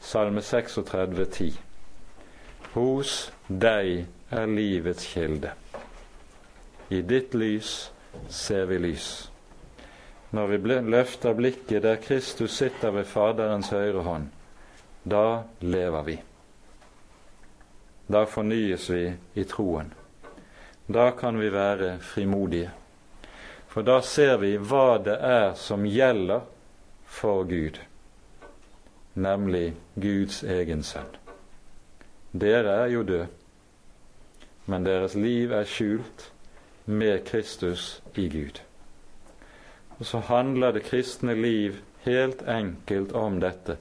Salme 0.00 0.42
36, 0.42 1.24
10. 1.26 1.58
Hos 2.74 3.16
deg 3.48 4.06
er 4.30 4.46
livets 4.46 5.06
kilde. 5.12 5.54
I 6.90 7.02
ditt 7.02 7.34
lys 7.34 7.90
ser 8.28 8.70
vi 8.70 8.78
lys 8.82 9.10
når 10.30 10.46
vi 10.46 10.56
løfter 10.80 11.32
blikket 11.32 11.82
der 11.82 11.96
Kristus 11.96 12.56
sitter 12.56 12.90
ved 12.90 13.04
Faderens 13.04 13.70
høyre 13.72 14.02
hånd, 14.02 14.26
da 15.04 15.42
lever 15.60 16.02
vi. 16.04 16.18
Da 18.08 18.24
fornyes 18.24 18.90
vi 18.90 19.04
i 19.34 19.44
troen. 19.48 19.92
Da 20.88 21.10
kan 21.10 21.38
vi 21.38 21.50
være 21.52 21.98
frimodige. 22.00 22.70
For 23.68 23.84
da 23.84 24.00
ser 24.00 24.38
vi 24.40 24.54
hva 24.56 24.96
det 25.04 25.18
er 25.20 25.50
som 25.60 25.84
gjelder 25.84 26.46
for 27.04 27.44
Gud, 27.44 27.76
nemlig 29.14 29.74
Guds 30.00 30.40
egen 30.42 30.82
sønn. 30.82 31.10
Dere 32.32 32.78
er 32.84 32.88
jo 32.94 33.02
døde, 33.02 33.28
men 34.66 34.88
deres 34.88 35.14
liv 35.14 35.52
er 35.52 35.68
skjult 35.68 36.30
med 36.86 37.20
Kristus 37.28 38.02
i 38.16 38.28
Gud. 38.32 38.62
Og 39.98 40.06
så 40.06 40.24
handler 40.24 40.72
det 40.72 40.86
kristne 40.88 41.34
liv 41.34 41.76
helt 42.08 42.42
enkelt 42.48 43.12
om 43.12 43.40
dette. 43.40 43.76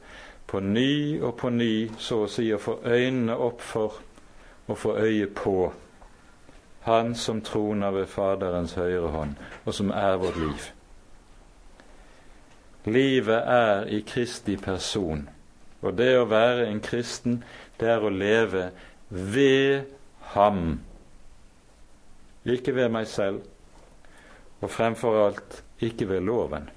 På 0.47 0.59
ny 0.59 1.21
og 1.21 1.37
på 1.39 1.49
ny, 1.49 1.89
så 1.97 2.25
å 2.25 2.31
si, 2.31 2.51
å 2.51 2.59
få 2.59 2.81
øynene 2.83 3.35
opp 3.35 3.63
for 3.63 4.01
og 4.67 4.77
få 4.77 4.97
øye 4.99 5.27
på 5.31 5.71
Han 6.87 7.15
som 7.15 7.41
troner 7.43 7.91
ved 7.91 8.07
Faderens 8.07 8.77
høyre 8.79 9.11
hånd, 9.11 9.35
og 9.65 9.75
som 9.75 9.91
er 9.91 10.17
vårt 10.21 10.39
liv. 10.39 10.67
Livet 12.87 13.43
er 13.43 13.83
i 13.91 13.99
Kristi 14.07 14.55
person, 14.55 15.25
og 15.83 15.97
det 15.99 16.13
å 16.15 16.29
være 16.31 16.69
en 16.71 16.79
kristen, 16.81 17.41
det 17.79 17.91
er 17.91 18.03
å 18.03 18.11
leve 18.13 18.69
ved 19.09 19.91
Ham. 20.31 20.79
Ikke 22.47 22.75
ved 22.75 22.89
meg 22.95 23.07
selv, 23.11 23.43
og 24.61 24.71
fremfor 24.71 25.19
alt 25.25 25.61
ikke 25.83 26.07
ved 26.09 26.23
loven. 26.23 26.69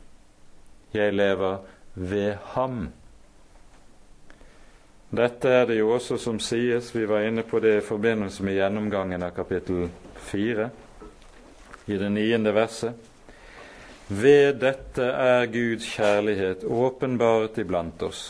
Jeg 0.93 1.15
lever 1.15 1.59
ved 1.95 2.35
ham. 2.55 2.89
Dette 5.11 5.51
er 5.51 5.67
det 5.67 5.81
jo 5.81 5.91
også 5.97 6.19
som 6.23 6.39
sies, 6.43 6.93
vi 6.95 7.05
var 7.07 7.27
inne 7.27 7.43
på 7.43 7.59
det 7.61 7.77
i 7.77 7.87
forbindelse 7.87 8.45
med 8.47 8.59
gjennomgangen 8.61 9.25
av 9.27 9.35
kapittel 9.35 9.89
4, 10.31 10.69
i 11.91 11.99
det 11.99 12.11
niende 12.15 12.53
verset. 12.55 12.95
Ved 14.09 14.61
dette 14.63 15.07
er 15.07 15.51
Guds 15.51 15.87
kjærlighet 15.97 16.65
åpenbart 16.65 17.59
iblant 17.59 18.03
oss, 18.07 18.23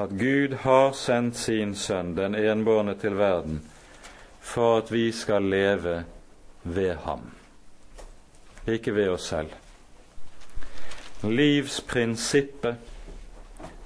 at 0.00 0.10
Gud 0.16 0.56
har 0.64 0.92
sendt 0.96 1.36
sin 1.36 1.76
Sønn, 1.76 2.16
den 2.16 2.34
enbårne, 2.34 2.96
til 2.98 3.16
verden, 3.20 3.62
for 4.40 4.80
at 4.80 4.92
vi 4.92 5.10
skal 5.12 5.44
leve 5.48 6.02
ved 6.64 6.94
ham 7.04 7.30
ikke 8.66 8.94
ved 8.94 9.08
oss 9.08 9.28
selv. 9.28 9.52
Livsprinsippet, 11.22 12.76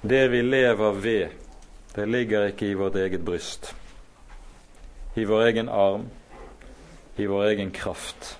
det 0.01 0.27
vi 0.31 0.41
lever 0.41 0.91
ved, 0.91 1.27
det 1.99 2.05
ligger 2.07 2.45
ikke 2.47 2.69
i 2.69 2.77
vårt 2.79 2.95
eget 2.95 3.25
bryst, 3.25 3.73
i 5.19 5.25
vår 5.27 5.41
egen 5.49 5.69
arm, 5.69 6.05
i 7.19 7.25
vår 7.27 7.43
egen 7.49 7.71
kraft. 7.75 8.37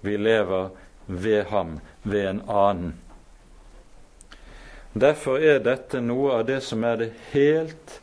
Vi 0.00 0.16
lever 0.16 0.70
ved 1.06 1.44
ham, 1.44 1.80
ved 2.02 2.28
en 2.28 2.40
annen. 2.48 2.94
Derfor 4.96 5.36
er 5.44 5.60
dette 5.60 6.00
noe 6.00 6.38
av 6.38 6.46
det 6.48 6.62
som 6.64 6.84
er 6.88 6.96
det 7.02 7.10
helt 7.34 7.98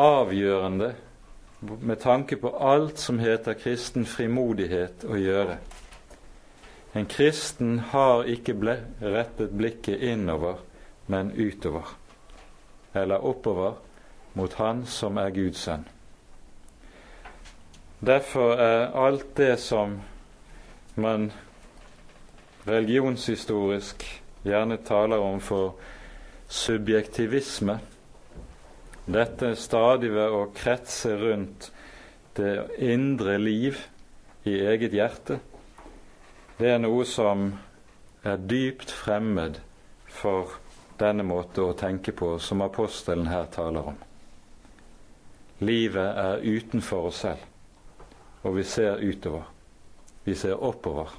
avgjørende 0.00 0.94
med 1.60 2.00
tanke 2.00 2.38
på 2.40 2.54
alt 2.56 2.98
som 2.98 3.20
heter 3.20 3.58
kristen 3.60 4.08
frimodighet 4.08 5.04
å 5.04 5.20
gjøre. 5.20 5.58
En 6.96 7.10
kristen 7.10 7.82
har 7.92 8.24
ikke 8.32 8.56
rettet 9.04 9.52
blikket 9.52 10.00
innover, 10.00 10.64
men 11.06 11.34
utover, 11.36 11.84
eller 12.94 13.24
oppover, 13.24 13.74
mot 14.34 14.54
Han 14.54 14.84
som 14.86 15.18
er 15.18 15.30
Guds 15.34 15.62
sønn. 15.66 15.84
Derfor 18.04 18.58
er 18.60 18.92
alt 18.98 19.36
det 19.38 19.56
som 19.62 20.00
man 21.00 21.30
religionshistorisk 22.66 24.04
gjerne 24.44 24.76
taler 24.84 25.22
om 25.22 25.40
for 25.40 25.76
subjektivisme, 26.48 27.78
dette 29.06 29.54
stadig 29.56 30.12
ved 30.14 30.32
å 30.32 30.44
kretse 30.56 31.14
rundt 31.20 31.70
det 32.36 32.66
indre 32.82 33.38
liv 33.38 33.78
i 34.44 34.58
eget 34.64 34.96
hjerte, 34.96 35.38
det 36.58 36.70
er 36.74 36.82
noe 36.82 37.04
som 37.08 37.50
er 38.24 38.40
dypt 38.40 38.92
fremmed 38.92 39.58
for 40.08 40.56
denne 40.98 41.24
måte 41.26 41.62
å 41.62 41.74
tenke 41.78 42.12
på 42.12 42.36
som 42.38 42.62
apostelen 42.64 43.26
her 43.30 43.46
taler 43.52 43.90
om. 43.94 43.98
Livet 45.64 46.18
er 46.20 46.42
utenfor 46.42 47.10
oss 47.10 47.20
selv, 47.24 47.42
og 48.42 48.56
vi 48.58 48.64
ser 48.68 49.02
utover. 49.02 49.44
Vi 50.24 50.34
ser 50.34 50.62
oppover. 50.64 51.10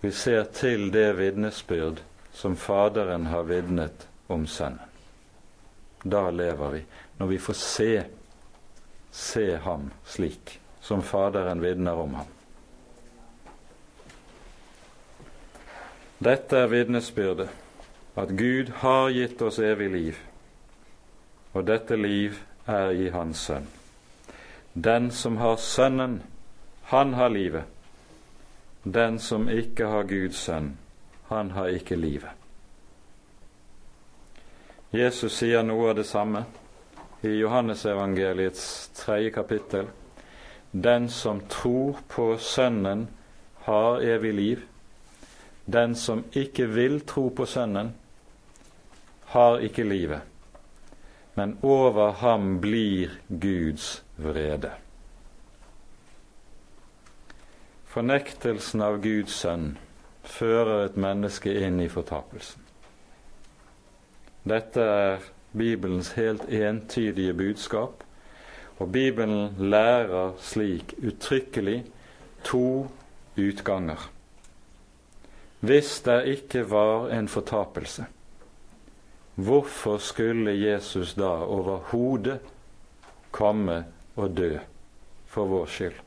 Vi 0.00 0.10
ser 0.12 0.44
til 0.52 0.90
det 0.92 1.14
vitnesbyrd 1.16 2.02
som 2.34 2.56
Faderen 2.56 3.26
har 3.26 3.46
vitnet 3.48 4.08
om 4.26 4.46
Sønnen. 4.46 4.90
Da 6.04 6.30
lever 6.30 6.70
vi, 6.70 6.82
når 7.16 7.26
vi 7.26 7.38
får 7.38 7.56
se, 7.56 8.02
se 9.10 9.46
ham 9.56 9.88
slik 10.04 10.58
som 10.84 11.02
Faderen 11.02 11.62
vitner 11.64 11.96
om 11.96 12.14
ham. 12.14 12.32
Dette 16.18 16.56
er 16.56 16.66
vitnesbyrdet, 16.66 17.48
at 18.16 18.28
Gud 18.38 18.70
har 18.82 19.10
gitt 19.10 19.42
oss 19.42 19.58
evig 19.58 19.90
liv, 19.90 20.20
og 21.52 21.66
dette 21.66 21.96
liv 21.96 22.38
er 22.66 22.90
i 22.94 23.08
Hans 23.10 23.46
Sønn. 23.48 23.66
Den 24.74 25.10
som 25.10 25.36
har 25.36 25.56
Sønnen, 25.56 26.22
han 26.84 27.14
har 27.14 27.28
livet. 27.28 27.64
Den 28.84 29.18
som 29.18 29.48
ikke 29.48 29.86
har 29.86 30.02
Guds 30.02 30.36
sønn, 30.36 30.76
han 31.28 31.50
har 31.50 31.66
ikke 31.72 31.96
livet. 31.96 32.30
Jesus 34.92 35.38
sier 35.40 35.62
noe 35.64 35.88
av 35.90 35.96
det 35.96 36.04
samme 36.06 36.44
i 37.24 37.32
Johannesevangeliets 37.38 38.90
tredje 38.94 39.30
kapittel. 39.32 39.88
Den 40.70 41.08
som 41.08 41.40
tror 41.48 42.02
på 42.08 42.36
Sønnen, 42.36 43.08
har 43.64 44.02
evig 44.04 44.34
liv. 44.34 44.62
Den 45.66 45.94
som 45.94 46.24
ikke 46.32 46.66
vil 46.66 47.00
tro 47.00 47.28
på 47.28 47.46
Sønnen, 47.46 47.94
har 49.34 49.58
ikke 49.58 49.84
livet, 49.84 50.20
men 51.34 51.58
over 51.62 52.12
ham 52.20 52.60
blir 52.60 53.10
Guds 53.28 54.04
vrede. 54.16 54.70
Fornektelsen 57.94 58.82
av 58.82 59.00
Guds 59.02 59.34
sønn 59.40 59.72
fører 60.26 60.84
et 60.84 60.96
menneske 61.00 61.52
inn 61.64 61.80
i 61.82 61.88
fortapelsen. 61.90 62.62
Dette 64.44 64.82
er 64.82 65.28
Bibelens 65.56 66.12
helt 66.18 66.44
entydige 66.50 67.34
budskap, 67.34 68.02
og 68.78 68.90
Bibelen 68.92 69.54
lærer 69.58 70.34
slik 70.42 70.94
uttrykkelig 70.98 71.84
to 72.44 72.86
utganger. 73.38 74.10
Hvis 75.64 76.00
det 76.04 76.18
ikke 76.28 76.64
var 76.70 77.08
en 77.14 77.28
fortapelse, 77.28 78.04
hvorfor 79.34 79.98
skulle 79.98 80.52
Jesus 80.52 81.14
da 81.14 81.30
overhodet 81.46 82.40
komme 83.30 83.84
og 84.16 84.36
dø 84.36 84.58
for 85.26 85.48
vår 85.50 85.66
skyld? 85.66 86.00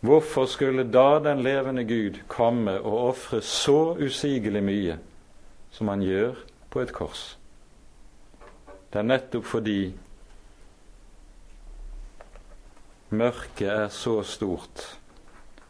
Hvorfor 0.00 0.46
skulle 0.50 0.84
da 0.92 1.18
den 1.22 1.42
levende 1.42 1.84
Gud 1.84 2.18
komme 2.28 2.80
og 2.80 3.08
ofre 3.08 3.40
så 3.42 3.94
usigelig 4.02 4.62
mye 4.64 4.98
som 5.76 5.88
han 5.88 6.02
gjør 6.02 6.36
på 6.72 6.80
et 6.80 6.92
kors. 6.92 7.24
Det 8.92 9.00
er 9.00 9.08
nettopp 9.08 9.44
fordi 9.48 9.80
mørket 13.16 13.68
er 13.68 13.88
så 13.92 14.22
stort, 14.24 14.84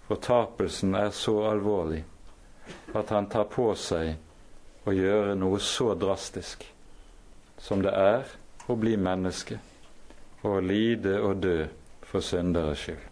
fortapelsen 0.07 0.95
er 0.95 1.11
så 1.15 1.35
alvorlig, 1.51 2.05
at 2.95 3.11
han 3.11 3.29
tar 3.31 3.49
på 3.53 3.69
seg 3.79 4.17
å 4.87 4.95
gjøre 4.95 5.35
noe 5.39 5.59
så 5.63 5.93
drastisk 5.99 6.65
som 7.59 7.83
det 7.83 7.93
er 7.93 8.29
å 8.71 8.77
bli 8.79 8.97
menneske 8.97 9.59
og 10.47 10.63
lide 10.63 11.17
og 11.21 11.43
dø 11.43 11.59
for 12.07 12.23
synderes 12.23 12.85
skyld. 12.87 13.03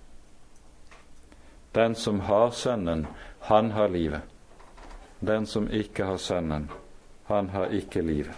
Den 1.74 1.96
som 1.98 2.20
har 2.28 2.50
Sønnen, 2.54 3.06
han 3.50 3.72
har 3.74 3.88
livet. 3.90 4.22
Den 5.18 5.46
som 5.46 5.66
ikke 5.66 6.06
har 6.06 6.20
Sønnen, 6.22 6.68
han 7.26 7.48
har 7.50 7.74
ikke 7.74 8.02
livet. 8.02 8.36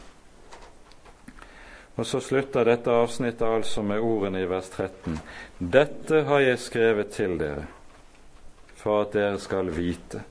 Og 1.96 2.06
så 2.06 2.20
slutter 2.20 2.64
dette 2.64 2.92
avsnittet 2.92 3.44
altså 3.44 3.82
med 3.84 4.00
ordene 4.04 4.40
i 4.44 4.48
vers 4.48 4.68
13. 4.72 5.18
Dette 5.58 6.22
har 6.28 6.40
jeg 6.44 6.62
skrevet 6.64 7.12
til 7.12 7.36
dere, 7.40 7.66
for 8.76 9.04
at 9.04 9.12
dere 9.16 9.40
skal 9.40 9.72
vite 9.72 10.24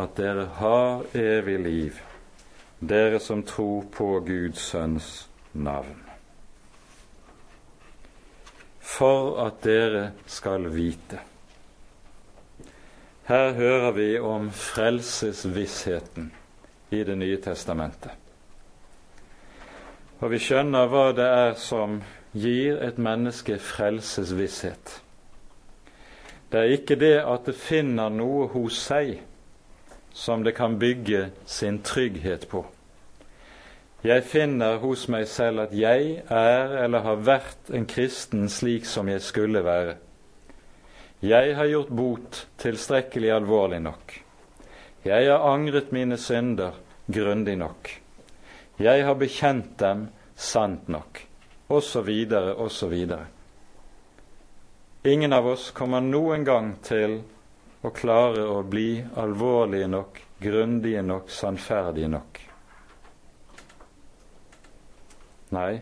at 0.00 0.16
dere 0.16 0.46
har 0.60 1.02
evig 1.16 1.58
liv, 1.60 1.98
dere 2.80 3.20
som 3.20 3.42
tror 3.46 3.84
på 3.92 4.12
Guds 4.26 4.70
sønns 4.72 5.10
navn. 5.52 5.98
For 8.80 9.36
at 9.44 9.60
dere 9.64 10.10
skal 10.26 10.70
vite. 10.74 11.20
Her 13.30 13.52
hører 13.54 13.92
vi 13.94 14.08
om 14.18 14.50
frelsesvissheten 14.50 16.32
i 16.90 17.04
Det 17.04 17.14
nye 17.18 17.36
testamentet. 17.38 18.10
Og 20.20 20.32
vi 20.32 20.40
skjønner 20.42 20.88
hva 20.90 21.04
det 21.14 21.26
er 21.26 21.54
som 21.54 22.00
gir 22.34 22.80
et 22.82 22.98
menneske 22.98 23.60
frelsesvisshet. 23.62 24.96
Det 26.50 26.58
er 26.58 26.74
ikke 26.74 26.98
det 26.98 27.16
at 27.22 27.46
det 27.46 27.54
finner 27.54 28.10
noe 28.10 28.48
hos 28.50 28.80
seg 28.88 29.20
som 30.12 30.44
det 30.44 30.52
kan 30.52 30.78
bygge 30.78 31.30
sin 31.46 31.82
trygghet 31.82 32.48
på. 32.48 32.64
Jeg 34.04 34.24
finner 34.24 34.78
hos 34.80 35.08
meg 35.12 35.26
selv 35.28 35.66
at 35.66 35.72
jeg 35.76 36.22
er 36.32 36.76
eller 36.84 37.04
har 37.04 37.24
vært 37.26 37.72
en 37.76 37.84
kristen 37.84 38.48
slik 38.48 38.86
som 38.88 39.08
jeg 39.12 39.20
skulle 39.20 39.60
være. 39.64 39.98
Jeg 41.20 41.52
har 41.56 41.68
gjort 41.68 41.90
bot 41.92 42.38
tilstrekkelig 42.62 43.32
alvorlig 43.34 43.82
nok. 43.84 44.14
Jeg 45.04 45.28
har 45.28 45.44
angret 45.44 45.92
mine 45.92 46.16
synder 46.16 46.78
grundig 47.12 47.58
nok. 47.60 47.90
Jeg 48.80 49.04
har 49.04 49.18
bekjent 49.20 49.76
dem 49.80 50.06
sant 50.34 50.88
nok, 50.88 51.20
osv., 51.68 52.08
osv. 52.56 52.94
Ingen 55.04 55.32
av 55.32 55.46
oss 55.46 55.70
kommer 55.76 56.00
noen 56.00 56.44
gang 56.44 56.72
til 56.84 57.20
å 57.82 57.90
klare 57.94 58.44
å 58.44 58.62
bli 58.62 59.00
alvorlige 59.16 59.88
nok, 59.88 60.20
grundige 60.40 61.02
nok, 61.02 61.30
sannferdige 61.32 62.08
nok. 62.12 62.40
Nei, 65.56 65.80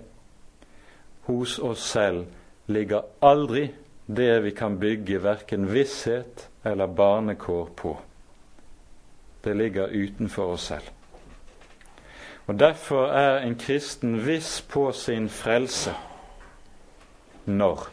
hos 1.29 1.59
oss 1.59 1.85
selv 1.93 2.71
ligger 2.73 3.09
aldri 3.21 3.69
det 4.07 4.35
vi 4.45 4.55
kan 4.57 4.79
bygge 4.81 5.19
verken 5.21 5.67
visshet 5.69 6.49
eller 6.65 6.87
barnekår 6.87 7.73
på 7.77 7.99
det 9.49 9.55
ligger 9.55 9.87
utenfor 9.87 10.43
oss 10.43 10.63
selv. 10.63 10.83
Og 12.47 12.59
Derfor 12.59 13.07
er 13.07 13.39
en 13.39 13.55
kristen 13.59 14.27
viss 14.27 14.63
på 14.63 14.93
sin 14.93 15.29
frelse 15.29 15.95
når? 17.45 17.89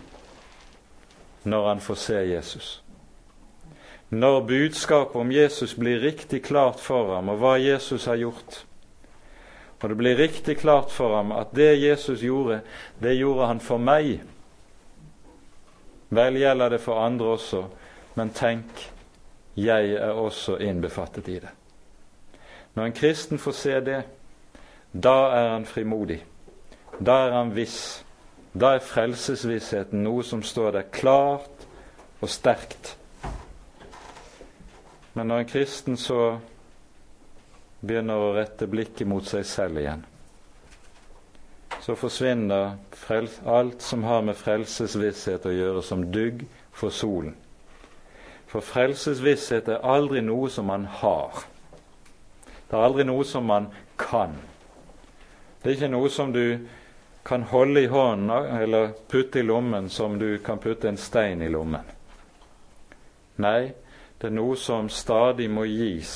Når 1.43 1.67
han 1.67 1.79
får 1.79 1.95
se 1.95 2.13
Jesus. 2.13 2.83
Når 4.15 4.45
budskapet 4.47 5.19
om 5.19 5.31
Jesus 5.33 5.73
blir 5.75 5.99
riktig 5.99 6.43
klart 6.45 6.79
for 6.79 7.15
ham, 7.17 7.33
og 7.33 7.41
hva 7.41 7.57
Jesus 7.59 8.05
har 8.07 8.19
gjort. 8.21 8.61
Og 9.85 9.89
det 9.91 9.97
blir 9.97 10.17
riktig 10.17 10.55
klart 10.57 10.89
for 10.89 11.13
ham 11.17 11.33
at 11.35 11.51
det 11.53 11.75
Jesus 11.77 12.23
gjorde, 12.23 12.61
det 12.97 13.17
gjorde 13.19 13.49
han 13.51 13.59
for 13.61 13.77
meg. 13.77 14.23
Vel 16.09 16.39
gjelder 16.41 16.73
det 16.73 16.79
for 16.81 17.03
andre 17.03 17.35
også, 17.35 17.61
men 18.15 18.31
tenk, 18.33 18.81
jeg 19.55 19.93
er 19.93 20.17
også 20.17 20.57
innbefattet 20.57 21.29
i 21.29 21.37
det. 21.43 21.51
Når 22.73 22.89
en 22.89 22.97
kristen 22.97 23.39
får 23.39 23.55
se 23.59 23.77
det, 23.85 24.01
da 24.91 25.15
er 25.35 25.49
han 25.53 25.69
frimodig. 25.69 26.23
Da 26.97 27.27
er 27.27 27.37
han 27.37 27.53
viss. 27.55 28.03
Da 28.55 28.73
er 28.75 28.83
frelsesvissheten 28.83 30.03
noe 30.03 30.23
som 30.23 30.43
står 30.43 30.71
der 30.79 30.91
klart 30.91 31.67
og 32.21 32.31
sterkt. 32.31 32.95
Men 35.15 35.31
når 35.31 35.41
en 35.41 35.47
kristen 35.47 35.97
så 35.97 36.19
begynner 37.79 38.19
å 38.19 38.33
rette 38.35 38.67
blikket 38.67 39.07
mot 39.07 39.23
seg 39.27 39.45
selv 39.47 39.79
igjen, 39.79 40.03
så 41.85 41.95
forsvinner 41.95 42.75
alt 43.45 43.81
som 43.85 44.03
har 44.03 44.23
med 44.25 44.35
frelsesvisshet 44.35 45.45
å 45.45 45.53
gjøre, 45.53 45.83
som 45.85 46.07
dugg 46.11 46.43
for 46.75 46.91
solen. 46.91 47.35
For 48.49 48.65
frelsesvisshet 48.65 49.69
er 49.71 49.85
aldri 49.85 50.23
noe 50.25 50.49
som 50.51 50.67
man 50.67 50.87
har. 50.99 51.45
Det 52.65 52.75
er 52.75 52.87
aldri 52.87 53.05
noe 53.07 53.23
som 53.27 53.45
man 53.47 53.69
kan. 54.01 54.33
Det 55.61 55.69
er 55.69 55.77
ikke 55.77 55.93
noe 55.93 56.09
som 56.11 56.33
du 56.33 56.67
kan 57.25 57.45
holde 57.49 57.85
i 57.85 57.89
hånden 57.89 58.59
eller 58.59 58.91
putte 59.09 59.39
i 59.39 59.45
lommen 59.45 59.89
som 59.89 60.19
du 60.19 60.37
kan 60.45 60.59
putte 60.61 60.89
en 60.89 60.99
stein 60.99 61.41
i 61.41 61.49
lommen. 61.49 61.85
Nei, 63.41 63.73
det 64.25 64.31
er 64.31 64.39
noe 64.39 64.57
som 64.57 64.89
stadig 64.89 65.45
må 65.53 65.67
gis 65.69 66.15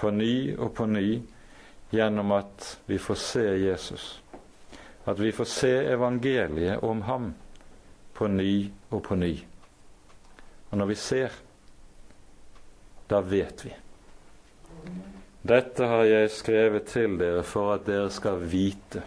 på 0.00 0.08
ny 0.16 0.56
og 0.56 0.72
på 0.78 0.86
ny 0.88 1.18
gjennom 1.92 2.32
at 2.32 2.70
vi 2.88 2.96
får 3.00 3.20
se 3.20 3.44
Jesus 3.66 4.06
at 5.08 5.18
vi 5.18 5.32
får 5.32 5.44
se 5.44 5.70
evangeliet 5.92 6.82
om 6.84 7.02
ham 7.02 7.34
på 8.12 8.26
ny 8.28 8.70
og 8.90 9.02
på 9.02 9.16
ny. 9.16 9.38
Og 10.70 10.78
når 10.78 10.86
vi 10.90 10.94
ser, 10.94 11.32
da 13.08 13.22
vet 13.24 13.64
vi. 13.64 13.72
Dette 15.48 15.88
har 15.88 16.04
jeg 16.04 16.30
skrevet 16.34 16.90
til 16.92 17.16
dere 17.20 17.40
for 17.46 17.72
at 17.78 17.86
dere 17.88 18.10
skal 18.12 18.44
vite 18.52 19.04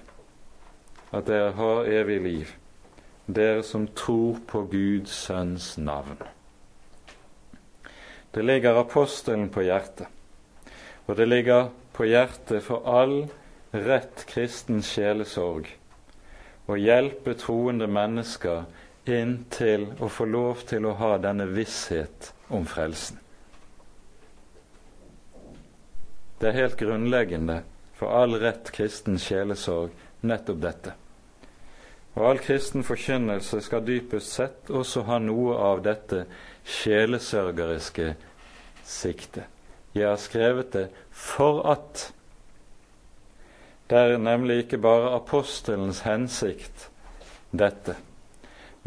at 1.11 1.27
dere 1.27 1.51
har 1.53 1.89
evig 1.91 2.21
liv, 2.23 2.53
dere 3.27 3.61
som 3.67 3.85
tror 3.93 4.39
på 4.47 4.63
Guds 4.71 5.13
Sønns 5.27 5.75
navn. 5.77 6.17
Det 8.31 8.43
ligger 8.43 8.79
apostelen 8.79 9.49
på 9.51 9.65
hjertet, 9.67 10.07
og 11.05 11.17
det 11.19 11.27
ligger 11.27 11.69
på 11.93 12.07
hjertet 12.07 12.63
for 12.63 12.87
all 12.87 13.25
rett 13.71 14.23
kristen 14.29 14.79
sjelesorg 14.83 15.67
å 16.71 16.77
hjelpe 16.79 17.33
troende 17.39 17.87
mennesker 17.91 18.63
inn 19.11 19.41
til 19.51 19.89
å 19.99 20.07
få 20.11 20.27
lov 20.29 20.63
til 20.69 20.85
å 20.87 20.95
ha 20.99 21.15
denne 21.19 21.47
visshet 21.51 22.31
om 22.53 22.67
frelsen. 22.69 23.19
Det 26.39 26.49
er 26.49 26.57
helt 26.57 26.79
grunnleggende 26.79 27.61
for 27.97 28.13
all 28.17 28.37
rett 28.41 28.71
kristen 28.73 29.19
sjelesorg 29.21 29.91
nettopp 30.25 30.61
dette. 30.63 30.93
Og 32.15 32.25
all 32.27 32.39
kristen 32.43 32.83
forkynnelse 32.83 33.61
skal 33.63 33.85
dypest 33.87 34.33
sett 34.35 34.71
også 34.73 35.05
ha 35.07 35.19
noe 35.21 35.55
av 35.55 35.83
dette 35.85 36.25
sjelesørgeriske 36.65 38.15
sikte. 38.83 39.43
Jeg 39.95 40.07
har 40.07 40.19
skrevet 40.21 40.73
det 40.73 40.87
for 41.11 41.61
at 41.71 42.13
det 43.91 43.99
er 43.99 44.17
nemlig 44.17 44.57
ikke 44.63 44.77
bare 44.79 45.15
apostelens 45.17 45.99
hensikt, 46.05 46.87
dette, 47.51 47.97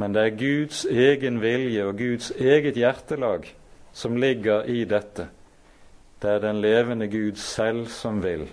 men 0.01 0.15
det 0.15 0.23
er 0.23 0.39
Guds 0.41 0.85
egen 0.89 1.43
vilje 1.43 1.85
og 1.85 1.99
Guds 1.99 2.31
eget 2.31 2.79
hjertelag 2.81 3.51
som 3.93 4.17
ligger 4.17 4.65
i 4.65 4.85
dette. 4.89 5.29
Det 6.23 6.31
er 6.31 6.41
den 6.41 6.61
levende 6.65 7.09
Gud 7.13 7.37
selv 7.37 7.87
som 7.93 8.23
vil 8.25 8.49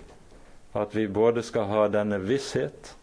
at 0.74 0.96
vi 0.96 1.06
både 1.06 1.42
skal 1.44 1.68
ha 1.68 1.86
denne 1.92 2.18
visshet 2.24 2.94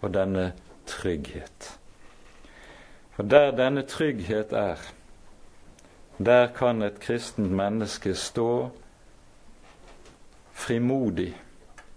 og 0.00 0.12
denne 0.14 0.52
trygghet. 0.86 1.70
For 3.16 3.26
der 3.26 3.50
denne 3.56 3.82
trygghet 3.82 4.52
er, 4.52 4.78
der 6.18 6.46
kan 6.46 6.82
et 6.82 7.00
kristent 7.00 7.52
menneske 7.52 8.14
stå 8.14 8.70
frimodig 10.56 11.34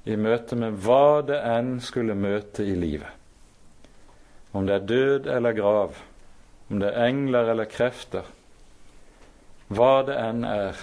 i 0.03 0.15
møte 0.19 0.57
med 0.59 0.75
hva 0.83 1.21
det 1.23 1.39
enn 1.47 1.77
skulle 1.83 2.15
møte 2.17 2.65
i 2.67 2.75
livet. 2.75 3.15
Om 4.51 4.67
det 4.67 4.75
er 4.75 4.87
død 4.91 5.29
eller 5.35 5.55
grav, 5.55 5.95
om 6.69 6.79
det 6.81 6.89
er 6.89 7.07
engler 7.07 7.51
eller 7.53 7.69
krefter. 7.69 8.27
Hva 9.69 9.91
det 10.07 10.17
enn 10.17 10.43
er, 10.47 10.79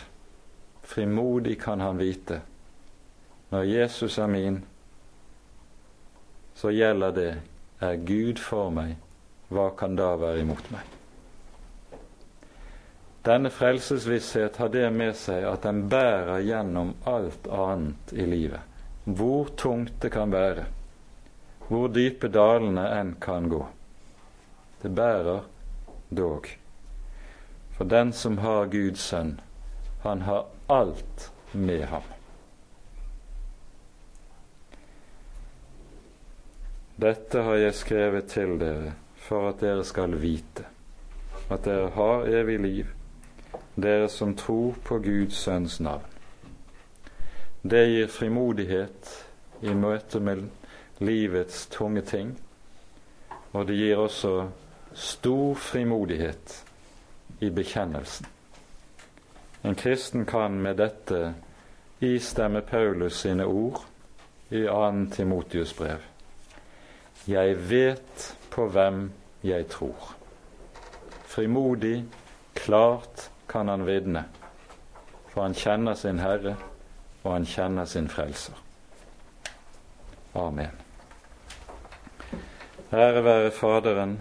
frimodig 0.86 1.58
kan 1.60 1.82
han 1.82 1.98
vite. 1.98 2.40
Når 3.50 3.68
Jesus 3.68 4.18
er 4.18 4.30
min, 4.30 4.60
så 6.56 6.70
gjelder 6.72 7.16
det 7.16 7.32
er 7.82 8.04
Gud 8.06 8.40
for 8.40 8.70
meg, 8.72 8.96
hva 9.52 9.72
kan 9.78 9.98
da 9.98 10.14
være 10.16 10.46
imot 10.46 10.70
meg? 10.72 10.95
Denne 13.26 13.50
frelsesvisshet 13.50 14.56
har 14.56 14.68
det 14.70 14.86
med 14.94 15.16
seg 15.18 15.42
at 15.50 15.64
den 15.66 15.88
bærer 15.90 16.44
gjennom 16.46 16.92
alt 17.10 17.48
annet 17.50 18.12
i 18.14 18.26
livet 18.26 18.62
hvor 19.06 19.50
tungt 19.58 20.00
det 20.02 20.10
kan 20.14 20.30
være, 20.34 20.64
hvor 21.68 21.88
dype 21.94 22.26
dalene 22.34 22.84
enn 22.96 23.12
kan 23.22 23.46
gå. 23.50 23.60
Det 24.82 24.90
bærer 24.94 25.44
dog. 26.10 26.48
For 27.76 27.86
den 27.86 28.10
som 28.12 28.38
har 28.42 28.66
Guds 28.70 29.04
sønn, 29.10 29.36
han 30.02 30.22
har 30.26 30.46
alt 30.66 31.28
med 31.52 31.84
ham. 31.90 32.06
Dette 36.96 37.42
har 37.46 37.60
jeg 37.62 37.78
skrevet 37.78 38.30
til 38.34 38.56
dere 38.58 38.96
for 39.28 39.50
at 39.50 39.62
dere 39.62 39.86
skal 39.86 40.18
vite 40.18 40.66
at 41.50 41.62
dere 41.62 41.90
har 41.94 42.26
evig 42.26 42.58
liv, 42.58 42.95
dere 43.76 44.08
som 44.08 44.34
tror 44.36 44.74
på 44.84 44.98
Guds 44.98 45.36
sønns 45.36 45.80
navn. 45.80 46.04
Det 47.62 47.86
gir 47.88 48.06
frimodighet 48.06 49.10
i 49.62 49.74
møte 49.74 50.20
med 50.20 50.46
livets 50.98 51.66
tunge 51.66 52.02
ting, 52.06 52.32
og 53.52 53.66
det 53.68 53.76
gir 53.76 54.00
også 54.00 54.48
stor 54.94 55.54
frimodighet 55.54 56.64
i 57.40 57.50
bekjennelsen. 57.50 58.26
En 59.64 59.74
kristen 59.74 60.24
kan 60.24 60.60
med 60.62 60.78
dette 60.78 61.34
istemme 62.00 62.62
Paulus 62.62 63.20
sine 63.20 63.44
ord 63.44 63.84
i 64.50 64.62
2. 64.62 64.90
Timotius 65.12 65.74
brev. 65.74 66.00
Jeg 67.26 67.70
vet 67.70 68.36
på 68.50 68.68
hvem 68.68 69.10
jeg 69.42 69.66
tror. 69.68 70.14
Frimodig, 71.26 72.04
klart 72.54 73.30
kan 73.48 73.68
han 73.68 73.86
vitne, 73.86 74.24
for 75.28 75.42
han 75.42 75.54
kjenner 75.54 75.94
sin 75.94 76.18
Herre 76.18 76.56
og 77.26 77.32
han 77.32 77.46
kjenner 77.46 77.84
sin 77.90 78.08
frelser. 78.08 78.54
Amen. 80.34 80.70
Ære 82.92 83.24
være 83.24 83.50
Faderen 83.50 84.20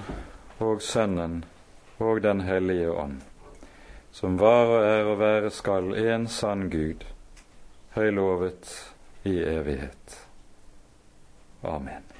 og 0.60 0.82
Sønnen 0.82 1.44
og 2.00 2.24
Den 2.24 2.42
hellige 2.42 2.92
ånd, 2.92 3.22
som 4.12 4.40
var 4.40 4.74
og 4.74 4.88
er 4.88 5.12
og 5.12 5.20
være 5.20 5.52
skal 5.54 5.94
en 5.94 6.28
sann 6.28 6.70
Gud, 6.70 7.06
høylovet 7.96 8.74
i 9.24 9.38
evighet. 9.38 10.20
Amen. 11.64 12.15